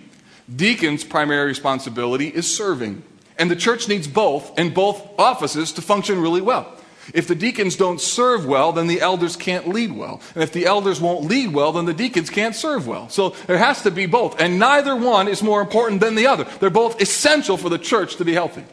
Deacon's 0.54 1.04
primary 1.04 1.48
responsibility 1.48 2.28
is 2.28 2.54
serving. 2.54 3.04
And 3.38 3.50
the 3.50 3.56
church 3.56 3.88
needs 3.88 4.08
both 4.08 4.58
and 4.60 4.74
both 4.74 5.02
offices 5.18 5.72
to 5.74 5.82
function 5.82 6.22
really 6.22 6.42
well. 6.42 6.78
If 7.14 7.28
the 7.28 7.36
deacons 7.36 7.76
don't 7.76 8.02
serve 8.02 8.46
well, 8.46 8.72
then 8.72 8.88
the 8.88 9.02
elders 9.02 9.36
can't 9.36 9.68
lead 9.68 9.92
well. 9.92 10.22
And 10.34 10.44
if 10.44 10.52
the 10.52 10.66
elders 10.66 11.00
won't 11.00 11.26
lead 11.26 11.54
well, 11.54 11.72
then 11.72 11.86
the 11.86 11.94
deacons 11.94 12.30
can't 12.30 12.56
serve 12.56 12.88
well. 12.88 13.10
So 13.10 13.30
there 13.48 13.58
has 13.58 13.82
to 13.84 13.92
be 13.92 14.06
both. 14.06 14.40
And 14.40 14.60
neither 14.60 14.96
one 14.96 15.28
is 15.28 15.44
more 15.44 15.62
important 15.62 16.02
than 16.02 16.16
the 16.16 16.28
other. 16.28 16.46
They're 16.60 16.70
both 16.70 17.02
essential 17.02 17.58
for 17.58 17.70
the 17.70 17.80
church 17.80 18.16
to 18.18 18.26
be 18.26 18.34
healthy. 18.34 18.64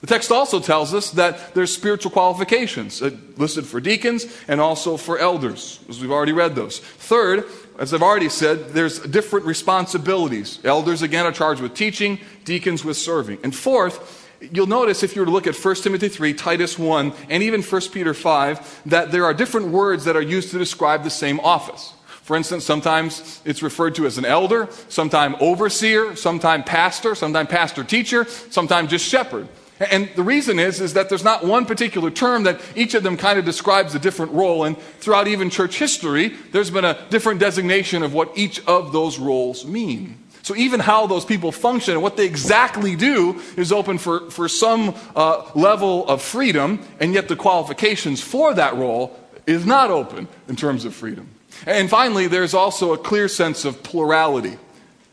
The 0.00 0.06
text 0.06 0.30
also 0.30 0.60
tells 0.60 0.94
us 0.94 1.10
that 1.12 1.54
there's 1.54 1.74
spiritual 1.74 2.12
qualifications 2.12 3.02
uh, 3.02 3.10
listed 3.36 3.66
for 3.66 3.80
deacons 3.80 4.26
and 4.46 4.60
also 4.60 4.96
for 4.96 5.18
elders, 5.18 5.80
as 5.88 6.00
we've 6.00 6.12
already 6.12 6.32
read 6.32 6.54
those. 6.54 6.78
Third, 6.78 7.44
as 7.80 7.92
I've 7.92 8.02
already 8.02 8.28
said, 8.28 8.70
there's 8.70 9.00
different 9.00 9.46
responsibilities. 9.46 10.60
Elders, 10.62 11.02
again, 11.02 11.26
are 11.26 11.32
charged 11.32 11.60
with 11.60 11.74
teaching, 11.74 12.20
deacons 12.44 12.84
with 12.84 12.96
serving. 12.96 13.38
And 13.42 13.54
fourth, 13.54 14.27
you'll 14.40 14.66
notice 14.66 15.02
if 15.02 15.14
you 15.14 15.22
were 15.22 15.26
to 15.26 15.32
look 15.32 15.46
at 15.46 15.56
1 15.56 15.74
Timothy 15.76 16.08
3, 16.08 16.34
Titus 16.34 16.78
1, 16.78 17.12
and 17.28 17.42
even 17.42 17.62
1 17.62 17.80
Peter 17.92 18.14
5, 18.14 18.82
that 18.86 19.10
there 19.10 19.24
are 19.24 19.34
different 19.34 19.68
words 19.68 20.04
that 20.04 20.16
are 20.16 20.22
used 20.22 20.50
to 20.50 20.58
describe 20.58 21.04
the 21.04 21.10
same 21.10 21.40
office. 21.40 21.92
For 22.22 22.36
instance, 22.36 22.64
sometimes 22.64 23.40
it's 23.44 23.62
referred 23.62 23.94
to 23.94 24.06
as 24.06 24.18
an 24.18 24.26
elder, 24.26 24.68
sometimes 24.88 25.36
overseer, 25.40 26.14
sometimes 26.14 26.64
pastor, 26.66 27.14
sometimes 27.14 27.48
pastor 27.48 27.84
teacher, 27.84 28.26
sometimes 28.26 28.90
just 28.90 29.06
shepherd. 29.06 29.48
And 29.80 30.10
the 30.16 30.22
reason 30.22 30.58
is, 30.58 30.80
is 30.80 30.94
that 30.94 31.08
there's 31.08 31.24
not 31.24 31.46
one 31.46 31.64
particular 31.64 32.10
term 32.10 32.42
that 32.42 32.60
each 32.74 32.94
of 32.94 33.02
them 33.02 33.16
kind 33.16 33.38
of 33.38 33.44
describes 33.44 33.94
a 33.94 33.98
different 33.98 34.32
role. 34.32 34.64
And 34.64 34.76
throughout 35.00 35.28
even 35.28 35.50
church 35.50 35.78
history, 35.78 36.34
there's 36.52 36.70
been 36.70 36.84
a 36.84 37.06
different 37.10 37.40
designation 37.40 38.02
of 38.02 38.12
what 38.12 38.36
each 38.36 38.64
of 38.66 38.92
those 38.92 39.18
roles 39.18 39.64
mean. 39.64 40.18
So 40.48 40.56
even 40.56 40.80
how 40.80 41.06
those 41.06 41.26
people 41.26 41.52
function 41.52 41.92
and 41.92 42.02
what 42.02 42.16
they 42.16 42.24
exactly 42.24 42.96
do 42.96 43.38
is 43.58 43.70
open 43.70 43.98
for, 43.98 44.30
for 44.30 44.48
some 44.48 44.94
uh, 45.14 45.42
level 45.54 46.08
of 46.08 46.22
freedom, 46.22 46.82
and 46.98 47.12
yet 47.12 47.28
the 47.28 47.36
qualifications 47.36 48.22
for 48.22 48.54
that 48.54 48.74
role 48.74 49.14
is 49.46 49.66
not 49.66 49.90
open 49.90 50.26
in 50.48 50.56
terms 50.56 50.86
of 50.86 50.94
freedom. 50.94 51.28
And 51.66 51.90
finally, 51.90 52.28
there's 52.28 52.54
also 52.54 52.94
a 52.94 52.96
clear 52.96 53.28
sense 53.28 53.66
of 53.66 53.82
plurality. 53.82 54.56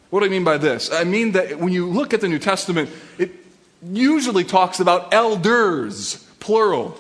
What 0.10 0.22
do 0.22 0.28
I 0.28 0.30
mean 0.30 0.46
by 0.46 0.58
this? 0.58 0.90
I 0.90 1.04
mean 1.04 1.34
that 1.34 1.60
when 1.60 1.74
you 1.74 1.90
look 1.90 2.14
at 2.14 2.22
the 2.22 2.30
New 2.30 2.40
Testament, 2.40 2.90
it, 3.18 3.32
usually 3.84 4.46
talks 4.46 4.80
about 4.80 5.14
elders, 5.14 6.26
plural, 6.40 6.98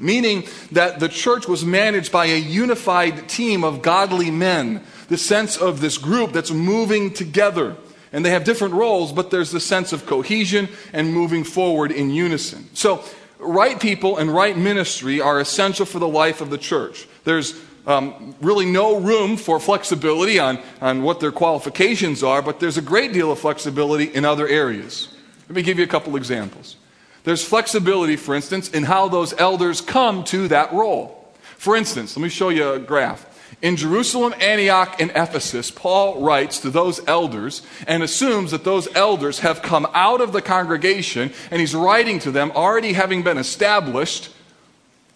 meaning 0.00 0.48
that 0.72 1.00
the 1.00 1.08
church 1.10 1.46
was 1.46 1.66
managed 1.66 2.10
by 2.12 2.24
a 2.24 2.38
unified 2.38 3.28
team 3.28 3.62
of 3.62 3.82
godly 3.82 4.30
men. 4.30 4.82
The 5.08 5.18
sense 5.18 5.56
of 5.56 5.80
this 5.80 5.98
group 5.98 6.32
that's 6.32 6.50
moving 6.50 7.12
together. 7.12 7.76
And 8.12 8.24
they 8.24 8.30
have 8.30 8.44
different 8.44 8.74
roles, 8.74 9.12
but 9.12 9.30
there's 9.30 9.50
the 9.50 9.60
sense 9.60 9.92
of 9.92 10.06
cohesion 10.06 10.68
and 10.92 11.12
moving 11.12 11.44
forward 11.44 11.92
in 11.92 12.10
unison. 12.10 12.68
So, 12.74 13.04
right 13.38 13.78
people 13.78 14.16
and 14.16 14.30
right 14.32 14.56
ministry 14.56 15.20
are 15.20 15.40
essential 15.40 15.86
for 15.86 15.98
the 15.98 16.08
life 16.08 16.40
of 16.40 16.50
the 16.50 16.58
church. 16.58 17.06
There's 17.24 17.60
um, 17.86 18.34
really 18.40 18.66
no 18.66 18.98
room 19.00 19.36
for 19.36 19.58
flexibility 19.58 20.38
on, 20.38 20.58
on 20.80 21.02
what 21.02 21.20
their 21.20 21.32
qualifications 21.32 22.22
are, 22.22 22.42
but 22.42 22.60
there's 22.60 22.76
a 22.76 22.82
great 22.82 23.12
deal 23.12 23.32
of 23.32 23.38
flexibility 23.38 24.04
in 24.04 24.24
other 24.24 24.46
areas. 24.46 25.08
Let 25.48 25.56
me 25.56 25.62
give 25.62 25.78
you 25.78 25.84
a 25.84 25.88
couple 25.88 26.14
examples. 26.16 26.76
There's 27.24 27.44
flexibility, 27.44 28.16
for 28.16 28.34
instance, 28.34 28.68
in 28.70 28.84
how 28.84 29.08
those 29.08 29.32
elders 29.38 29.80
come 29.80 30.24
to 30.24 30.48
that 30.48 30.72
role. 30.72 31.32
For 31.56 31.76
instance, 31.76 32.16
let 32.16 32.22
me 32.22 32.28
show 32.28 32.50
you 32.50 32.72
a 32.72 32.78
graph. 32.78 33.24
In 33.60 33.76
Jerusalem, 33.76 34.34
Antioch, 34.40 35.00
and 35.00 35.10
Ephesus, 35.10 35.70
Paul 35.70 36.20
writes 36.22 36.60
to 36.60 36.70
those 36.70 37.00
elders 37.08 37.62
and 37.88 38.02
assumes 38.04 38.52
that 38.52 38.62
those 38.62 38.88
elders 38.94 39.40
have 39.40 39.62
come 39.62 39.86
out 39.94 40.20
of 40.20 40.32
the 40.32 40.42
congregation, 40.42 41.32
and 41.50 41.60
he's 41.60 41.74
writing 41.74 42.20
to 42.20 42.30
them 42.30 42.52
already 42.52 42.92
having 42.92 43.24
been 43.24 43.38
established 43.38 44.30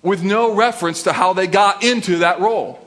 with 0.03 0.25
no 0.25 0.53
reference 0.53 1.05
to 1.05 1.13
how 1.13 1.33
they 1.33 1.47
got 1.47 1.85
into 1.85 2.19
that 2.19 2.41
role. 2.41 2.81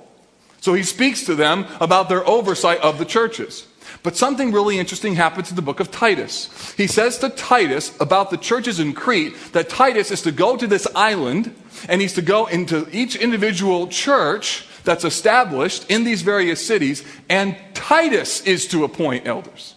So 0.59 0.73
he 0.73 0.83
speaks 0.83 1.23
to 1.25 1.35
them 1.35 1.65
about 1.79 2.09
their 2.09 2.27
oversight 2.27 2.79
of 2.79 2.97
the 2.97 3.05
churches. 3.05 3.65
But 4.03 4.17
something 4.17 4.51
really 4.51 4.77
interesting 4.77 5.15
happens 5.15 5.49
in 5.49 5.55
the 5.55 5.61
book 5.61 5.79
of 5.79 5.89
Titus. 5.89 6.73
He 6.75 6.87
says 6.87 7.17
to 7.19 7.29
Titus 7.29 7.95
about 8.01 8.29
the 8.29 8.37
churches 8.37 8.79
in 8.79 8.93
Crete 8.93 9.35
that 9.53 9.69
Titus 9.69 10.11
is 10.11 10.21
to 10.23 10.31
go 10.31 10.57
to 10.57 10.67
this 10.67 10.87
island 10.95 11.55
and 11.87 12.01
he's 12.01 12.13
to 12.13 12.21
go 12.21 12.45
into 12.47 12.87
each 12.91 13.15
individual 13.15 13.87
church 13.87 14.67
that's 14.85 15.03
established 15.03 15.89
in 15.89 16.03
these 16.03 16.21
various 16.21 16.65
cities, 16.65 17.03
and 17.29 17.57
Titus 17.73 18.41
is 18.41 18.67
to 18.67 18.83
appoint 18.83 19.27
elders. 19.27 19.75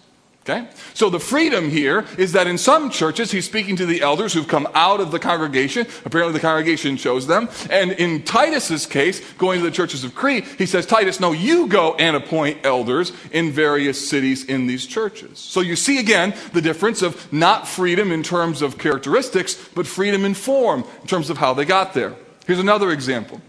Okay? 0.49 0.67
So 0.95 1.11
the 1.11 1.21
freedom 1.21 1.69
here 1.69 2.07
is 2.17 2.33
that 2.33 2.47
in 2.47 2.57
some 2.57 2.89
churches, 2.89 3.31
he's 3.31 3.45
speaking 3.45 3.77
to 3.77 3.85
the 3.85 4.01
elders 4.01 4.33
who've 4.33 4.49
come 4.49 4.67
out 4.75 4.99
of 4.99 5.11
the 5.11 5.19
congregation. 5.19 5.87
Apparently, 6.07 6.33
the 6.33 6.41
congregation 6.41 6.97
chose 6.97 7.27
them. 7.27 7.51
And 7.71 7.93
in 7.93 8.23
Titus's 8.23 8.87
case, 8.87 9.21
going 9.35 9.61
to 9.61 9.67
the 9.67 9.71
churches 9.71 10.05
of 10.05 10.15
Crete, 10.15 10.47
he 10.57 10.65
says, 10.65 10.87
Titus, 10.87 11.21
no, 11.21 11.33
you 11.33 11.67
go 11.67 11.95
and 11.97 12.17
appoint 12.17 12.65
elders 12.65 13.13
in 13.31 13.53
various 13.53 14.09
cities 14.09 14.45
in 14.45 14.67
these 14.67 14.87
churches. 14.87 15.39
So 15.39 15.61
you 15.61 15.77
see 15.77 15.99
again 15.99 16.35
the 16.55 16.63
difference 16.63 17.03
of 17.03 17.31
not 17.31 17.69
freedom 17.69 18.11
in 18.11 18.23
terms 18.23 18.63
of 18.63 18.79
characteristics, 18.79 19.55
but 19.75 19.87
freedom 19.87 20.25
in 20.25 20.33
form 20.33 20.85
in 21.03 21.07
terms 21.07 21.29
of 21.29 21.37
how 21.37 21.53
they 21.53 21.67
got 21.67 21.93
there. 21.93 22.15
Here's 22.47 22.59
another 22.59 22.91
example. 22.91 23.43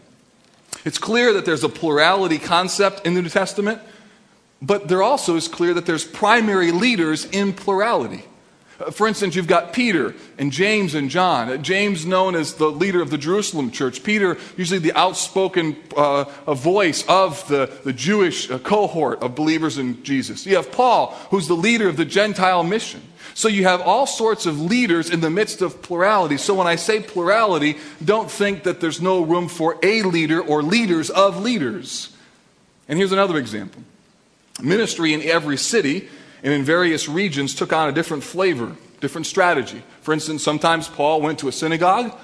It's 0.86 0.98
clear 0.98 1.34
that 1.34 1.46
there's 1.46 1.64
a 1.64 1.70
plurality 1.70 2.38
concept 2.38 3.06
in 3.06 3.14
the 3.14 3.22
New 3.22 3.30
Testament. 3.30 3.82
But 4.62 4.88
there 4.88 5.02
also 5.02 5.36
is 5.36 5.48
clear 5.48 5.74
that 5.74 5.86
there's 5.86 6.04
primary 6.04 6.72
leaders 6.72 7.26
in 7.26 7.54
plurality. 7.54 8.26
Uh, 8.80 8.92
for 8.92 9.08
instance, 9.08 9.36
you've 9.36 9.48
got 9.48 9.74
Peter 9.74 10.14
and 10.38 10.52
James 10.52 10.96
and 10.96 11.10
John. 11.10 11.50
Uh, 11.50 11.58
James, 11.58 12.06
known 12.06 12.36
as 12.36 12.56
the 12.56 12.70
leader 12.70 13.02
of 13.02 13.10
the 13.10 13.18
Jerusalem 13.18 13.72
church. 13.72 14.04
Peter, 14.04 14.38
usually 14.58 14.80
the 14.80 14.94
outspoken 14.94 15.78
uh, 15.96 16.26
voice 16.54 17.06
of 17.08 17.46
the, 17.48 17.72
the 17.84 17.94
Jewish 17.94 18.50
uh, 18.50 18.60
cohort 18.60 19.22
of 19.22 19.36
believers 19.36 19.78
in 19.78 20.04
Jesus. 20.04 20.46
You 20.46 20.58
have 20.58 20.72
Paul, 20.72 21.18
who's 21.30 21.48
the 21.48 21.56
leader 21.56 21.88
of 21.88 21.98
the 21.98 22.06
Gentile 22.06 22.64
mission. 22.64 23.02
So 23.34 23.48
you 23.48 23.64
have 23.64 23.82
all 23.82 24.06
sorts 24.06 24.46
of 24.46 24.60
leaders 24.60 25.10
in 25.10 25.22
the 25.22 25.30
midst 25.30 25.62
of 25.62 25.82
plurality. 25.82 26.38
So 26.38 26.54
when 26.54 26.68
I 26.68 26.76
say 26.76 27.02
plurality, 27.02 27.78
don't 28.04 28.30
think 28.30 28.64
that 28.64 28.82
there's 28.82 29.02
no 29.02 29.22
room 29.22 29.48
for 29.48 29.78
a 29.84 30.04
leader 30.04 30.42
or 30.42 30.62
leaders 30.62 31.10
of 31.10 31.42
leaders. 31.42 32.16
And 32.88 32.98
here's 32.98 33.12
another 33.12 33.38
example 33.38 33.84
ministry 34.62 35.14
in 35.14 35.22
every 35.22 35.58
city 35.58 36.10
and 36.44 36.54
in 36.54 36.64
various 36.64 37.08
regions 37.08 37.56
took 37.56 37.72
on 37.72 37.90
a 37.90 37.92
different 37.92 38.24
flavor, 38.24 38.76
different 39.00 39.28
strategy. 39.28 39.82
For 40.02 40.14
instance, 40.14 40.44
sometimes 40.44 40.88
Paul 40.88 41.22
went 41.22 41.40
to 41.40 41.48
a 41.48 41.52
synagogue, 41.52 42.18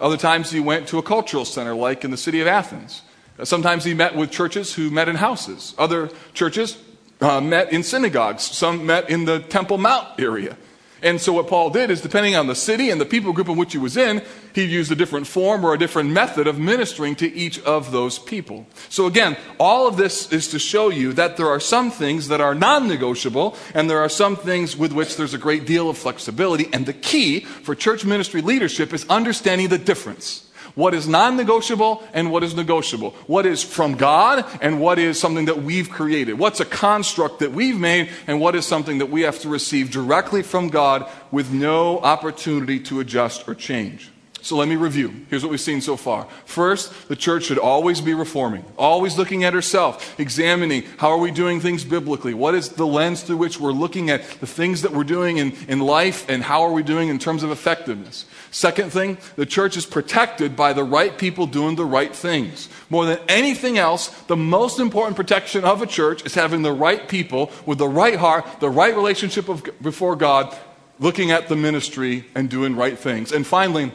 other 0.00 0.16
times 0.16 0.50
he 0.50 0.60
went 0.60 0.88
to 0.88 0.98
a 0.98 1.02
cultural 1.02 1.44
center, 1.44 1.74
like 1.74 2.04
in 2.04 2.10
the 2.10 2.16
city 2.16 2.40
of 2.40 2.46
Athens. 2.46 3.02
Sometimes 3.44 3.84
he 3.84 3.94
met 3.94 4.14
with 4.14 4.30
churches 4.30 4.74
who 4.74 4.90
met 4.90 5.08
in 5.08 5.16
houses. 5.16 5.74
Other 5.78 6.10
churches 6.34 6.76
uh, 7.22 7.40
met 7.40 7.72
in 7.72 7.82
synagogues. 7.82 8.42
Some 8.42 8.84
met 8.84 9.08
in 9.08 9.24
the 9.24 9.40
Temple 9.40 9.78
Mount 9.78 10.20
area. 10.20 10.56
And 11.02 11.20
so 11.20 11.32
what 11.32 11.48
Paul 11.48 11.70
did 11.70 11.90
is, 11.90 12.00
depending 12.00 12.36
on 12.36 12.46
the 12.46 12.54
city 12.54 12.88
and 12.88 13.00
the 13.00 13.04
people 13.04 13.32
group 13.32 13.48
in 13.48 13.56
which 13.56 13.72
he 13.72 13.78
was 13.78 13.96
in, 13.96 14.22
he 14.54 14.64
used 14.64 14.92
a 14.92 14.94
different 14.94 15.26
form 15.26 15.64
or 15.64 15.74
a 15.74 15.78
different 15.78 16.10
method 16.10 16.46
of 16.46 16.60
ministering 16.60 17.16
to 17.16 17.32
each 17.32 17.60
of 17.64 17.90
those 17.90 18.20
people. 18.20 18.66
So 18.88 19.06
again, 19.06 19.36
all 19.58 19.88
of 19.88 19.96
this 19.96 20.32
is 20.32 20.46
to 20.48 20.60
show 20.60 20.90
you 20.90 21.12
that 21.14 21.36
there 21.36 21.48
are 21.48 21.58
some 21.58 21.90
things 21.90 22.28
that 22.28 22.40
are 22.40 22.54
non-negotiable, 22.54 23.56
and 23.74 23.90
there 23.90 23.98
are 23.98 24.08
some 24.08 24.36
things 24.36 24.76
with 24.76 24.92
which 24.92 25.16
there's 25.16 25.34
a 25.34 25.38
great 25.38 25.66
deal 25.66 25.90
of 25.90 25.98
flexibility. 25.98 26.68
And 26.72 26.86
the 26.86 26.92
key 26.92 27.40
for 27.40 27.74
church 27.74 28.04
ministry 28.04 28.40
leadership 28.40 28.92
is 28.92 29.04
understanding 29.08 29.70
the 29.70 29.78
difference 29.78 30.51
what 30.74 30.94
is 30.94 31.06
non 31.08 31.36
negotiable 31.36 32.02
and 32.12 32.30
what 32.30 32.42
is 32.42 32.54
negotiable. 32.54 33.10
What 33.26 33.46
is 33.46 33.62
from 33.62 33.94
God 33.94 34.44
and 34.60 34.80
what 34.80 34.98
is 34.98 35.18
something 35.18 35.46
that 35.46 35.62
we've 35.62 35.90
created. 35.90 36.38
What's 36.38 36.60
a 36.60 36.64
construct 36.64 37.40
that 37.40 37.52
we've 37.52 37.78
made 37.78 38.10
and 38.26 38.40
what 38.40 38.54
is 38.54 38.66
something 38.66 38.98
that 38.98 39.10
we 39.10 39.22
have 39.22 39.40
to 39.40 39.48
receive 39.48 39.90
directly 39.90 40.42
from 40.42 40.68
God 40.68 41.08
with 41.30 41.52
no 41.52 41.98
opportunity 42.00 42.80
to 42.80 43.00
adjust 43.00 43.48
or 43.48 43.54
change. 43.54 44.12
So 44.42 44.56
let 44.56 44.66
me 44.66 44.74
review. 44.74 45.24
Here's 45.30 45.44
what 45.44 45.52
we've 45.52 45.60
seen 45.60 45.80
so 45.80 45.96
far. 45.96 46.26
First, 46.46 47.08
the 47.08 47.14
church 47.14 47.44
should 47.44 47.60
always 47.60 48.00
be 48.00 48.12
reforming, 48.12 48.64
always 48.76 49.16
looking 49.16 49.44
at 49.44 49.54
herself, 49.54 50.18
examining 50.18 50.82
how 50.98 51.10
are 51.10 51.18
we 51.18 51.30
doing 51.30 51.60
things 51.60 51.84
biblically? 51.84 52.34
What 52.34 52.56
is 52.56 52.70
the 52.70 52.86
lens 52.86 53.22
through 53.22 53.36
which 53.36 53.60
we're 53.60 53.70
looking 53.70 54.10
at 54.10 54.28
the 54.40 54.46
things 54.48 54.82
that 54.82 54.90
we're 54.90 55.04
doing 55.04 55.36
in, 55.36 55.52
in 55.68 55.78
life 55.78 56.28
and 56.28 56.42
how 56.42 56.62
are 56.62 56.72
we 56.72 56.82
doing 56.82 57.08
in 57.08 57.20
terms 57.20 57.44
of 57.44 57.52
effectiveness? 57.52 58.24
Second 58.52 58.92
thing, 58.92 59.16
the 59.36 59.46
church 59.46 59.78
is 59.78 59.86
protected 59.86 60.54
by 60.54 60.74
the 60.74 60.84
right 60.84 61.16
people 61.16 61.46
doing 61.46 61.74
the 61.74 61.86
right 61.86 62.14
things. 62.14 62.68
More 62.90 63.06
than 63.06 63.18
anything 63.26 63.78
else, 63.78 64.08
the 64.24 64.36
most 64.36 64.78
important 64.78 65.16
protection 65.16 65.64
of 65.64 65.80
a 65.80 65.86
church 65.86 66.26
is 66.26 66.34
having 66.34 66.60
the 66.60 66.72
right 66.72 67.08
people 67.08 67.50
with 67.64 67.78
the 67.78 67.88
right 67.88 68.16
heart, 68.16 68.44
the 68.60 68.68
right 68.68 68.94
relationship 68.94 69.48
of, 69.48 69.66
before 69.80 70.16
God, 70.16 70.54
looking 71.00 71.30
at 71.30 71.48
the 71.48 71.56
ministry 71.56 72.26
and 72.34 72.50
doing 72.50 72.76
right 72.76 72.98
things. 72.98 73.32
And 73.32 73.46
finally, 73.46 73.90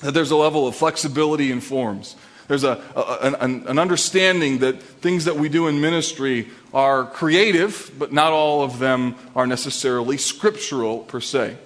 that 0.00 0.14
there's 0.14 0.30
a 0.30 0.36
level 0.36 0.68
of 0.68 0.76
flexibility 0.76 1.50
in 1.50 1.60
forms. 1.60 2.14
There's 2.46 2.62
a, 2.62 2.80
a 2.94 3.34
an, 3.40 3.66
an, 3.66 3.78
understanding 3.80 4.58
that 4.58 4.80
things 4.80 5.24
that 5.24 5.34
we 5.34 5.48
do 5.48 5.66
in 5.66 5.80
ministry 5.80 6.48
are 6.72 7.04
creative, 7.04 7.92
but 7.98 8.12
not 8.12 8.32
all 8.32 8.62
of 8.62 8.78
them 8.78 9.16
are 9.34 9.46
necessarily 9.46 10.18
scriptural 10.18 11.00
per 11.00 11.20
se. 11.20 11.56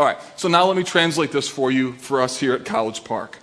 All 0.00 0.06
right, 0.06 0.16
so 0.34 0.48
now 0.48 0.64
let 0.64 0.78
me 0.78 0.82
translate 0.82 1.30
this 1.30 1.46
for 1.46 1.70
you 1.70 1.92
for 1.92 2.22
us 2.22 2.40
here 2.40 2.54
at 2.54 2.64
College 2.64 3.04
Park. 3.04 3.36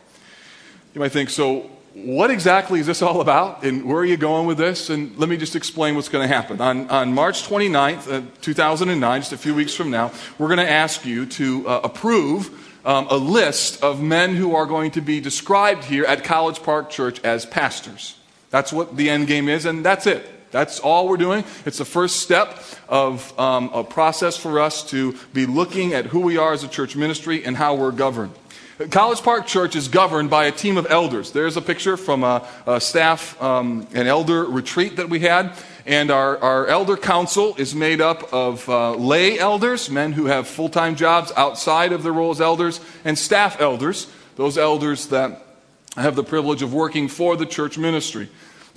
You 0.95 0.99
might 0.99 1.11
think, 1.11 1.29
so 1.29 1.69
what 1.93 2.31
exactly 2.31 2.79
is 2.79 2.87
this 2.87 3.03
all 3.03 3.21
about 3.21 3.63
and 3.63 3.85
where 3.85 3.99
are 3.99 4.05
you 4.05 4.17
going 4.17 4.47
with 4.47 4.57
this? 4.57 4.89
And 4.89 5.15
let 5.19 5.29
me 5.29 5.37
just 5.37 5.55
explain 5.55 5.93
what's 5.93 6.09
going 6.09 6.27
to 6.27 6.35
happen. 6.35 6.59
On, 6.59 6.89
on 6.89 7.13
March 7.13 7.47
29th, 7.47 8.11
uh, 8.11 8.25
2009, 8.41 9.21
just 9.21 9.33
a 9.33 9.37
few 9.37 9.53
weeks 9.53 9.75
from 9.75 9.91
now, 9.91 10.11
we're 10.39 10.47
going 10.47 10.57
to 10.57 10.67
ask 10.67 11.05
you 11.05 11.27
to 11.27 11.67
uh, 11.67 11.81
approve 11.83 12.49
um, 12.83 13.05
a 13.11 13.17
list 13.17 13.83
of 13.83 14.01
men 14.01 14.35
who 14.35 14.55
are 14.55 14.65
going 14.65 14.89
to 14.89 15.01
be 15.01 15.19
described 15.19 15.83
here 15.83 16.05
at 16.05 16.23
College 16.23 16.63
Park 16.63 16.89
Church 16.89 17.23
as 17.23 17.45
pastors. 17.45 18.17
That's 18.49 18.73
what 18.73 18.97
the 18.97 19.11
end 19.11 19.27
game 19.27 19.47
is, 19.47 19.65
and 19.65 19.85
that's 19.85 20.07
it. 20.07 20.27
That's 20.57 20.79
all 20.79 21.07
we're 21.07 21.17
doing. 21.17 21.43
It's 21.67 21.77
the 21.77 21.85
first 21.85 22.15
step 22.15 22.59
of 22.89 23.39
um, 23.39 23.69
a 23.75 23.83
process 23.83 24.37
for 24.37 24.59
us 24.59 24.81
to 24.89 25.15
be 25.31 25.45
looking 25.45 25.93
at 25.93 26.07
who 26.07 26.21
we 26.21 26.37
are 26.37 26.51
as 26.51 26.63
a 26.63 26.67
church 26.67 26.95
ministry 26.95 27.45
and 27.45 27.55
how 27.55 27.75
we're 27.75 27.91
governed. 27.91 28.31
College 28.89 29.21
Park 29.21 29.45
Church 29.45 29.75
is 29.75 29.87
governed 29.87 30.31
by 30.31 30.45
a 30.45 30.51
team 30.51 30.77
of 30.77 30.87
elders. 30.89 31.31
There's 31.31 31.57
a 31.57 31.61
picture 31.61 31.95
from 31.95 32.23
a, 32.23 32.47
a 32.65 32.81
staff, 32.81 33.39
um, 33.39 33.87
an 33.93 34.07
elder 34.07 34.45
retreat 34.45 34.95
that 34.95 35.09
we 35.09 35.19
had. 35.19 35.55
And 35.85 36.09
our, 36.09 36.39
our 36.39 36.65
elder 36.65 36.97
council 36.97 37.53
is 37.59 37.75
made 37.75 38.01
up 38.01 38.33
of 38.33 38.67
uh, 38.67 38.95
lay 38.95 39.37
elders, 39.37 39.91
men 39.91 40.11
who 40.11 40.25
have 40.25 40.47
full 40.47 40.69
time 40.69 40.95
jobs 40.95 41.31
outside 41.37 41.91
of 41.91 42.01
their 42.01 42.13
role 42.13 42.31
as 42.31 42.41
elders, 42.41 42.79
and 43.05 43.15
staff 43.15 43.61
elders, 43.61 44.11
those 44.37 44.57
elders 44.57 45.09
that 45.09 45.43
have 45.97 46.15
the 46.15 46.23
privilege 46.23 46.63
of 46.63 46.73
working 46.73 47.07
for 47.07 47.35
the 47.35 47.45
church 47.45 47.77
ministry. 47.77 48.27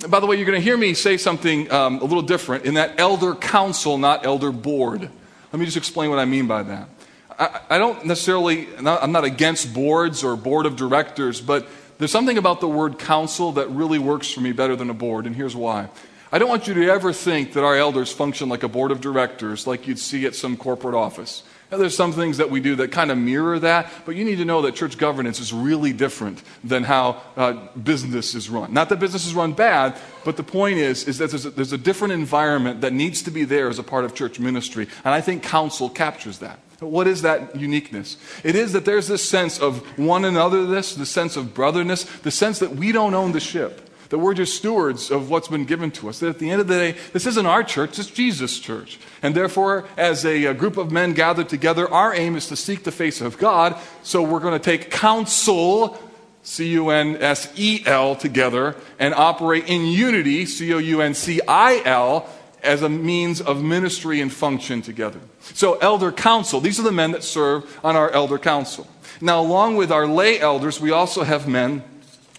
By 0.07 0.19
the 0.19 0.25
way, 0.25 0.35
you're 0.35 0.45
going 0.45 0.59
to 0.59 0.63
hear 0.63 0.77
me 0.77 0.93
say 0.93 1.17
something 1.17 1.71
um, 1.71 1.99
a 1.99 2.03
little 2.03 2.23
different 2.23 2.65
in 2.65 2.73
that 2.73 2.99
elder 2.99 3.35
council, 3.35 3.97
not 3.97 4.25
elder 4.25 4.51
board. 4.51 5.01
Let 5.01 5.59
me 5.59 5.65
just 5.65 5.77
explain 5.77 6.09
what 6.09 6.17
I 6.17 6.25
mean 6.25 6.47
by 6.47 6.63
that. 6.63 6.89
I, 7.37 7.59
I 7.71 7.77
don't 7.77 8.05
necessarily, 8.05 8.67
I'm 8.77 9.11
not 9.11 9.25
against 9.25 9.73
boards 9.73 10.23
or 10.23 10.35
board 10.35 10.65
of 10.65 10.75
directors, 10.75 11.39
but 11.39 11.67
there's 11.97 12.11
something 12.11 12.37
about 12.37 12.61
the 12.61 12.67
word 12.67 12.97
council 12.97 13.51
that 13.53 13.69
really 13.69 13.99
works 13.99 14.31
for 14.31 14.41
me 14.41 14.53
better 14.53 14.75
than 14.75 14.89
a 14.89 14.93
board, 14.93 15.27
and 15.27 15.35
here's 15.35 15.55
why. 15.55 15.87
I 16.31 16.39
don't 16.39 16.49
want 16.49 16.67
you 16.67 16.73
to 16.73 16.89
ever 16.89 17.13
think 17.13 17.53
that 17.53 17.63
our 17.63 17.75
elders 17.75 18.11
function 18.11 18.49
like 18.49 18.63
a 18.63 18.69
board 18.69 18.91
of 18.91 19.01
directors, 19.01 19.67
like 19.67 19.85
you'd 19.85 19.99
see 19.99 20.25
at 20.25 20.33
some 20.33 20.57
corporate 20.57 20.95
office. 20.95 21.43
Now, 21.71 21.77
there's 21.77 21.95
some 21.95 22.11
things 22.11 22.37
that 22.37 22.49
we 22.49 22.59
do 22.59 22.75
that 22.75 22.91
kind 22.91 23.11
of 23.11 23.17
mirror 23.17 23.57
that, 23.59 23.89
but 24.05 24.17
you 24.17 24.25
need 24.25 24.35
to 24.37 24.45
know 24.45 24.61
that 24.63 24.75
church 24.75 24.97
governance 24.97 25.39
is 25.39 25.53
really 25.53 25.93
different 25.93 26.43
than 26.65 26.83
how 26.83 27.21
uh, 27.37 27.53
business 27.77 28.35
is 28.35 28.49
run. 28.49 28.73
Not 28.73 28.89
that 28.89 28.99
business 28.99 29.25
is 29.25 29.33
run 29.33 29.53
bad, 29.53 29.97
but 30.25 30.35
the 30.35 30.43
point 30.43 30.79
is, 30.79 31.07
is 31.07 31.17
that 31.19 31.29
there's 31.29 31.45
a, 31.45 31.49
there's 31.49 31.71
a 31.71 31.77
different 31.77 32.13
environment 32.13 32.81
that 32.81 32.91
needs 32.91 33.21
to 33.21 33.31
be 33.31 33.45
there 33.45 33.69
as 33.69 33.79
a 33.79 33.83
part 33.83 34.03
of 34.03 34.13
church 34.13 34.37
ministry, 34.37 34.89
and 35.05 35.13
I 35.13 35.21
think 35.21 35.43
council 35.43 35.89
captures 35.89 36.39
that. 36.39 36.59
What 36.81 37.07
is 37.07 37.21
that 37.21 37.55
uniqueness? 37.55 38.17
It 38.43 38.55
is 38.55 38.73
that 38.73 38.83
there's 38.83 39.07
this 39.07 39.27
sense 39.27 39.57
of 39.57 39.79
one 39.97 40.25
another, 40.25 40.65
this, 40.65 40.95
the 40.95 41.05
sense 41.05 41.37
of 41.37 41.53
brotherness, 41.53 42.03
the 42.03 42.31
sense 42.31 42.59
that 42.59 42.71
we 42.71 42.91
don't 42.91 43.13
own 43.13 43.31
the 43.31 43.39
ship 43.39 43.90
that 44.11 44.19
we're 44.19 44.33
just 44.33 44.55
stewards 44.55 45.09
of 45.09 45.29
what's 45.29 45.47
been 45.47 45.65
given 45.65 45.89
to 45.89 46.09
us. 46.09 46.19
That 46.19 46.29
at 46.29 46.39
the 46.39 46.51
end 46.51 46.61
of 46.61 46.67
the 46.67 46.75
day, 46.75 46.97
this 47.13 47.25
isn't 47.25 47.45
our 47.45 47.63
church, 47.63 47.97
it's 47.97 48.09
Jesus' 48.09 48.59
church. 48.59 48.99
And 49.23 49.33
therefore, 49.33 49.87
as 49.97 50.25
a, 50.25 50.45
a 50.45 50.53
group 50.53 50.77
of 50.77 50.91
men 50.91 51.13
gathered 51.13 51.49
together, 51.49 51.89
our 51.89 52.13
aim 52.13 52.35
is 52.35 52.47
to 52.49 52.55
seek 52.55 52.83
the 52.83 52.91
face 52.91 53.21
of 53.21 53.37
God. 53.37 53.77
So 54.03 54.21
we're 54.21 54.41
going 54.41 54.53
to 54.53 54.63
take 54.63 54.91
counsel, 54.91 55.97
C 56.43 56.67
U 56.73 56.89
N 56.89 57.15
S 57.17 57.51
E 57.55 57.83
L, 57.85 58.15
together 58.15 58.75
and 58.99 59.13
operate 59.13 59.67
in 59.67 59.85
unity, 59.85 60.45
C 60.45 60.73
O 60.73 60.77
U 60.77 61.01
N 61.01 61.13
C 61.13 61.39
I 61.47 61.81
L, 61.85 62.29
as 62.61 62.81
a 62.81 62.89
means 62.89 63.39
of 63.39 63.63
ministry 63.63 64.19
and 64.19 64.31
function 64.31 64.81
together. 64.81 65.19
So, 65.39 65.75
elder 65.77 66.11
council, 66.11 66.59
these 66.59 66.79
are 66.79 66.83
the 66.83 66.91
men 66.91 67.11
that 67.11 67.23
serve 67.23 67.79
on 67.83 67.95
our 67.95 68.11
elder 68.11 68.37
council. 68.37 68.87
Now, 69.21 69.39
along 69.39 69.77
with 69.77 69.91
our 69.91 70.05
lay 70.05 70.39
elders, 70.39 70.79
we 70.81 70.91
also 70.91 71.23
have 71.23 71.47
men 71.47 71.83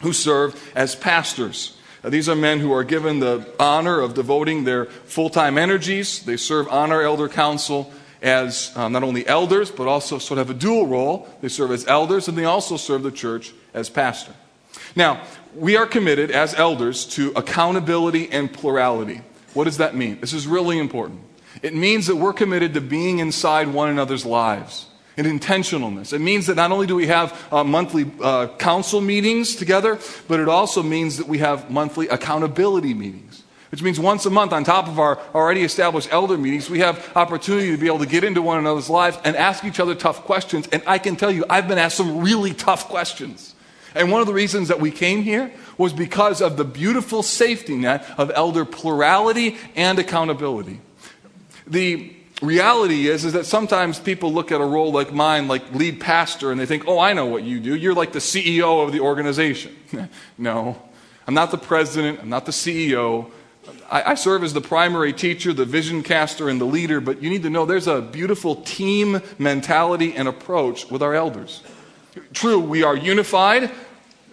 who 0.03 0.13
serve 0.13 0.73
as 0.75 0.95
pastors. 0.95 1.77
Now, 2.05 2.11
these 2.11 2.29
are 2.29 2.35
men 2.35 2.59
who 2.59 2.73
are 2.73 2.85
given 2.85 3.21
the 3.21 3.49
honor 3.59 4.01
of 4.01 4.15
devoting 4.15 4.65
their 4.65 4.87
full 4.87 5.31
time 5.31 5.57
energies. 5.57 6.25
They 6.25 6.37
serve 6.37 6.69
on 6.69 6.93
our 6.93 7.03
elder 7.03 7.29
council 7.29 7.93
as 8.21 8.73
um, 8.77 8.93
not 8.93 9.03
only 9.03 9.27
elders, 9.27 9.71
but 9.71 9.89
also 9.89 10.19
sort 10.19 10.39
of 10.39 10.49
have 10.49 10.57
a 10.57 10.59
dual 10.59 10.87
role. 10.87 11.29
They 11.41 11.49
serve 11.49 11.71
as 11.71 11.87
elders 11.87 12.29
and 12.29 12.37
they 12.37 12.45
also 12.45 12.77
serve 12.77 13.03
the 13.03 13.11
church 13.11 13.53
as 13.75 13.89
pastor. 13.89 14.33
Now, 14.95 15.25
we 15.55 15.77
are 15.77 15.87
committed 15.87 16.31
as 16.31 16.55
elders 16.55 17.05
to 17.07 17.33
accountability 17.37 18.31
and 18.31 18.53
plurality. 18.53 19.23
What 19.55 19.65
does 19.65 19.79
that 19.79 19.95
mean? 19.95 20.21
This 20.21 20.33
is 20.33 20.47
really 20.47 20.79
important. 20.79 21.21
It 21.63 21.75
means 21.75 22.07
that 22.07 22.17
we're 22.17 22.33
committed 22.33 22.75
to 22.75 22.81
being 22.81 23.19
inside 23.19 23.69
one 23.69 23.91
another's 23.91 24.25
lives 24.25 24.87
and 25.17 25.27
intentionalness. 25.27 26.13
It 26.13 26.21
means 26.21 26.47
that 26.47 26.57
not 26.57 26.73
only 26.73 26.87
do 26.87 26.97
we 26.97 27.07
have 27.07 27.33
uh, 27.53 27.65
monthly 27.65 28.11
uh, 28.21 28.49
council 28.59 29.01
meetings 29.01 29.57
together, 29.57 29.99
but 30.29 30.41
it 30.41 30.49
also 30.49 30.83
means 30.83 31.19
that 31.19 31.29
we 31.29 31.39
have 31.39 31.71
monthly 31.71 32.09
accountability 32.09 32.95
meetings. 32.95 33.43
Which 33.71 33.83
means 33.83 33.99
once 33.99 34.27
a 34.27 34.31
month, 34.31 34.53
on 34.53 34.65
top 34.65 34.87
of 34.87 34.99
our 34.99 35.19
already 35.35 35.63
established 35.63 36.13
elder 36.13 36.37
meetings, 36.37 36.69
we 36.69 36.81
have 36.81 37.11
opportunity 37.17 37.71
to 37.71 37.79
be 37.79 37.87
able 37.87 38.01
to 38.01 38.07
get 38.07 38.23
into 38.23 38.43
one 38.43 38.59
another's 38.59 38.91
lives 38.91 39.17
and 39.25 39.35
ask 39.35 39.65
each 39.65 39.81
other 39.81 39.95
tough 39.95 40.25
questions. 40.25 40.69
And 40.71 40.83
I 40.87 40.99
can 40.99 41.17
tell 41.17 41.31
you, 41.31 41.47
I've 41.49 41.69
been 41.69 41.79
asked 41.79 41.97
some 41.97 42.21
really 42.21 42.53
tough 42.53 42.89
questions. 42.89 43.55
And 43.95 44.11
one 44.11 44.21
of 44.21 44.27
the 44.27 44.35
reasons 44.35 44.69
that 44.69 44.79
we 44.79 44.91
came 44.91 45.23
here 45.23 45.51
was 45.79 45.95
because 45.95 46.43
of 46.43 46.59
the 46.59 46.65
beautiful 46.65 47.23
safety 47.23 47.77
net 47.77 48.07
of 48.19 48.31
elder 48.35 48.67
plurality 48.67 49.57
and 49.75 49.99
accountability. 49.99 50.81
The 51.67 52.15
reality 52.43 53.09
is 53.09 53.25
is 53.25 53.33
that 53.33 53.47
sometimes 53.47 53.99
people 53.99 54.33
look 54.33 54.53
at 54.53 54.61
a 54.61 54.65
role 54.65 54.93
like 54.93 55.13
mine 55.13 55.49
like 55.49 55.73
lead 55.75 56.01
pastor 56.01 56.51
and 56.51 56.61
they 56.61 56.67
think 56.67 56.85
oh 56.87 56.99
i 56.99 57.13
know 57.13 57.27
what 57.27 57.45
you 57.45 57.61
do. 57.61 57.75
You're 57.75 57.95
like 57.95 58.13
the 58.13 58.19
ceo 58.19 58.85
of 58.85 58.93
the 58.93 59.01
organization. 59.01 59.75
No. 60.37 60.83
I'm 61.25 61.35
not 61.35 61.53
the 61.53 61.59
president. 61.59 62.19
I'm 62.21 62.29
not 62.29 62.47
the 62.47 62.53
ceo 62.53 63.31
I, 63.89 64.11
I, 64.11 64.15
serve 64.15 64.43
as 64.43 64.53
the 64.53 64.61
primary 64.61 65.13
teacher 65.13 65.53
the 65.53 65.65
vision 65.65 66.03
caster 66.03 66.49
and 66.49 66.61
the 66.61 66.65
leader 66.65 67.01
but 67.01 67.23
you 67.23 67.31
need 67.31 67.45
to 67.45 67.51
know 67.51 67.65
there's 67.65 67.87
a 67.87 68.03
beautiful 68.03 68.57
team 68.57 69.23
mentality 69.39 70.15
and 70.17 70.27
approach 70.27 70.91
with 70.91 71.03
our 71.03 71.15
elders. 71.15 71.63
True 72.33 72.59
we 72.59 72.83
are 72.83 72.97
unified 72.97 73.71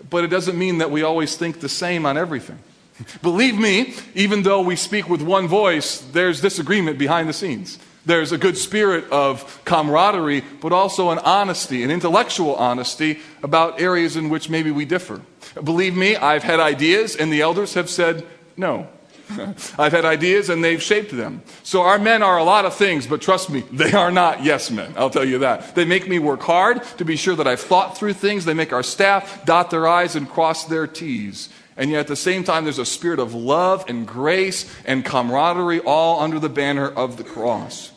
but 0.10 0.24
it 0.24 0.30
doesn't 0.30 0.58
mean 0.58 0.80
that 0.80 0.90
we 0.90 1.04
always 1.04 1.36
think 1.36 1.60
the 1.60 1.70
same 1.70 2.08
on 2.08 2.18
everything. 2.18 2.58
Believe 3.22 3.60
me 3.60 3.94
even 4.16 4.42
though 4.42 4.62
we 4.62 4.76
speak 4.76 5.08
with 5.08 5.22
one 5.22 5.48
voice 5.48 6.00
there's 6.00 6.42
disagreement 6.42 6.98
behind 6.98 7.30
the 7.30 7.34
scenes 7.34 7.78
there's 8.10 8.32
a 8.32 8.38
good 8.38 8.58
spirit 8.58 9.10
of 9.12 9.62
camaraderie, 9.66 10.44
but 10.62 10.72
also 10.72 11.12
an 11.12 11.20
honesty, 11.20 11.84
an 11.84 11.92
intellectual 11.92 12.56
honesty 12.56 13.20
about 13.44 13.80
areas 13.80 14.16
in 14.16 14.30
which 14.30 14.50
maybe 14.50 14.72
we 14.72 14.86
differ. 14.86 15.22
Believe 15.64 15.96
me, 15.96 16.16
I've 16.16 16.44
had 16.44 16.60
ideas, 16.60 17.16
and 17.16 17.32
the 17.32 17.42
elders 17.42 17.74
have 17.76 17.90
said 17.90 18.26
no. 18.58 18.88
I've 19.78 19.92
had 19.92 20.06
ideas 20.06 20.50
and 20.50 20.64
they've 20.64 20.82
shaped 20.82 21.12
them. 21.12 21.44
So 21.64 21.84
our 21.84 22.00
men 22.00 22.24
are 22.24 22.38
a 22.38 22.44
lot 22.44 22.66
of 22.66 22.74
things, 22.74 23.06
but 23.06 23.22
trust 23.22 23.50
me, 23.50 23.62
they 23.72 23.92
are 23.92 24.12
not 24.12 24.44
yes 24.44 24.72
men. 24.72 24.94
I'll 24.98 25.10
tell 25.10 25.26
you 25.26 25.40
that. 25.40 25.76
They 25.76 25.86
make 25.86 26.08
me 26.08 26.20
work 26.20 26.42
hard 26.42 26.84
to 26.98 27.06
be 27.06 27.16
sure 27.16 27.36
that 27.36 27.48
I've 27.48 27.60
thought 27.60 27.98
through 27.98 28.14
things. 28.14 28.46
They 28.46 28.54
make 28.54 28.74
our 28.74 28.84
staff 28.84 29.46
dot 29.46 29.70
their 29.70 29.88
I's 29.88 30.16
and 30.16 30.28
cross 30.28 30.66
their 30.66 30.88
T's. 30.88 31.50
And 31.78 31.92
yet 31.92 32.02
at 32.02 32.08
the 32.08 32.16
same 32.16 32.44
time, 32.44 32.66
there's 32.66 32.80
a 32.80 32.86
spirit 32.86 33.20
of 33.20 33.34
love 33.34 33.86
and 33.88 34.06
grace 34.06 34.70
and 34.84 35.06
camaraderie 35.06 35.80
all 35.80 36.20
under 36.20 36.40
the 36.40 36.50
banner 36.50 36.90
of 36.90 37.18
the 37.18 37.24
cross. 37.24 37.92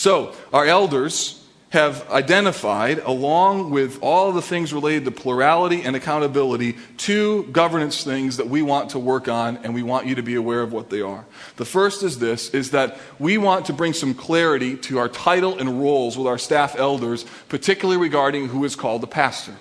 So, 0.00 0.34
our 0.50 0.64
elders 0.64 1.44
have 1.68 2.08
identified, 2.10 3.00
along 3.00 3.68
with 3.68 4.02
all 4.02 4.32
the 4.32 4.40
things 4.40 4.72
related 4.72 5.04
to 5.04 5.10
plurality 5.10 5.82
and 5.82 5.94
accountability, 5.94 6.78
two 6.96 7.42
governance 7.52 8.02
things 8.02 8.38
that 8.38 8.48
we 8.48 8.62
want 8.62 8.92
to 8.92 8.98
work 8.98 9.28
on, 9.28 9.58
and 9.58 9.74
we 9.74 9.82
want 9.82 10.06
you 10.06 10.14
to 10.14 10.22
be 10.22 10.36
aware 10.36 10.62
of 10.62 10.72
what 10.72 10.88
they 10.88 11.02
are. 11.02 11.26
The 11.56 11.66
first 11.66 12.02
is 12.02 12.18
this, 12.18 12.48
is 12.54 12.70
that 12.70 12.98
we 13.18 13.36
want 13.36 13.66
to 13.66 13.74
bring 13.74 13.92
some 13.92 14.14
clarity 14.14 14.74
to 14.78 14.96
our 14.96 15.10
title 15.10 15.58
and 15.58 15.82
roles 15.82 16.16
with 16.16 16.26
our 16.26 16.38
staff 16.38 16.76
elders, 16.78 17.26
particularly 17.50 18.00
regarding 18.00 18.48
who 18.48 18.64
is 18.64 18.76
called 18.76 19.02
the 19.02 19.06
pastor. 19.06 19.52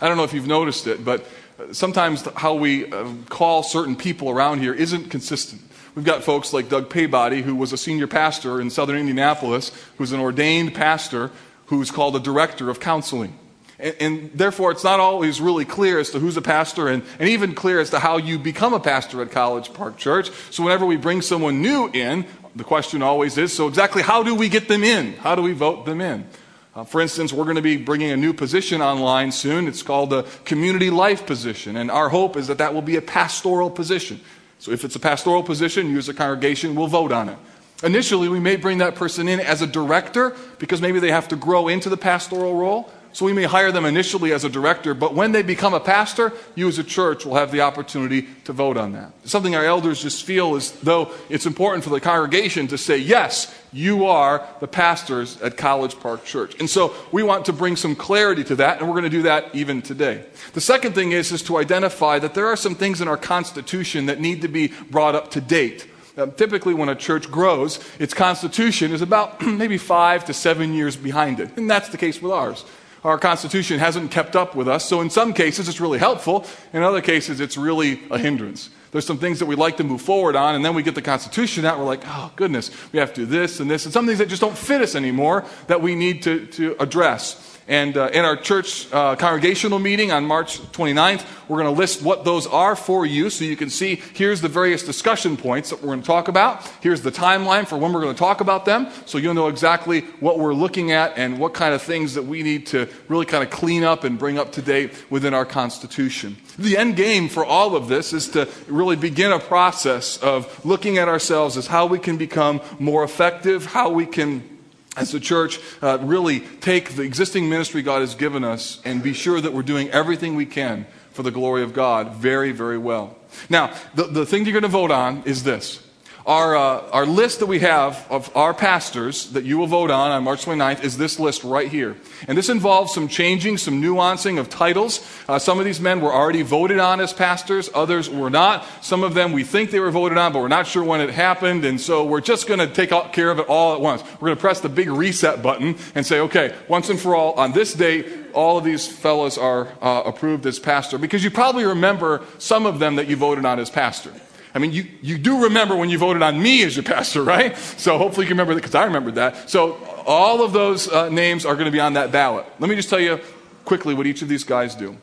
I 0.00 0.08
don't 0.08 0.16
know 0.16 0.24
if 0.24 0.34
you've 0.34 0.48
noticed 0.48 0.88
it, 0.88 1.04
but 1.04 1.24
sometimes 1.70 2.26
how 2.34 2.54
we 2.54 2.90
uh, 2.90 3.06
call 3.28 3.62
certain 3.62 3.94
people 3.94 4.30
around 4.30 4.58
here 4.58 4.74
isn't 4.74 5.10
consistent. 5.10 5.62
We've 5.94 6.04
got 6.04 6.22
folks 6.22 6.52
like 6.52 6.68
Doug 6.68 6.88
Paybody, 6.88 7.42
who 7.42 7.56
was 7.56 7.72
a 7.72 7.76
senior 7.76 8.06
pastor 8.06 8.60
in 8.60 8.70
southern 8.70 8.96
Indianapolis, 8.96 9.72
who's 9.98 10.12
an 10.12 10.20
ordained 10.20 10.74
pastor 10.74 11.30
who's 11.66 11.90
called 11.90 12.14
a 12.16 12.20
director 12.20 12.70
of 12.70 12.80
counseling. 12.80 13.36
And, 13.78 13.96
and, 13.98 14.30
therefore, 14.34 14.72
it's 14.72 14.84
not 14.84 15.00
always 15.00 15.40
really 15.40 15.64
clear 15.64 15.98
as 15.98 16.10
to 16.10 16.18
who's 16.18 16.36
a 16.36 16.42
pastor 16.42 16.88
and, 16.88 17.02
and 17.18 17.28
even 17.28 17.54
clear 17.54 17.80
as 17.80 17.90
to 17.90 17.98
how 17.98 18.18
you 18.18 18.38
become 18.38 18.74
a 18.74 18.80
pastor 18.80 19.22
at 19.22 19.30
College 19.30 19.72
Park 19.72 19.96
Church. 19.96 20.30
So, 20.50 20.62
whenever 20.62 20.84
we 20.84 20.96
bring 20.96 21.22
someone 21.22 21.62
new 21.62 21.88
in, 21.92 22.26
the 22.54 22.64
question 22.64 23.02
always 23.02 23.38
is 23.38 23.52
so, 23.52 23.68
exactly 23.68 24.02
how 24.02 24.22
do 24.22 24.34
we 24.34 24.48
get 24.48 24.68
them 24.68 24.84
in? 24.84 25.14
How 25.14 25.34
do 25.34 25.42
we 25.42 25.52
vote 25.52 25.86
them 25.86 26.00
in? 26.00 26.26
Uh, 26.74 26.84
for 26.84 27.00
instance, 27.00 27.32
we're 27.32 27.44
going 27.44 27.56
to 27.56 27.62
be 27.62 27.76
bringing 27.76 28.10
a 28.10 28.16
new 28.16 28.32
position 28.32 28.80
online 28.80 29.32
soon. 29.32 29.66
It's 29.66 29.82
called 29.82 30.10
the 30.10 30.22
community 30.44 30.90
life 30.90 31.26
position. 31.26 31.76
And 31.76 31.90
our 31.90 32.08
hope 32.08 32.36
is 32.36 32.46
that 32.46 32.58
that 32.58 32.74
will 32.74 32.82
be 32.82 32.96
a 32.96 33.02
pastoral 33.02 33.70
position. 33.70 34.20
So 34.60 34.72
if 34.72 34.84
it's 34.84 34.94
a 34.94 35.00
pastoral 35.00 35.42
position, 35.42 35.90
you 35.90 35.98
as 35.98 36.08
a 36.08 36.14
congregation 36.14 36.74
will 36.74 36.86
vote 36.86 37.12
on 37.12 37.30
it. 37.30 37.38
Initially, 37.82 38.28
we 38.28 38.40
may 38.40 38.56
bring 38.56 38.78
that 38.78 38.94
person 38.94 39.26
in 39.26 39.40
as 39.40 39.62
a 39.62 39.66
director 39.66 40.36
because 40.58 40.82
maybe 40.82 41.00
they 41.00 41.10
have 41.10 41.28
to 41.28 41.36
grow 41.36 41.68
into 41.68 41.88
the 41.88 41.96
pastoral 41.96 42.54
role. 42.54 42.92
So 43.12 43.24
we 43.24 43.32
may 43.32 43.44
hire 43.44 43.72
them 43.72 43.86
initially 43.86 44.32
as 44.32 44.44
a 44.44 44.48
director, 44.48 44.94
but 44.94 45.14
when 45.14 45.32
they 45.32 45.42
become 45.42 45.74
a 45.74 45.80
pastor, 45.80 46.32
you 46.54 46.68
as 46.68 46.78
a 46.78 46.84
church 46.84 47.26
will 47.26 47.34
have 47.34 47.50
the 47.50 47.62
opportunity 47.62 48.28
to 48.44 48.52
vote 48.52 48.76
on 48.76 48.92
that. 48.92 49.12
Something 49.24 49.56
our 49.56 49.64
elders 49.64 50.02
just 50.02 50.24
feel 50.24 50.54
as 50.54 50.70
though 50.72 51.10
it's 51.28 51.46
important 51.46 51.82
for 51.82 51.90
the 51.90 52.00
congregation 52.00 52.68
to 52.68 52.78
say, 52.78 52.98
yes, 52.98 53.52
you 53.72 54.06
are 54.06 54.46
the 54.60 54.68
pastors 54.68 55.40
at 55.42 55.56
College 55.56 55.98
Park 56.00 56.24
Church. 56.24 56.58
And 56.58 56.68
so 56.68 56.94
we 57.12 57.22
want 57.22 57.44
to 57.46 57.52
bring 57.52 57.76
some 57.76 57.94
clarity 57.94 58.44
to 58.44 58.56
that, 58.56 58.78
and 58.78 58.88
we're 58.88 58.94
going 58.94 59.04
to 59.04 59.10
do 59.10 59.22
that 59.22 59.54
even 59.54 59.82
today. 59.82 60.24
The 60.52 60.60
second 60.60 60.94
thing 60.94 61.12
is, 61.12 61.32
is 61.32 61.42
to 61.42 61.58
identify 61.58 62.18
that 62.18 62.34
there 62.34 62.46
are 62.46 62.56
some 62.56 62.74
things 62.74 63.00
in 63.00 63.08
our 63.08 63.16
Constitution 63.16 64.06
that 64.06 64.20
need 64.20 64.42
to 64.42 64.48
be 64.48 64.68
brought 64.90 65.14
up 65.14 65.30
to 65.32 65.40
date. 65.40 65.86
Uh, 66.16 66.26
typically, 66.26 66.74
when 66.74 66.88
a 66.88 66.94
church 66.94 67.30
grows, 67.30 67.78
its 67.98 68.12
constitution 68.12 68.92
is 68.92 69.00
about 69.00 69.40
maybe 69.46 69.78
five 69.78 70.24
to 70.24 70.34
seven 70.34 70.74
years 70.74 70.96
behind 70.96 71.40
it. 71.40 71.56
And 71.56 71.70
that's 71.70 71.88
the 71.88 71.96
case 71.96 72.20
with 72.20 72.32
ours 72.32 72.64
our 73.04 73.18
Constitution 73.18 73.78
hasn't 73.78 74.10
kept 74.10 74.36
up 74.36 74.54
with 74.54 74.68
us. 74.68 74.88
So, 74.88 75.00
in 75.00 75.10
some 75.10 75.32
cases, 75.32 75.68
it's 75.68 75.80
really 75.80 75.98
helpful. 75.98 76.46
In 76.72 76.82
other 76.82 77.00
cases, 77.00 77.40
it's 77.40 77.56
really 77.56 78.00
a 78.10 78.18
hindrance. 78.18 78.70
There's 78.92 79.06
some 79.06 79.18
things 79.18 79.38
that 79.38 79.46
we'd 79.46 79.58
like 79.58 79.76
to 79.76 79.84
move 79.84 80.02
forward 80.02 80.34
on, 80.34 80.56
and 80.56 80.64
then 80.64 80.74
we 80.74 80.82
get 80.82 80.94
the 80.94 81.02
Constitution 81.02 81.64
out. 81.64 81.78
We're 81.78 81.84
like, 81.84 82.02
oh, 82.06 82.32
goodness, 82.34 82.70
we 82.92 82.98
have 82.98 83.14
to 83.14 83.20
do 83.22 83.26
this 83.26 83.60
and 83.60 83.70
this, 83.70 83.84
and 83.84 83.92
some 83.92 84.06
things 84.06 84.18
that 84.18 84.28
just 84.28 84.42
don't 84.42 84.56
fit 84.56 84.82
us 84.82 84.94
anymore 84.94 85.44
that 85.68 85.80
we 85.80 85.94
need 85.94 86.22
to, 86.24 86.46
to 86.46 86.76
address. 86.80 87.49
And 87.70 87.96
uh, 87.96 88.10
in 88.12 88.24
our 88.24 88.36
church 88.36 88.92
uh, 88.92 89.14
congregational 89.14 89.78
meeting 89.78 90.10
on 90.10 90.26
March 90.26 90.58
29th, 90.72 91.24
we're 91.48 91.62
going 91.62 91.72
to 91.72 91.78
list 91.78 92.02
what 92.02 92.24
those 92.24 92.48
are 92.48 92.74
for 92.74 93.06
you 93.06 93.30
so 93.30 93.44
you 93.44 93.54
can 93.54 93.70
see 93.70 94.02
here's 94.14 94.40
the 94.40 94.48
various 94.48 94.82
discussion 94.82 95.36
points 95.36 95.70
that 95.70 95.80
we're 95.80 95.90
going 95.90 96.00
to 96.00 96.06
talk 96.06 96.26
about. 96.26 96.68
Here's 96.80 97.02
the 97.02 97.12
timeline 97.12 97.68
for 97.68 97.78
when 97.78 97.92
we're 97.92 98.00
going 98.00 98.14
to 98.14 98.18
talk 98.18 98.40
about 98.40 98.64
them 98.64 98.88
so 99.06 99.18
you'll 99.18 99.34
know 99.34 99.46
exactly 99.46 100.00
what 100.18 100.40
we're 100.40 100.52
looking 100.52 100.90
at 100.90 101.16
and 101.16 101.38
what 101.38 101.54
kind 101.54 101.72
of 101.72 101.80
things 101.80 102.14
that 102.14 102.24
we 102.24 102.42
need 102.42 102.66
to 102.68 102.88
really 103.06 103.24
kind 103.24 103.44
of 103.44 103.50
clean 103.50 103.84
up 103.84 104.02
and 104.02 104.18
bring 104.18 104.36
up 104.36 104.50
to 104.52 104.62
date 104.62 104.92
within 105.08 105.32
our 105.32 105.46
Constitution. 105.46 106.36
The 106.58 106.76
end 106.76 106.96
game 106.96 107.28
for 107.28 107.44
all 107.44 107.76
of 107.76 107.86
this 107.86 108.12
is 108.12 108.30
to 108.30 108.48
really 108.66 108.96
begin 108.96 109.30
a 109.30 109.38
process 109.38 110.16
of 110.18 110.64
looking 110.66 110.98
at 110.98 111.06
ourselves 111.06 111.56
as 111.56 111.68
how 111.68 111.86
we 111.86 112.00
can 112.00 112.16
become 112.16 112.60
more 112.80 113.04
effective, 113.04 113.66
how 113.66 113.90
we 113.90 114.06
can 114.06 114.49
as 114.96 115.14
a 115.14 115.20
church, 115.20 115.60
uh, 115.82 115.98
really 116.00 116.40
take 116.40 116.90
the 116.96 117.02
existing 117.02 117.48
ministry 117.48 117.82
God 117.82 118.00
has 118.00 118.14
given 118.14 118.44
us 118.44 118.80
and 118.84 119.02
be 119.02 119.12
sure 119.12 119.40
that 119.40 119.52
we're 119.52 119.62
doing 119.62 119.88
everything 119.90 120.34
we 120.34 120.46
can 120.46 120.86
for 121.12 121.22
the 121.22 121.30
glory 121.30 121.62
of 121.62 121.72
God 121.72 122.14
very, 122.14 122.52
very 122.52 122.78
well. 122.78 123.16
Now, 123.48 123.74
the, 123.94 124.04
the 124.04 124.26
thing 124.26 124.44
you're 124.44 124.52
going 124.52 124.62
to 124.62 124.68
vote 124.68 124.90
on 124.90 125.22
is 125.24 125.44
this 125.44 125.80
our, 126.26 126.56
uh, 126.56 126.90
our 126.90 127.06
list 127.06 127.40
that 127.40 127.46
we 127.46 127.60
have 127.60 128.06
of 128.10 128.34
our 128.36 128.52
pastors 128.52 129.30
that 129.30 129.44
you 129.44 129.58
will 129.58 129.66
vote 129.66 129.90
on 129.90 130.10
on 130.10 130.24
March 130.24 130.44
29th 130.44 130.84
is 130.84 130.98
this 130.98 131.18
list 131.18 131.44
right 131.44 131.68
here. 131.68 131.96
And 132.28 132.36
this 132.36 132.48
involves 132.48 132.92
some 132.92 133.08
changing, 133.08 133.58
some 133.58 133.80
nuancing 133.80 134.38
of 134.38 134.50
titles. 134.50 135.06
Uh, 135.28 135.38
some 135.38 135.58
of 135.58 135.64
these 135.64 135.80
men 135.80 136.00
were 136.00 136.12
already 136.12 136.42
voted 136.42 136.78
on 136.78 137.00
as 137.00 137.12
pastors, 137.12 137.70
others 137.74 138.10
were 138.10 138.30
not. 138.30 138.66
Some 138.82 139.02
of 139.02 139.14
them 139.14 139.32
we 139.32 139.44
think 139.44 139.70
they 139.70 139.80
were 139.80 139.90
voted 139.90 140.18
on, 140.18 140.32
but 140.32 140.40
we're 140.40 140.48
not 140.48 140.66
sure 140.66 140.84
when 140.84 141.00
it 141.00 141.10
happened. 141.10 141.64
And 141.64 141.80
so 141.80 142.04
we're 142.04 142.20
just 142.20 142.46
going 142.46 142.60
to 142.60 142.66
take 142.66 142.90
care 143.12 143.30
of 143.30 143.38
it 143.38 143.46
all 143.48 143.74
at 143.74 143.80
once. 143.80 144.02
We're 144.20 144.28
going 144.28 144.36
to 144.36 144.40
press 144.40 144.60
the 144.60 144.68
big 144.68 144.88
reset 144.88 145.42
button 145.42 145.76
and 145.94 146.04
say, 146.04 146.20
okay, 146.20 146.54
once 146.68 146.90
and 146.90 147.00
for 147.00 147.14
all, 147.14 147.32
on 147.34 147.52
this 147.52 147.74
date, 147.74 148.06
all 148.32 148.58
of 148.58 148.64
these 148.64 148.86
fellows 148.86 149.38
are 149.38 149.68
uh, 149.80 150.02
approved 150.04 150.46
as 150.46 150.58
pastor. 150.58 150.98
Because 150.98 151.24
you 151.24 151.30
probably 151.30 151.64
remember 151.64 152.24
some 152.38 152.66
of 152.66 152.78
them 152.78 152.96
that 152.96 153.08
you 153.08 153.16
voted 153.16 153.44
on 153.44 153.58
as 153.58 153.70
pastor. 153.70 154.12
I 154.54 154.58
mean, 154.58 154.72
you, 154.72 154.86
you 155.00 155.18
do 155.18 155.44
remember 155.44 155.76
when 155.76 155.90
you 155.90 155.98
voted 155.98 156.22
on 156.22 156.42
me 156.42 156.62
as 156.64 156.76
your 156.76 156.82
pastor, 156.82 157.22
right? 157.22 157.56
So 157.56 157.98
hopefully 157.98 158.24
you 158.24 158.28
can 158.28 158.36
remember 158.36 158.54
that 158.54 158.60
because 158.60 158.74
I 158.74 158.84
remembered 158.84 159.14
that. 159.14 159.48
So 159.48 159.74
all 160.06 160.42
of 160.42 160.52
those 160.52 160.88
uh, 160.88 161.08
names 161.08 161.46
are 161.46 161.54
going 161.54 161.66
to 161.66 161.70
be 161.70 161.80
on 161.80 161.94
that 161.94 162.10
ballot. 162.10 162.46
Let 162.58 162.68
me 162.68 162.76
just 162.76 162.90
tell 162.90 163.00
you 163.00 163.20
quickly 163.64 163.94
what 163.94 164.06
each 164.06 164.22
of 164.22 164.28
these 164.28 164.44
guys 164.44 164.74
do. 164.74 164.96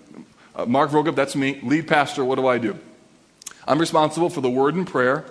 Uh, 0.55 0.65
Mark 0.65 0.89
Vroegop, 0.91 1.15
that's 1.15 1.35
me, 1.35 1.59
lead 1.63 1.87
pastor. 1.87 2.25
What 2.25 2.35
do 2.35 2.47
I 2.47 2.57
do? 2.57 2.77
I'm 3.67 3.79
responsible 3.79 4.29
for 4.29 4.41
the 4.41 4.49
word 4.49 4.75
and 4.75 4.87
prayer, 4.87 5.25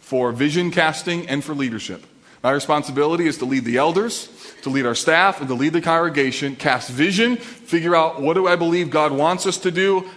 for 0.00 0.32
vision 0.32 0.70
casting, 0.70 1.28
and 1.28 1.44
for 1.44 1.54
leadership. 1.54 2.04
My 2.42 2.50
responsibility 2.50 3.28
is 3.28 3.38
to 3.38 3.44
lead 3.44 3.64
the 3.64 3.76
elders, 3.76 4.28
to 4.62 4.70
lead 4.70 4.84
our 4.84 4.96
staff, 4.96 5.38
and 5.40 5.48
to 5.48 5.54
lead 5.54 5.72
the 5.72 5.80
congregation, 5.80 6.56
cast 6.56 6.90
vision, 6.90 7.36
figure 7.36 7.94
out 7.94 8.20
what 8.20 8.34
do 8.34 8.48
I 8.48 8.56
believe 8.56 8.90
God 8.90 9.12
wants 9.12 9.46
us 9.46 9.58
to 9.58 9.70
do, 9.70 10.08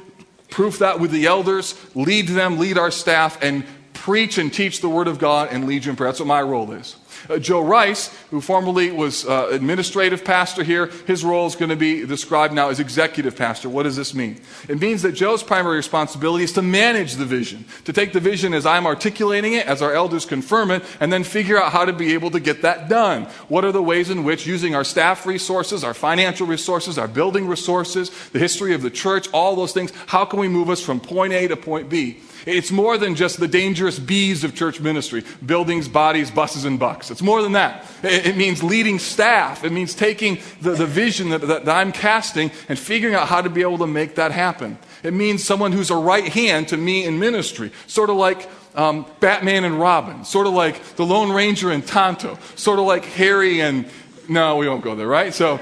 proof 0.56 0.80
that 0.80 1.02
with 1.02 1.12
the 1.12 1.26
elders, 1.26 1.76
lead 1.96 2.30
them, 2.30 2.58
lead 2.58 2.78
our 2.78 2.90
staff, 2.90 3.38
and 3.44 3.66
preach 3.92 4.38
and 4.38 4.54
teach 4.54 4.80
the 4.80 4.88
Word 4.88 5.10
of 5.10 5.20
God 5.20 5.50
and 5.52 5.68
lead 5.68 5.84
you 5.84 5.90
in 5.90 5.98
prayer. 5.98 6.08
That's 6.08 6.22
what 6.22 6.30
my 6.30 6.42
role 6.42 6.72
is. 6.72 6.96
Uh, 7.30 7.40
Joe 7.40 7.62
Rice, 7.62 8.16
who 8.32 8.42
formerly 8.42 8.92
was 8.92 9.26
uh, 9.26 9.50
administrative 9.52 10.24
pastor 10.24 10.64
here, 10.64 10.88
his 11.08 11.24
role 11.24 11.48
is 11.48 11.56
going 11.56 11.70
to 11.70 11.76
be 11.76 12.06
described 12.06 12.54
now 12.54 12.70
as 12.70 12.80
executive 12.80 13.36
pastor. 13.36 13.70
What 13.70 13.84
does 13.84 13.96
this 13.96 14.14
mean? 14.14 14.40
It 14.68 14.80
means 14.80 15.02
that 15.02 15.14
Joe's 15.14 15.44
primary 15.44 15.78
responsibility 15.78 16.44
is 16.44 16.54
to 16.54 16.62
manage 16.62 17.16
the 17.16 17.26
vision, 17.26 17.66
to 17.86 17.94
take 17.94 18.14
the 18.14 18.20
vision 18.20 18.54
as 18.54 18.66
I'm 18.66 18.86
articulating 18.86 19.54
it, 19.54 19.68
as 19.68 19.82
our 19.82 19.94
elders 19.94 20.26
confirm 20.26 20.72
it, 20.72 20.84
and 21.00 21.12
then 21.12 21.24
figure 21.24 21.62
out 21.62 21.72
how 21.72 21.86
to 21.86 21.94
be 21.94 22.14
able 22.14 22.32
to 22.32 22.40
get 22.40 22.62
that 22.62 22.90
done. 22.90 23.24
What 23.48 23.66
are 23.66 23.72
the 23.72 23.84
ways 23.84 24.10
in 24.10 24.24
which, 24.24 24.46
using 24.46 24.76
our 24.76 24.84
staff 24.84 25.26
resources, 25.26 25.84
our 25.84 25.94
financial 25.94 26.48
resources, 26.48 26.98
our 26.98 27.08
building 27.08 27.48
resources, 27.48 28.12
the 28.30 28.40
history 28.40 28.74
of 28.74 28.82
the 28.82 28.90
church, 28.90 29.28
all 29.34 29.56
those 29.56 29.74
things, 29.74 29.92
how 30.08 30.26
can 30.26 30.40
we 30.40 30.48
move 30.48 30.70
us 30.70 30.82
from 30.82 31.00
point 31.00 31.34
A 31.34 31.48
to 31.48 31.58
point 31.58 31.90
B? 31.90 32.20
It's 32.46 32.72
more 32.72 32.98
than 32.98 33.16
just 33.16 33.40
the 33.40 33.48
dangerous 33.48 33.98
bees 33.98 34.44
of 34.44 34.54
church 34.56 34.80
ministry 34.80 35.24
buildings, 35.46 35.88
bodies, 35.88 36.30
buses, 36.30 36.66
and 36.66 36.80
bucks. 36.80 37.10
It's 37.10 37.22
more 37.22 37.42
than 37.42 37.54
that. 37.54 37.86
It 38.04 38.38
means 38.38 38.64
leading 38.64 39.00
staff. 39.00 39.64
It 39.64 39.72
means 39.72 39.96
taking 39.96 40.40
the, 40.62 40.72
the 40.72 40.86
vision 40.86 41.30
that, 41.30 41.42
that, 41.42 41.70
I'm 41.70 41.92
casting 41.92 42.52
and 42.70 42.78
figuring 42.78 43.16
out 43.16 43.28
how 43.28 43.42
to 43.42 43.50
be 43.50 43.62
able 43.62 43.80
to 43.80 43.88
make 43.88 44.16
that 44.16 44.32
happen. 44.32 44.78
It 45.04 45.14
means 45.14 45.44
someone 45.44 45.72
who's 45.72 45.90
a 45.90 45.96
right 45.96 46.28
hand 46.28 46.70
to 46.70 46.78
me 46.78 47.06
in 47.06 47.20
ministry, 47.20 47.72
sort 47.88 48.10
of 48.10 48.18
like 48.18 48.50
um, 48.76 49.06
Batman 49.20 49.64
and 49.64 49.80
Robin, 49.80 50.26
sort 50.26 50.48
of 50.48 50.54
like 50.54 50.82
the 50.96 51.06
Lone 51.06 51.32
Ranger 51.32 51.72
and 51.72 51.86
Tonto, 51.86 52.38
sort 52.56 52.80
of 52.80 52.86
like 52.86 53.06
Harry 53.06 53.62
and. 53.62 53.88
No, 54.28 54.56
we 54.58 54.68
won't 54.68 54.84
go 54.84 54.96
there, 54.96 55.08
right? 55.08 55.32
So 55.32 55.60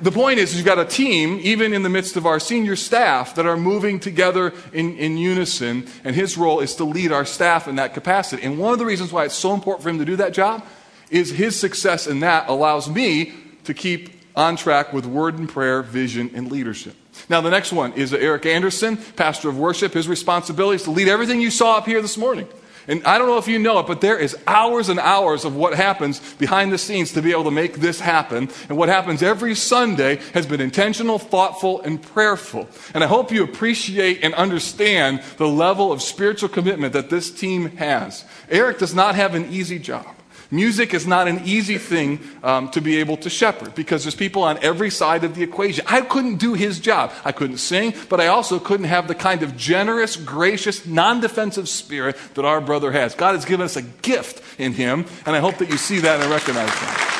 the 0.00 0.12
point 0.12 0.38
is, 0.38 0.54
you've 0.54 0.66
got 0.66 0.78
a 0.78 0.84
team, 0.84 1.38
even 1.42 1.72
in 1.72 1.82
the 1.82 1.88
midst 1.88 2.16
of 2.16 2.26
our 2.26 2.38
senior 2.38 2.76
staff, 2.76 3.34
that 3.34 3.46
are 3.46 3.56
moving 3.56 3.98
together 3.98 4.52
in, 4.72 4.96
in 4.96 5.16
unison, 5.16 5.86
and 6.04 6.14
his 6.14 6.36
role 6.36 6.60
is 6.60 6.74
to 6.76 6.84
lead 6.84 7.12
our 7.12 7.24
staff 7.24 7.68
in 7.68 7.76
that 7.76 7.94
capacity. 7.94 8.42
And 8.42 8.58
one 8.58 8.72
of 8.72 8.78
the 8.78 8.86
reasons 8.86 9.12
why 9.12 9.24
it's 9.24 9.34
so 9.34 9.54
important 9.54 9.82
for 9.82 9.88
him 9.88 9.98
to 9.98 10.04
do 10.04 10.16
that 10.16 10.32
job 10.32 10.64
is 11.10 11.30
his 11.30 11.58
success 11.58 12.06
in 12.06 12.20
that 12.20 12.48
allows 12.48 12.88
me 12.88 13.32
to 13.64 13.74
keep 13.74 14.10
on 14.34 14.56
track 14.56 14.92
with 14.92 15.06
word 15.06 15.38
and 15.38 15.48
prayer, 15.48 15.82
vision, 15.82 16.30
and 16.34 16.50
leadership. 16.52 16.94
Now, 17.28 17.40
the 17.40 17.50
next 17.50 17.72
one 17.72 17.94
is 17.94 18.12
Eric 18.12 18.44
Anderson, 18.44 18.98
pastor 18.98 19.48
of 19.48 19.58
worship. 19.58 19.94
His 19.94 20.08
responsibility 20.08 20.76
is 20.76 20.82
to 20.82 20.90
lead 20.90 21.08
everything 21.08 21.40
you 21.40 21.50
saw 21.50 21.78
up 21.78 21.86
here 21.86 22.02
this 22.02 22.18
morning. 22.18 22.46
And 22.88 23.04
I 23.04 23.18
don't 23.18 23.26
know 23.26 23.38
if 23.38 23.48
you 23.48 23.58
know 23.58 23.78
it, 23.80 23.86
but 23.86 24.00
there 24.00 24.18
is 24.18 24.36
hours 24.46 24.88
and 24.88 25.00
hours 25.00 25.44
of 25.44 25.56
what 25.56 25.74
happens 25.74 26.20
behind 26.34 26.72
the 26.72 26.78
scenes 26.78 27.12
to 27.12 27.22
be 27.22 27.32
able 27.32 27.44
to 27.44 27.50
make 27.50 27.74
this 27.74 28.00
happen. 28.00 28.48
And 28.68 28.78
what 28.78 28.88
happens 28.88 29.22
every 29.22 29.54
Sunday 29.54 30.20
has 30.34 30.46
been 30.46 30.60
intentional, 30.60 31.18
thoughtful, 31.18 31.80
and 31.82 32.00
prayerful. 32.00 32.68
And 32.94 33.02
I 33.02 33.06
hope 33.06 33.32
you 33.32 33.42
appreciate 33.42 34.22
and 34.22 34.34
understand 34.34 35.22
the 35.36 35.48
level 35.48 35.92
of 35.92 36.00
spiritual 36.02 36.48
commitment 36.48 36.92
that 36.92 37.10
this 37.10 37.30
team 37.30 37.76
has. 37.76 38.24
Eric 38.48 38.78
does 38.78 38.94
not 38.94 39.14
have 39.14 39.34
an 39.34 39.52
easy 39.52 39.78
job. 39.78 40.15
Music 40.50 40.94
is 40.94 41.06
not 41.06 41.28
an 41.28 41.40
easy 41.44 41.78
thing 41.78 42.20
um, 42.42 42.70
to 42.70 42.80
be 42.80 42.98
able 42.98 43.16
to 43.18 43.30
shepherd 43.30 43.74
because 43.74 44.04
there's 44.04 44.14
people 44.14 44.42
on 44.42 44.58
every 44.62 44.90
side 44.90 45.24
of 45.24 45.34
the 45.34 45.42
equation. 45.42 45.84
I 45.88 46.00
couldn't 46.02 46.36
do 46.36 46.54
his 46.54 46.78
job. 46.78 47.12
I 47.24 47.32
couldn't 47.32 47.58
sing, 47.58 47.94
but 48.08 48.20
I 48.20 48.28
also 48.28 48.58
couldn't 48.58 48.86
have 48.86 49.08
the 49.08 49.14
kind 49.14 49.42
of 49.42 49.56
generous, 49.56 50.16
gracious, 50.16 50.86
non 50.86 51.20
defensive 51.20 51.68
spirit 51.68 52.16
that 52.34 52.44
our 52.44 52.60
brother 52.60 52.92
has. 52.92 53.14
God 53.14 53.34
has 53.34 53.44
given 53.44 53.64
us 53.64 53.76
a 53.76 53.82
gift 53.82 54.42
in 54.58 54.72
him, 54.72 55.06
and 55.24 55.34
I 55.34 55.40
hope 55.40 55.58
that 55.58 55.68
you 55.68 55.76
see 55.76 55.98
that 56.00 56.20
and 56.20 56.30
recognize 56.30 56.68
that. 56.68 57.15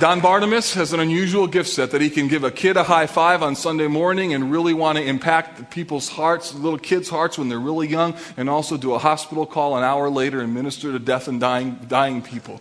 Don 0.00 0.20
Barnabas 0.20 0.74
has 0.74 0.92
an 0.92 0.98
unusual 0.98 1.46
gift 1.46 1.70
set 1.70 1.92
that 1.92 2.00
he 2.00 2.10
can 2.10 2.26
give 2.26 2.42
a 2.42 2.50
kid 2.50 2.76
a 2.76 2.82
high 2.82 3.06
five 3.06 3.40
on 3.42 3.54
Sunday 3.54 3.86
morning 3.86 4.34
and 4.34 4.50
really 4.50 4.74
want 4.74 4.98
to 4.98 5.04
impact 5.04 5.70
people's 5.70 6.08
hearts, 6.08 6.52
little 6.52 6.78
kids' 6.78 7.08
hearts 7.08 7.38
when 7.38 7.48
they're 7.48 7.60
really 7.60 7.86
young, 7.86 8.14
and 8.36 8.50
also 8.50 8.76
do 8.76 8.94
a 8.94 8.98
hospital 8.98 9.46
call 9.46 9.76
an 9.76 9.84
hour 9.84 10.10
later 10.10 10.40
and 10.40 10.52
minister 10.52 10.90
to 10.90 10.98
death 10.98 11.28
and 11.28 11.40
dying, 11.40 11.78
dying 11.86 12.20
people. 12.20 12.60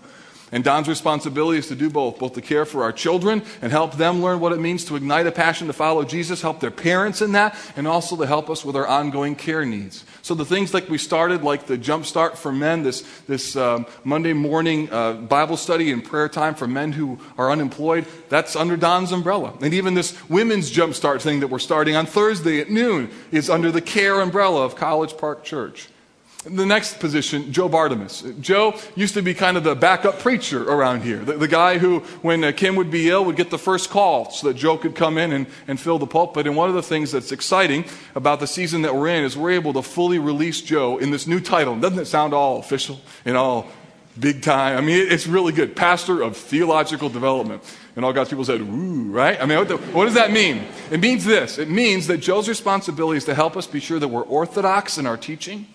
And 0.51 0.63
Don's 0.63 0.87
responsibility 0.87 1.57
is 1.57 1.67
to 1.67 1.75
do 1.75 1.89
both, 1.89 2.19
both 2.19 2.33
to 2.35 2.41
care 2.41 2.65
for 2.65 2.83
our 2.83 2.91
children 2.91 3.41
and 3.61 3.71
help 3.71 3.93
them 3.93 4.21
learn 4.21 4.39
what 4.39 4.51
it 4.51 4.59
means 4.59 4.85
to 4.85 4.95
ignite 4.95 5.25
a 5.25 5.31
passion 5.31 5.67
to 5.67 5.73
follow 5.73 6.03
Jesus, 6.03 6.41
help 6.41 6.59
their 6.59 6.71
parents 6.71 7.21
in 7.21 7.31
that, 7.31 7.57
and 7.75 7.87
also 7.87 8.15
to 8.15 8.27
help 8.27 8.49
us 8.49 8.63
with 8.63 8.75
our 8.75 8.85
ongoing 8.85 9.35
care 9.35 9.65
needs. 9.65 10.05
So 10.21 10.35
the 10.35 10.45
things 10.45 10.73
like 10.73 10.87
we 10.87 10.99
started, 10.99 11.43
like 11.43 11.65
the 11.65 11.77
Jump 11.77 12.05
Start 12.05 12.37
for 12.37 12.51
Men, 12.51 12.83
this, 12.83 13.01
this 13.27 13.55
um, 13.55 13.87
Monday 14.03 14.33
morning 14.33 14.91
uh, 14.91 15.13
Bible 15.13 15.57
study 15.57 15.91
and 15.91 16.03
prayer 16.03 16.29
time 16.29 16.53
for 16.53 16.67
men 16.67 16.91
who 16.91 17.19
are 17.37 17.51
unemployed, 17.51 18.05
that's 18.29 18.55
under 18.55 18.77
Don's 18.77 19.11
umbrella. 19.11 19.57
And 19.61 19.73
even 19.73 19.95
this 19.95 20.17
women's 20.29 20.69
Jump 20.69 20.93
Start 20.93 21.23
thing 21.23 21.39
that 21.39 21.47
we're 21.47 21.59
starting 21.59 21.95
on 21.95 22.05
Thursday 22.05 22.61
at 22.61 22.69
noon 22.69 23.09
is 23.31 23.49
under 23.49 23.71
the 23.71 23.81
care 23.81 24.21
umbrella 24.21 24.63
of 24.63 24.75
College 24.75 25.17
Park 25.17 25.43
Church. 25.43 25.89
The 26.45 26.65
next 26.65 26.99
position, 26.99 27.51
Joe 27.51 27.67
Bartemus. 27.67 28.23
Joe 28.39 28.75
used 28.95 29.15
to 29.15 29.23
be 29.23 29.33
kind 29.33 29.57
of 29.57 29.63
the 29.63 29.73
backup 29.73 30.19
preacher 30.19 30.63
around 30.63 31.01
here. 31.01 31.17
The, 31.17 31.37
the 31.37 31.47
guy 31.47 31.79
who, 31.79 32.01
when 32.21 32.43
uh, 32.43 32.51
Kim 32.51 32.75
would 32.75 32.91
be 32.91 33.09
ill, 33.09 33.25
would 33.25 33.35
get 33.35 33.49
the 33.49 33.57
first 33.57 33.89
call 33.89 34.29
so 34.29 34.47
that 34.47 34.53
Joe 34.53 34.77
could 34.77 34.93
come 34.93 35.17
in 35.17 35.31
and, 35.31 35.47
and 35.67 35.79
fill 35.79 35.97
the 35.97 36.05
pulpit. 36.05 36.45
And 36.45 36.55
one 36.55 36.69
of 36.69 36.75
the 36.75 36.83
things 36.83 37.11
that's 37.11 37.31
exciting 37.31 37.85
about 38.13 38.39
the 38.39 38.45
season 38.45 38.83
that 38.83 38.95
we're 38.95 39.07
in 39.07 39.23
is 39.23 39.35
we're 39.35 39.53
able 39.53 39.73
to 39.73 39.81
fully 39.81 40.19
release 40.19 40.61
Joe 40.61 40.99
in 40.99 41.09
this 41.09 41.25
new 41.25 41.39
title. 41.39 41.79
Doesn't 41.79 41.97
it 41.97 42.05
sound 42.05 42.31
all 42.35 42.59
official 42.59 42.99
and 43.25 43.35
all 43.35 43.65
big 44.19 44.43
time? 44.43 44.77
I 44.77 44.81
mean, 44.81 45.11
it's 45.11 45.25
really 45.25 45.51
good. 45.51 45.75
Pastor 45.75 46.21
of 46.21 46.37
Theological 46.37 47.09
Development. 47.09 47.63
And 47.95 48.05
all 48.05 48.13
God's 48.13 48.29
people 48.29 48.45
said, 48.45 48.61
ooh, 48.61 49.09
right? 49.09 49.41
I 49.41 49.47
mean, 49.47 49.57
what, 49.57 49.67
the, 49.67 49.77
what, 49.77 50.05
does 50.05 50.13
that 50.13 50.31
mean? 50.31 50.63
It 50.91 50.99
means 50.99 51.25
this. 51.25 51.57
It 51.57 51.71
means 51.71 52.05
that 52.05 52.17
Joe's 52.17 52.47
responsibility 52.47 53.17
is 53.17 53.25
to 53.25 53.33
help 53.33 53.57
us 53.57 53.65
be 53.65 53.79
sure 53.79 53.97
that 53.97 54.09
we're 54.09 54.21
orthodox 54.21 54.99
in 54.99 55.07
our 55.07 55.17
teaching 55.17 55.65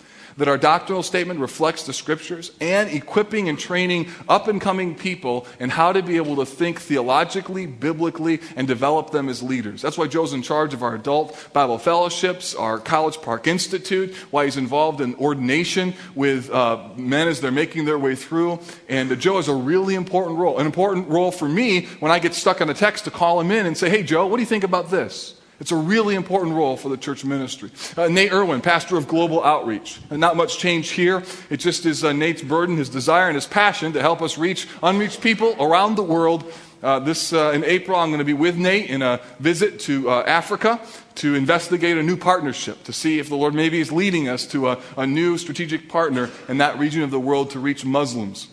that 0.41 0.49
our 0.49 0.57
doctrinal 0.57 1.03
statement 1.03 1.39
reflects 1.39 1.83
the 1.83 1.93
scriptures 1.93 2.51
and 2.63 2.89
equipping 2.89 3.51
and 3.51 3.59
training 3.59 4.09
up 4.27 4.49
and 4.49 4.59
coming 4.59 4.95
people 4.95 5.47
in 5.59 5.69
how 5.69 5.93
to 5.93 6.03
be 6.03 6.17
able 6.17 6.35
to 6.35 6.47
think 6.47 6.81
theologically, 6.81 7.67
biblically, 7.67 8.41
and 8.57 8.67
develop 8.67 9.11
them 9.11 9.29
as 9.29 9.43
leaders. 9.43 9.83
That's 9.83 9.99
why 9.99 10.07
Joe's 10.07 10.33
in 10.33 10.41
charge 10.41 10.73
of 10.73 10.83
our 10.83 10.95
adult 10.95 11.37
Bible 11.53 11.77
fellowships, 11.77 12.55
our 12.55 12.79
College 12.79 13.21
Park 13.21 13.47
Institute, 13.47 14.15
why 14.31 14.47
he's 14.47 14.57
involved 14.57 15.03
in 15.03 15.15
ordination 15.17 15.93
with 16.15 16.51
uh, 16.51 16.89
men 16.97 17.29
as 17.29 17.43
they're 17.43 17.51
making 17.51 17.85
their 17.85 17.99
way 17.99 18.15
through. 18.15 18.61
And 18.89 19.21
Joe 19.21 19.37
has 19.37 19.49
a 19.49 19.55
really 19.55 19.95
important 19.95 20.39
role, 20.39 20.59
an 20.59 20.65
important 20.65 21.11
role 21.11 21.33
for 21.33 21.51
me 21.51 21.85
when 22.01 22.11
I 22.11 22.19
get 22.19 22.33
stuck 22.33 22.63
on 22.63 22.71
a 22.71 22.75
text 22.75 23.05
to 23.05 23.11
call 23.11 23.39
him 23.41 23.51
in 23.51 23.67
and 23.67 23.77
say, 23.77 23.91
hey, 23.91 24.03
Joe, 24.03 24.27
what 24.27 24.39
do 24.39 24.43
you 24.43 24.49
think 24.49 24.65
about 24.65 24.91
this? 24.91 25.35
It's 25.61 25.73
a 25.73 25.77
really 25.77 26.15
important 26.15 26.57
role 26.57 26.79
for 26.79 26.89
the 26.89 26.97
church 26.97 27.23
ministry. 27.23 27.71
Uh, 27.95 28.09
Nate 28.09 28.33
Irwin, 28.33 28.63
pastor 28.63 28.97
of 28.97 29.07
global 29.07 29.45
outreach. 29.45 30.01
And 30.09 30.19
not 30.19 30.35
much 30.35 30.59
change 30.59 30.91
here. 30.91 31.23
It 31.51 31.59
just 31.59 31.85
is 31.85 32.03
uh, 32.03 32.13
Nate's 32.13 32.43
burden, 32.43 32.79
his 32.79 32.89
desire, 32.89 33.27
and 33.27 33.35
his 33.35 33.47
passion 33.47 33.93
to 33.93 34.01
help 34.01 34.23
us 34.23 34.39
reach 34.39 34.67
unreached 34.83 35.21
people 35.21 35.55
around 35.61 35.97
the 35.97 36.03
world. 36.03 36.51
Uh, 36.83 36.99
this 36.99 37.35
uh, 37.35 37.53
in 37.55 37.63
April, 37.65 37.99
I'm 37.99 38.09
going 38.09 38.21
to 38.21 38.25
be 38.25 38.33
with 38.33 38.57
Nate 38.57 38.89
in 38.89 39.03
a 39.03 39.21
visit 39.39 39.81
to 39.81 40.09
uh, 40.09 40.23
Africa 40.27 40.81
to 41.17 41.35
investigate 41.35 41.99
a 41.99 42.03
new 42.03 42.17
partnership 42.17 42.83
to 42.85 42.93
see 42.95 43.19
if 43.19 43.29
the 43.29 43.37
Lord 43.37 43.53
maybe 43.53 43.81
is 43.81 43.93
leading 43.93 44.31
us 44.31 44.47
to 44.47 44.71
a, 44.71 44.79
a 44.97 45.07
new 45.07 45.37
strategic 45.37 45.91
partner 45.91 46.31
in 46.49 46.57
that 46.57 46.79
region 46.79 47.03
of 47.03 47.11
the 47.11 47.21
world 47.21 47.51
to 47.51 47.61
reach 47.61 47.85
Muslims. 47.85 48.49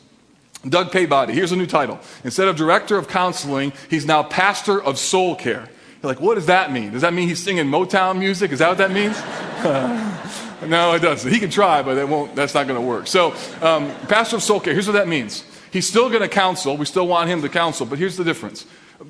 Doug 0.67 0.91
Paybody, 0.91 1.31
here's 1.31 1.53
a 1.53 1.55
new 1.55 1.67
title. 1.67 1.99
Instead 2.25 2.49
of 2.49 2.57
director 2.57 2.97
of 2.97 3.07
counseling, 3.07 3.71
he's 3.89 4.05
now 4.05 4.23
pastor 4.23 4.83
of 4.83 4.97
soul 4.97 5.33
care. 5.33 5.69
You're 6.01 6.11
like, 6.11 6.21
what 6.21 6.35
does 6.35 6.45
that 6.45 6.71
mean? 6.71 6.91
Does 6.91 7.01
that 7.01 7.13
mean 7.13 7.27
he's 7.27 7.41
singing 7.41 7.65
Motown 7.65 8.19
music? 8.19 8.51
Is 8.51 8.59
that 8.59 8.69
what 8.69 8.77
that 8.77 8.91
means? 8.91 9.17
no, 10.69 10.93
it 10.93 11.01
doesn't. 11.01 11.31
He 11.31 11.39
can 11.39 11.49
try, 11.49 11.81
but 11.81 11.97
it 11.97 12.07
won't, 12.07 12.35
that's 12.35 12.53
not 12.53 12.67
going 12.67 12.79
to 12.79 12.85
work. 12.85 13.07
So, 13.07 13.33
um, 13.61 13.91
pastor 14.07 14.35
of 14.35 14.43
soul 14.43 14.59
care, 14.59 14.73
here's 14.73 14.85
what 14.85 14.93
that 14.93 15.07
means. 15.07 15.43
He's 15.71 15.87
still 15.87 16.09
going 16.09 16.21
to 16.21 16.29
counsel. 16.29 16.77
We 16.77 16.85
still 16.85 17.07
want 17.07 17.29
him 17.29 17.41
to 17.41 17.49
counsel, 17.49 17.87
but 17.87 17.97
here's 17.97 18.15
the 18.15 18.23
difference. 18.23 18.65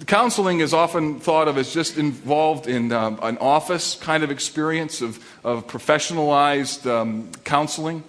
Counseling 0.05 0.61
is 0.61 0.73
often 0.73 1.19
thought 1.19 1.47
of 1.47 1.57
as 1.57 1.73
just 1.73 1.97
involved 1.97 2.67
in 2.67 2.91
um, 2.93 3.19
an 3.21 3.37
office 3.39 3.95
kind 3.95 4.23
of 4.23 4.31
experience 4.31 5.01
of, 5.01 5.17
of 5.43 5.67
professionalized 5.67 6.89
um, 6.89 7.31
counseling. 7.43 8.03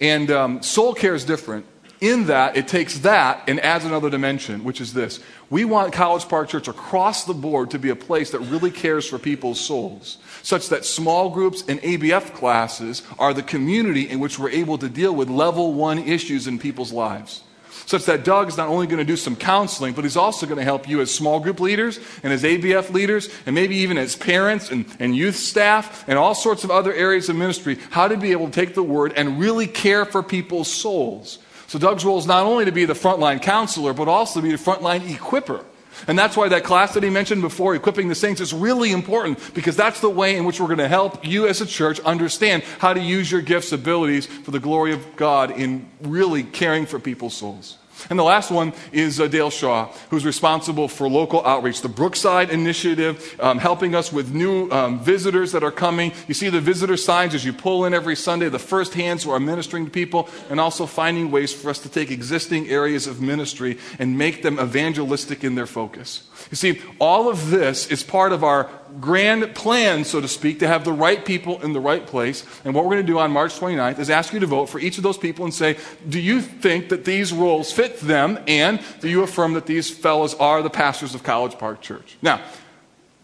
And 0.00 0.30
um, 0.30 0.62
soul 0.62 0.94
care 0.94 1.14
is 1.14 1.24
different 1.24 1.66
in 2.00 2.26
that 2.26 2.56
it 2.56 2.68
takes 2.68 2.98
that 2.98 3.42
and 3.48 3.60
adds 3.60 3.84
another 3.84 4.10
dimension, 4.10 4.64
which 4.64 4.80
is 4.80 4.92
this. 4.92 5.20
We 5.50 5.64
want 5.64 5.92
College 5.92 6.28
Park 6.28 6.48
Church 6.48 6.68
across 6.68 7.24
the 7.24 7.34
board 7.34 7.70
to 7.72 7.78
be 7.78 7.90
a 7.90 7.96
place 7.96 8.30
that 8.30 8.40
really 8.40 8.70
cares 8.70 9.06
for 9.06 9.18
people's 9.18 9.60
souls, 9.60 10.18
such 10.42 10.68
that 10.68 10.84
small 10.84 11.30
groups 11.30 11.64
and 11.66 11.80
ABF 11.80 12.34
classes 12.34 13.02
are 13.18 13.34
the 13.34 13.42
community 13.42 14.08
in 14.08 14.20
which 14.20 14.38
we're 14.38 14.50
able 14.50 14.78
to 14.78 14.88
deal 14.88 15.14
with 15.14 15.28
level 15.28 15.72
one 15.72 15.98
issues 15.98 16.46
in 16.46 16.58
people's 16.58 16.92
lives. 16.92 17.42
Such 17.86 18.04
that 18.04 18.22
Doug 18.22 18.48
is 18.48 18.58
not 18.58 18.68
only 18.68 18.86
going 18.86 18.98
to 18.98 19.04
do 19.04 19.16
some 19.16 19.34
counseling, 19.34 19.94
but 19.94 20.04
he's 20.04 20.16
also 20.16 20.44
going 20.44 20.58
to 20.58 20.64
help 20.64 20.86
you 20.86 21.00
as 21.00 21.14
small 21.14 21.40
group 21.40 21.58
leaders 21.58 21.98
and 22.22 22.32
as 22.32 22.42
ABF 22.42 22.92
leaders, 22.92 23.30
and 23.46 23.54
maybe 23.54 23.76
even 23.76 23.96
as 23.96 24.14
parents 24.14 24.70
and, 24.70 24.84
and 25.00 25.16
youth 25.16 25.36
staff 25.36 26.06
and 26.06 26.18
all 26.18 26.34
sorts 26.34 26.64
of 26.64 26.70
other 26.70 26.92
areas 26.92 27.30
of 27.30 27.36
ministry, 27.36 27.78
how 27.90 28.06
to 28.06 28.18
be 28.18 28.32
able 28.32 28.46
to 28.46 28.52
take 28.52 28.74
the 28.74 28.82
word 28.82 29.14
and 29.16 29.40
really 29.40 29.66
care 29.66 30.04
for 30.04 30.22
people's 30.22 30.70
souls 30.70 31.38
so 31.68 31.78
Doug's 31.78 32.04
role 32.04 32.18
is 32.18 32.26
not 32.26 32.46
only 32.46 32.64
to 32.64 32.72
be 32.72 32.86
the 32.86 32.94
frontline 32.94 33.42
counselor, 33.42 33.92
but 33.92 34.08
also 34.08 34.40
to 34.40 34.44
be 34.44 34.50
the 34.50 34.56
frontline 34.56 35.00
equiper. 35.00 35.64
And 36.06 36.18
that's 36.18 36.34
why 36.34 36.48
that 36.48 36.64
class 36.64 36.94
that 36.94 37.02
he 37.02 37.10
mentioned 37.10 37.42
before, 37.42 37.74
equipping 37.74 38.08
the 38.08 38.14
saints, 38.14 38.40
is 38.40 38.54
really 38.54 38.90
important 38.90 39.38
because 39.52 39.76
that's 39.76 40.00
the 40.00 40.08
way 40.08 40.36
in 40.36 40.46
which 40.46 40.60
we're 40.60 40.66
going 40.66 40.78
to 40.78 40.88
help 40.88 41.26
you 41.26 41.46
as 41.46 41.60
a 41.60 41.66
church 41.66 42.00
understand 42.00 42.62
how 42.78 42.94
to 42.94 43.00
use 43.00 43.30
your 43.30 43.42
gifts, 43.42 43.72
abilities 43.72 44.24
for 44.24 44.50
the 44.50 44.60
glory 44.60 44.94
of 44.94 45.16
God 45.16 45.50
in 45.50 45.86
really 46.00 46.42
caring 46.42 46.86
for 46.86 46.98
people's 46.98 47.34
souls. 47.34 47.76
And 48.10 48.18
the 48.18 48.24
last 48.24 48.50
one 48.50 48.72
is 48.92 49.20
uh, 49.20 49.28
Dale 49.28 49.50
Shaw, 49.50 49.92
who's 50.10 50.24
responsible 50.24 50.88
for 50.88 51.08
local 51.08 51.44
outreach, 51.44 51.82
the 51.82 51.88
Brookside 51.88 52.50
Initiative, 52.50 53.36
um, 53.40 53.58
helping 53.58 53.94
us 53.94 54.12
with 54.12 54.32
new 54.32 54.70
um, 54.70 55.00
visitors 55.00 55.52
that 55.52 55.62
are 55.62 55.72
coming. 55.72 56.12
You 56.26 56.34
see 56.34 56.48
the 56.48 56.60
visitor 56.60 56.96
signs 56.96 57.34
as 57.34 57.44
you 57.44 57.52
pull 57.52 57.84
in 57.84 57.94
every 57.94 58.16
Sunday, 58.16 58.48
the 58.48 58.58
first 58.58 58.94
hands 58.94 59.24
who 59.24 59.30
are 59.30 59.40
ministering 59.40 59.84
to 59.84 59.90
people, 59.90 60.28
and 60.50 60.60
also 60.60 60.86
finding 60.86 61.30
ways 61.30 61.52
for 61.52 61.70
us 61.70 61.78
to 61.80 61.88
take 61.88 62.10
existing 62.10 62.68
areas 62.68 63.06
of 63.06 63.20
ministry 63.20 63.78
and 63.98 64.16
make 64.16 64.42
them 64.42 64.58
evangelistic 64.58 65.44
in 65.44 65.54
their 65.54 65.66
focus. 65.66 66.22
You 66.50 66.56
see, 66.56 66.80
all 66.98 67.28
of 67.28 67.50
this 67.50 67.88
is 67.88 68.02
part 68.02 68.32
of 68.32 68.44
our 68.44 68.70
grand 69.00 69.54
plan, 69.54 70.04
so 70.04 70.20
to 70.20 70.28
speak, 70.28 70.58
to 70.60 70.68
have 70.68 70.84
the 70.84 70.92
right 70.92 71.24
people 71.24 71.62
in 71.62 71.72
the 71.72 71.80
right 71.80 72.06
place. 72.06 72.44
And 72.64 72.74
what 72.74 72.84
we're 72.84 72.92
going 72.92 73.06
to 73.06 73.12
do 73.12 73.18
on 73.18 73.30
March 73.30 73.54
29th 73.58 73.98
is 73.98 74.10
ask 74.10 74.32
you 74.32 74.40
to 74.40 74.46
vote 74.46 74.66
for 74.66 74.78
each 74.78 74.96
of 74.96 75.02
those 75.02 75.18
people 75.18 75.44
and 75.44 75.54
say, 75.54 75.76
do 76.08 76.20
you 76.20 76.40
think 76.40 76.88
that 76.88 77.04
these 77.04 77.32
roles 77.32 77.72
fit 77.72 78.00
them? 78.00 78.38
And 78.46 78.80
do 79.00 79.08
you 79.08 79.22
affirm 79.22 79.54
that 79.54 79.66
these 79.66 79.90
fellows 79.90 80.34
are 80.34 80.62
the 80.62 80.70
pastors 80.70 81.14
of 81.14 81.22
College 81.22 81.58
Park 81.58 81.80
Church? 81.80 82.16
Now, 82.22 82.40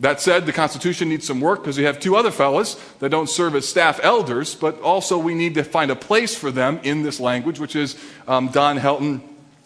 that 0.00 0.20
said, 0.20 0.44
the 0.44 0.52
Constitution 0.52 1.08
needs 1.08 1.26
some 1.26 1.40
work 1.40 1.60
because 1.60 1.78
we 1.78 1.84
have 1.84 2.00
two 2.00 2.16
other 2.16 2.32
fellows 2.32 2.80
that 2.98 3.10
don't 3.10 3.28
serve 3.28 3.54
as 3.54 3.68
staff 3.68 4.00
elders, 4.02 4.54
but 4.54 4.80
also 4.80 5.16
we 5.18 5.34
need 5.34 5.54
to 5.54 5.62
find 5.62 5.90
a 5.90 5.96
place 5.96 6.36
for 6.36 6.50
them 6.50 6.80
in 6.82 7.02
this 7.02 7.20
language, 7.20 7.60
which 7.60 7.76
is 7.76 7.96
um, 8.26 8.48
Don 8.48 8.78
Helton 8.78 9.22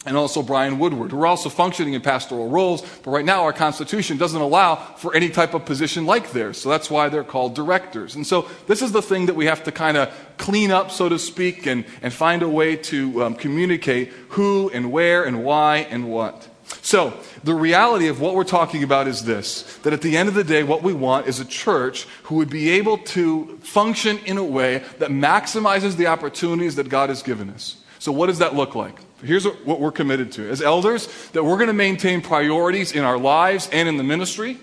and 0.06 0.16
also 0.16 0.42
Brian 0.42 0.78
Woodward. 0.78 1.12
We're 1.12 1.26
also 1.26 1.48
functioning 1.48 1.94
in 1.94 2.00
pastoral 2.00 2.48
roles, 2.48 2.82
but 3.02 3.10
right 3.10 3.24
now 3.24 3.42
our 3.42 3.52
Constitution 3.52 4.16
doesn't 4.16 4.40
allow 4.40 4.76
for 4.76 5.14
any 5.14 5.28
type 5.28 5.54
of 5.54 5.64
position 5.64 6.06
like 6.06 6.32
theirs. 6.32 6.58
So 6.58 6.68
that's 6.68 6.90
why 6.90 7.08
they're 7.08 7.24
called 7.24 7.54
directors. 7.54 8.14
And 8.14 8.26
so 8.26 8.48
this 8.66 8.80
is 8.80 8.92
the 8.92 9.02
thing 9.02 9.26
that 9.26 9.36
we 9.36 9.46
have 9.46 9.64
to 9.64 9.72
kind 9.72 9.96
of 9.96 10.14
clean 10.36 10.70
up, 10.70 10.90
so 10.90 11.08
to 11.08 11.18
speak, 11.18 11.66
and, 11.66 11.84
and 12.00 12.12
find 12.12 12.42
a 12.42 12.48
way 12.48 12.76
to 12.76 13.24
um, 13.24 13.34
communicate 13.34 14.08
who 14.30 14.70
and 14.70 14.92
where 14.92 15.24
and 15.24 15.44
why 15.44 15.78
and 15.90 16.08
what. 16.08 16.48
So, 16.82 17.18
the 17.44 17.54
reality 17.54 18.08
of 18.08 18.20
what 18.20 18.34
we're 18.34 18.44
talking 18.44 18.82
about 18.82 19.08
is 19.08 19.24
this 19.24 19.78
that 19.78 19.94
at 19.94 20.02
the 20.02 20.18
end 20.18 20.28
of 20.28 20.34
the 20.34 20.44
day, 20.44 20.62
what 20.62 20.82
we 20.82 20.92
want 20.92 21.26
is 21.26 21.40
a 21.40 21.44
church 21.44 22.04
who 22.24 22.36
would 22.36 22.50
be 22.50 22.70
able 22.70 22.98
to 22.98 23.58
function 23.62 24.18
in 24.26 24.36
a 24.36 24.44
way 24.44 24.82
that 24.98 25.08
maximizes 25.08 25.96
the 25.96 26.08
opportunities 26.08 26.76
that 26.76 26.90
God 26.90 27.08
has 27.08 27.22
given 27.22 27.48
us. 27.48 27.78
So, 27.98 28.12
what 28.12 28.26
does 28.26 28.38
that 28.38 28.54
look 28.54 28.74
like? 28.74 28.98
Here's 29.22 29.44
what 29.44 29.80
we're 29.80 29.90
committed 29.92 30.32
to. 30.32 30.48
As 30.48 30.62
elders, 30.62 31.08
that 31.32 31.42
we're 31.42 31.56
going 31.56 31.68
to 31.68 31.72
maintain 31.72 32.20
priorities 32.20 32.92
in 32.92 33.02
our 33.02 33.18
lives 33.18 33.68
and 33.72 33.88
in 33.88 33.96
the 33.96 34.04
ministry, 34.04 34.58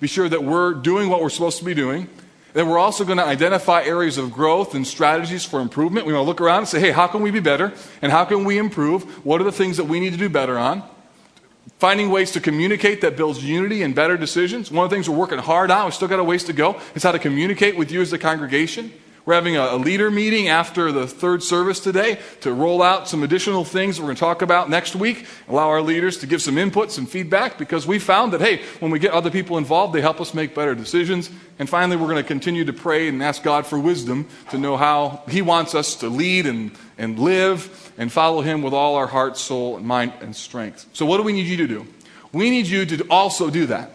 be 0.00 0.06
sure 0.06 0.28
that 0.28 0.44
we're 0.44 0.74
doing 0.74 1.08
what 1.08 1.22
we're 1.22 1.30
supposed 1.30 1.58
to 1.58 1.64
be 1.64 1.74
doing. 1.74 2.08
Then 2.52 2.68
we're 2.68 2.78
also 2.78 3.04
going 3.04 3.18
to 3.18 3.24
identify 3.24 3.82
areas 3.82 4.16
of 4.16 4.30
growth 4.30 4.74
and 4.74 4.86
strategies 4.86 5.44
for 5.44 5.60
improvement. 5.60 6.06
We 6.06 6.12
want 6.12 6.24
to 6.24 6.28
look 6.28 6.40
around 6.40 6.58
and 6.58 6.68
say, 6.68 6.78
hey, 6.78 6.92
how 6.92 7.08
can 7.08 7.20
we 7.20 7.30
be 7.30 7.40
better? 7.40 7.72
And 8.00 8.12
how 8.12 8.24
can 8.24 8.44
we 8.44 8.58
improve? 8.58 9.24
What 9.24 9.40
are 9.40 9.44
the 9.44 9.52
things 9.52 9.76
that 9.78 9.84
we 9.84 9.98
need 9.98 10.12
to 10.12 10.18
do 10.18 10.28
better 10.28 10.56
on? 10.56 10.84
Finding 11.78 12.10
ways 12.10 12.30
to 12.32 12.40
communicate 12.40 13.00
that 13.00 13.16
builds 13.16 13.42
unity 13.42 13.82
and 13.82 13.92
better 13.92 14.16
decisions. 14.16 14.70
One 14.70 14.84
of 14.84 14.90
the 14.90 14.94
things 14.94 15.08
we're 15.08 15.16
working 15.16 15.38
hard 15.38 15.72
on, 15.72 15.86
we 15.86 15.90
still 15.90 16.06
got 16.06 16.20
a 16.20 16.24
ways 16.24 16.44
to 16.44 16.52
go, 16.52 16.80
is 16.94 17.02
how 17.02 17.10
to 17.10 17.18
communicate 17.18 17.76
with 17.76 17.90
you 17.90 18.00
as 18.00 18.12
a 18.12 18.18
congregation. 18.18 18.92
We're 19.26 19.34
having 19.34 19.56
a, 19.56 19.76
leader 19.76 20.10
meeting 20.10 20.48
after 20.48 20.92
the 20.92 21.06
third 21.06 21.42
service 21.42 21.80
today 21.80 22.18
to 22.42 22.52
roll 22.52 22.82
out 22.82 23.08
some 23.08 23.22
additional 23.22 23.64
things 23.64 23.98
we're 23.98 24.06
going 24.06 24.16
to 24.16 24.20
talk 24.20 24.42
about 24.42 24.68
next 24.68 24.94
week. 24.94 25.26
Allow 25.48 25.68
our 25.68 25.80
leaders 25.80 26.18
to 26.18 26.26
give 26.26 26.42
some 26.42 26.58
input, 26.58 26.92
some 26.92 27.06
feedback, 27.06 27.56
because 27.56 27.86
we 27.86 27.98
found 27.98 28.34
that, 28.34 28.42
hey, 28.42 28.60
when 28.80 28.90
we 28.90 28.98
get 28.98 29.12
other 29.12 29.30
people 29.30 29.56
involved, 29.56 29.94
they 29.94 30.02
help 30.02 30.20
us 30.20 30.34
make 30.34 30.54
better 30.54 30.74
decisions. 30.74 31.30
And 31.58 31.70
finally, 31.70 31.96
we're 31.96 32.08
going 32.08 32.22
to 32.22 32.28
continue 32.28 32.66
to 32.66 32.74
pray 32.74 33.08
and 33.08 33.22
ask 33.22 33.42
God 33.42 33.66
for 33.66 33.78
wisdom 33.78 34.28
to 34.50 34.58
know 34.58 34.76
how 34.76 35.22
He 35.30 35.40
wants 35.40 35.74
us 35.74 35.94
to 35.96 36.10
lead 36.10 36.44
and, 36.44 36.72
and 36.98 37.18
live 37.18 37.92
and 37.96 38.12
follow 38.12 38.42
Him 38.42 38.60
with 38.60 38.74
all 38.74 38.96
our 38.96 39.06
heart, 39.06 39.38
soul, 39.38 39.78
and 39.78 39.86
mind 39.86 40.12
and 40.20 40.36
strength. 40.36 40.86
So, 40.92 41.06
what 41.06 41.16
do 41.16 41.22
we 41.22 41.32
need 41.32 41.46
you 41.46 41.56
to 41.56 41.66
do? 41.66 41.86
We 42.34 42.50
need 42.50 42.66
you 42.66 42.84
to 42.84 43.06
also 43.08 43.48
do 43.48 43.66
that. 43.66 43.90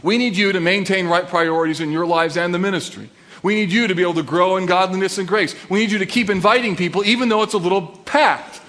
We 0.00 0.16
need 0.16 0.36
you 0.36 0.52
to 0.52 0.60
maintain 0.60 1.08
right 1.08 1.26
priorities 1.26 1.80
in 1.80 1.90
your 1.90 2.06
lives 2.06 2.36
and 2.36 2.54
the 2.54 2.58
ministry. 2.60 3.10
We 3.42 3.54
need 3.54 3.70
you 3.70 3.86
to 3.86 3.94
be 3.94 4.02
able 4.02 4.14
to 4.14 4.22
grow 4.22 4.56
in 4.56 4.66
godliness 4.66 5.18
and 5.18 5.26
grace. 5.26 5.54
We 5.68 5.80
need 5.80 5.90
you 5.90 5.98
to 5.98 6.06
keep 6.06 6.30
inviting 6.30 6.76
people, 6.76 7.04
even 7.04 7.28
though 7.28 7.42
it's 7.42 7.54
a 7.54 7.58
little 7.58 7.82
packed. 8.04 8.60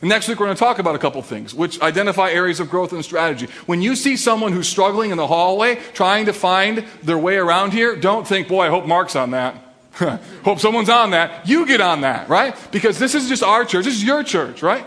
And 0.00 0.08
next 0.08 0.28
week, 0.28 0.40
we're 0.40 0.46
going 0.46 0.56
to 0.56 0.60
talk 0.60 0.78
about 0.78 0.94
a 0.94 0.98
couple 0.98 1.20
things 1.22 1.54
which 1.54 1.80
identify 1.82 2.30
areas 2.30 2.58
of 2.58 2.70
growth 2.70 2.92
and 2.92 3.04
strategy. 3.04 3.48
When 3.66 3.82
you 3.82 3.94
see 3.94 4.16
someone 4.16 4.52
who's 4.52 4.68
struggling 4.68 5.10
in 5.10 5.18
the 5.18 5.26
hallway, 5.26 5.76
trying 5.92 6.26
to 6.26 6.32
find 6.32 6.84
their 7.02 7.18
way 7.18 7.36
around 7.36 7.72
here, 7.72 7.96
don't 7.96 8.26
think, 8.26 8.48
boy, 8.48 8.62
I 8.66 8.68
hope 8.68 8.86
Mark's 8.86 9.14
on 9.14 9.32
that. 9.32 9.62
hope 10.44 10.58
someone's 10.58 10.88
on 10.88 11.10
that. 11.10 11.46
You 11.46 11.66
get 11.66 11.82
on 11.82 12.00
that, 12.00 12.28
right? 12.28 12.56
Because 12.72 12.98
this 12.98 13.14
is 13.14 13.28
just 13.28 13.42
our 13.42 13.64
church. 13.64 13.84
This 13.84 13.94
is 13.94 14.04
your 14.04 14.22
church, 14.22 14.62
right? 14.62 14.86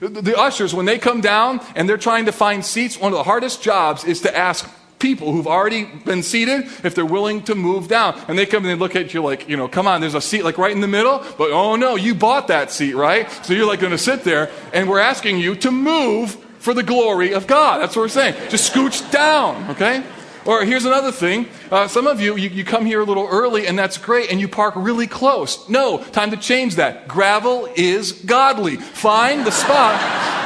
The 0.00 0.38
ushers, 0.38 0.74
when 0.74 0.86
they 0.86 0.98
come 0.98 1.20
down 1.20 1.60
and 1.74 1.88
they're 1.88 1.96
trying 1.96 2.26
to 2.26 2.32
find 2.32 2.64
seats, 2.64 2.98
one 2.98 3.12
of 3.12 3.18
the 3.18 3.24
hardest 3.24 3.62
jobs 3.62 4.04
is 4.04 4.22
to 4.22 4.36
ask 4.36 4.70
people 4.98 5.32
who've 5.32 5.46
already 5.46 5.84
been 5.84 6.22
seated 6.22 6.64
if 6.84 6.94
they're 6.94 7.04
willing 7.04 7.42
to 7.42 7.54
move 7.54 7.88
down. 7.88 8.18
And 8.28 8.38
they 8.38 8.46
come 8.46 8.64
and 8.64 8.70
they 8.70 8.80
look 8.80 8.96
at 8.96 9.12
you 9.12 9.22
like, 9.22 9.48
you 9.48 9.56
know, 9.56 9.68
come 9.68 9.86
on, 9.86 10.00
there's 10.00 10.14
a 10.14 10.20
seat 10.20 10.44
like 10.44 10.58
right 10.58 10.72
in 10.72 10.80
the 10.80 10.88
middle. 10.88 11.24
But 11.38 11.50
oh 11.50 11.76
no, 11.76 11.96
you 11.96 12.14
bought 12.14 12.48
that 12.48 12.70
seat, 12.70 12.94
right? 12.94 13.30
So 13.44 13.52
you're 13.52 13.66
like 13.66 13.80
going 13.80 13.92
to 13.92 13.98
sit 13.98 14.24
there 14.24 14.50
and 14.72 14.88
we're 14.88 15.00
asking 15.00 15.38
you 15.38 15.54
to 15.56 15.70
move 15.70 16.34
for 16.58 16.74
the 16.74 16.82
glory 16.82 17.32
of 17.32 17.46
God. 17.46 17.80
That's 17.80 17.94
what 17.94 18.02
we're 18.02 18.08
saying. 18.08 18.34
Just 18.50 18.72
scooch 18.72 19.10
down, 19.10 19.70
okay? 19.70 20.02
Or 20.46 20.64
here's 20.64 20.84
another 20.84 21.10
thing. 21.10 21.48
Uh, 21.70 21.88
some 21.88 22.06
of 22.06 22.20
you, 22.20 22.36
you, 22.36 22.48
you 22.48 22.64
come 22.64 22.86
here 22.86 23.00
a 23.00 23.04
little 23.04 23.26
early 23.26 23.66
and 23.66 23.76
that's 23.76 23.98
great 23.98 24.30
and 24.30 24.40
you 24.40 24.48
park 24.48 24.74
really 24.76 25.08
close. 25.08 25.68
No, 25.68 25.98
time 25.98 26.30
to 26.30 26.36
change 26.36 26.76
that. 26.76 27.08
Gravel 27.08 27.68
is 27.74 28.12
godly. 28.12 28.76
Find 28.76 29.44
the 29.44 29.50
spot 29.50 30.45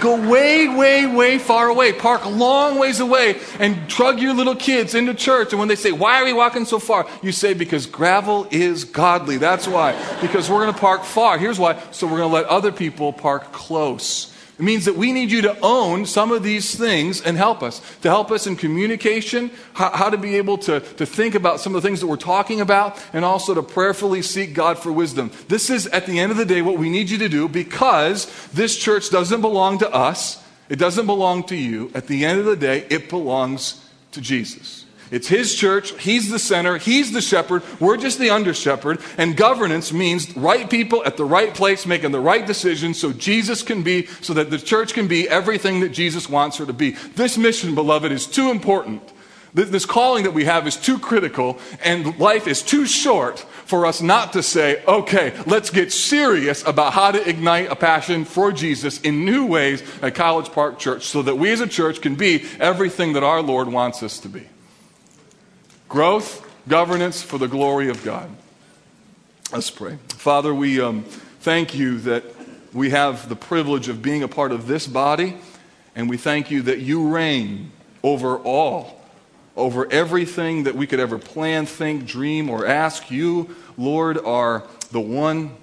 go 0.00 0.28
way, 0.30 0.68
way, 0.68 1.06
way 1.06 1.38
far 1.38 1.68
away. 1.68 1.92
Park 1.92 2.26
long 2.26 2.78
ways 2.78 3.00
away 3.00 3.40
and 3.58 3.88
drug 3.88 4.20
your 4.20 4.34
little 4.34 4.56
kids 4.56 4.94
into 4.94 5.14
church. 5.14 5.52
And 5.52 5.58
when 5.58 5.68
they 5.68 5.76
say, 5.76 5.92
Why 5.92 6.20
are 6.20 6.24
we 6.24 6.32
walking 6.32 6.64
so 6.64 6.78
far? 6.78 7.06
You 7.22 7.32
say, 7.32 7.54
Because 7.54 7.86
gravel 7.86 8.46
is 8.50 8.84
godly. 8.84 9.36
That's 9.36 9.68
why. 9.68 9.92
Because 10.20 10.50
we're 10.50 10.62
going 10.62 10.74
to 10.74 10.80
park 10.80 11.04
far. 11.04 11.38
Here's 11.38 11.58
why. 11.58 11.80
So 11.90 12.06
we're 12.06 12.18
going 12.18 12.30
to 12.30 12.34
let 12.34 12.46
other 12.46 12.72
people 12.72 13.12
park 13.12 13.52
close. 13.52 14.34
It 14.60 14.64
means 14.64 14.84
that 14.84 14.96
we 14.96 15.12
need 15.12 15.30
you 15.30 15.40
to 15.40 15.58
own 15.62 16.04
some 16.04 16.30
of 16.32 16.42
these 16.42 16.74
things 16.74 17.22
and 17.22 17.34
help 17.34 17.62
us. 17.62 17.80
To 18.02 18.10
help 18.10 18.30
us 18.30 18.46
in 18.46 18.56
communication, 18.56 19.50
how, 19.72 19.88
how, 19.90 20.10
to 20.10 20.18
be 20.18 20.36
able 20.36 20.58
to, 20.58 20.80
to 20.80 21.06
think 21.06 21.34
about 21.34 21.60
some 21.60 21.74
of 21.74 21.80
the 21.80 21.88
things 21.88 22.02
that 22.02 22.06
we're 22.06 22.16
talking 22.16 22.60
about, 22.60 23.02
and 23.14 23.24
also 23.24 23.54
to 23.54 23.62
prayerfully 23.62 24.20
seek 24.20 24.52
God 24.52 24.78
for 24.78 24.92
wisdom. 24.92 25.30
This 25.48 25.70
is, 25.70 25.86
at 25.86 26.04
the 26.04 26.18
end 26.18 26.30
of 26.30 26.36
the 26.36 26.44
day, 26.44 26.60
what 26.60 26.76
we 26.76 26.90
need 26.90 27.08
you 27.08 27.16
to 27.16 27.28
do 27.30 27.48
because 27.48 28.26
this 28.48 28.76
church 28.76 29.08
doesn't 29.08 29.40
belong 29.40 29.78
to 29.78 29.90
us. 29.90 30.44
It 30.68 30.78
doesn't 30.78 31.06
belong 31.06 31.44
to 31.44 31.56
you. 31.56 31.90
At 31.94 32.06
the 32.06 32.26
end 32.26 32.38
of 32.38 32.44
the 32.44 32.54
day, 32.54 32.86
it 32.90 33.08
belongs 33.08 33.82
to 34.12 34.20
Jesus. 34.20 34.79
It's 35.10 35.28
his 35.28 35.54
church. 35.54 35.98
He's 36.00 36.30
the 36.30 36.38
center. 36.38 36.78
He's 36.78 37.12
the 37.12 37.20
shepherd. 37.20 37.62
We're 37.80 37.96
just 37.96 38.18
the 38.18 38.30
under 38.30 38.54
shepherd. 38.54 39.00
And 39.18 39.36
governance 39.36 39.92
means 39.92 40.36
right 40.36 40.70
people 40.70 41.04
at 41.04 41.16
the 41.16 41.24
right 41.24 41.52
place 41.54 41.84
making 41.84 42.12
the 42.12 42.20
right 42.20 42.46
decisions 42.46 43.00
so 43.00 43.12
Jesus 43.12 43.62
can 43.62 43.82
be, 43.82 44.06
so 44.20 44.34
that 44.34 44.50
the 44.50 44.58
church 44.58 44.94
can 44.94 45.08
be 45.08 45.28
everything 45.28 45.80
that 45.80 45.90
Jesus 45.90 46.28
wants 46.28 46.58
her 46.58 46.66
to 46.66 46.72
be. 46.72 46.92
This 47.16 47.36
mission, 47.36 47.74
beloved, 47.74 48.12
is 48.12 48.26
too 48.26 48.50
important. 48.50 49.02
This 49.52 49.84
calling 49.84 50.24
that 50.24 50.30
we 50.30 50.44
have 50.44 50.68
is 50.68 50.76
too 50.76 50.98
critical, 50.98 51.58
and 51.82 52.16
life 52.20 52.46
is 52.46 52.62
too 52.62 52.86
short 52.86 53.40
for 53.40 53.84
us 53.84 54.00
not 54.00 54.32
to 54.34 54.44
say, 54.44 54.84
okay, 54.86 55.34
let's 55.44 55.70
get 55.70 55.92
serious 55.92 56.64
about 56.64 56.92
how 56.92 57.10
to 57.10 57.28
ignite 57.28 57.68
a 57.70 57.74
passion 57.74 58.24
for 58.24 58.52
Jesus 58.52 59.00
in 59.00 59.24
new 59.24 59.46
ways 59.46 59.82
at 60.02 60.14
College 60.14 60.52
Park 60.52 60.78
Church 60.78 61.06
so 61.06 61.22
that 61.22 61.36
we 61.36 61.50
as 61.50 61.60
a 61.60 61.66
church 61.66 62.00
can 62.00 62.14
be 62.14 62.44
everything 62.60 63.14
that 63.14 63.24
our 63.24 63.42
Lord 63.42 63.66
wants 63.66 64.04
us 64.04 64.20
to 64.20 64.28
be. 64.28 64.46
Growth, 65.90 66.48
governance 66.68 67.20
for 67.20 67.36
the 67.36 67.48
glory 67.48 67.88
of 67.88 68.04
God. 68.04 68.30
Let's 69.52 69.72
pray. 69.72 69.98
Father, 70.10 70.54
we 70.54 70.80
um, 70.80 71.02
thank 71.40 71.74
you 71.74 71.98
that 72.02 72.22
we 72.72 72.90
have 72.90 73.28
the 73.28 73.34
privilege 73.34 73.88
of 73.88 74.00
being 74.00 74.22
a 74.22 74.28
part 74.28 74.52
of 74.52 74.68
this 74.68 74.86
body, 74.86 75.36
and 75.96 76.08
we 76.08 76.16
thank 76.16 76.48
you 76.48 76.62
that 76.62 76.78
you 76.78 77.08
reign 77.08 77.72
over 78.04 78.38
all, 78.38 79.02
over 79.56 79.90
everything 79.90 80.62
that 80.62 80.76
we 80.76 80.86
could 80.86 81.00
ever 81.00 81.18
plan, 81.18 81.66
think, 81.66 82.06
dream, 82.06 82.48
or 82.48 82.64
ask. 82.64 83.10
You, 83.10 83.56
Lord, 83.76 84.16
are 84.16 84.62
the 84.92 85.00
one 85.00 85.56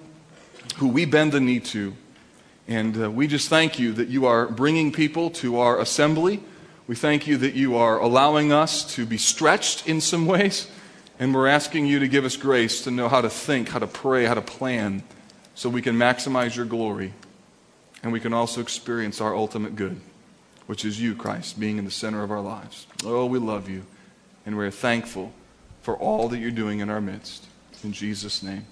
who 0.76 0.90
we 0.90 1.06
bend 1.06 1.32
the 1.32 1.40
knee 1.40 1.62
to. 1.62 1.94
And 2.68 3.02
uh, 3.02 3.10
we 3.10 3.28
just 3.28 3.48
thank 3.48 3.80
you 3.80 3.94
that 3.94 4.10
you 4.10 4.26
are 4.26 4.46
bringing 4.46 4.92
people 4.92 5.30
to 5.30 5.62
our 5.62 5.80
assembly 5.80 6.44
we 6.88 6.96
thank 6.96 7.28
you 7.28 7.38
that 7.38 7.54
you 7.54 7.76
are 7.76 8.00
allowing 8.00 8.52
us 8.52 8.96
to 8.96 9.06
be 9.06 9.18
stretched 9.18 9.88
in 9.88 10.02
some 10.02 10.26
ways, 10.26 10.72
and 11.20 11.36
we're 11.36 11.48
asking 11.48 11.86
you 11.86 12.00
to 12.00 12.08
give 12.08 12.26
us 12.26 12.38
grace 12.38 12.84
to 12.84 12.92
know 12.92 13.10
how 13.10 13.22
to 13.22 13.30
think, 13.30 13.70
how 13.70 13.80
to 13.80 13.88
pray, 13.88 14.26
how 14.26 14.34
to 14.34 14.42
plan, 14.42 15.04
so 15.54 15.70
we 15.70 15.82
can 15.82 15.96
maximize 15.96 16.56
your 16.56 16.66
glory 16.66 17.14
and 18.04 18.14
we 18.14 18.20
can 18.20 18.32
also 18.32 18.62
experience 18.62 19.20
our 19.20 19.36
ultimate 19.36 19.76
good. 19.76 20.00
which 20.68 20.84
is 20.86 21.02
you, 21.02 21.16
Christ, 21.16 21.60
being 21.60 21.78
in 21.78 21.86
the 21.86 21.92
center 21.92 22.24
of 22.24 22.30
our 22.30 22.42
lives. 22.42 22.86
Oh, 23.04 23.26
we 23.26 23.40
love 23.40 23.70
you, 23.70 23.86
and 24.46 24.56
we're 24.56 24.70
thankful 24.70 25.34
for 25.82 25.96
all 25.96 26.30
that 26.30 26.38
you're 26.40 26.52
doing 26.52 26.80
in 26.80 26.90
our 26.90 27.02
midst. 27.02 27.48
In 27.84 27.94
Jesus' 27.94 28.44
name. 28.44 28.66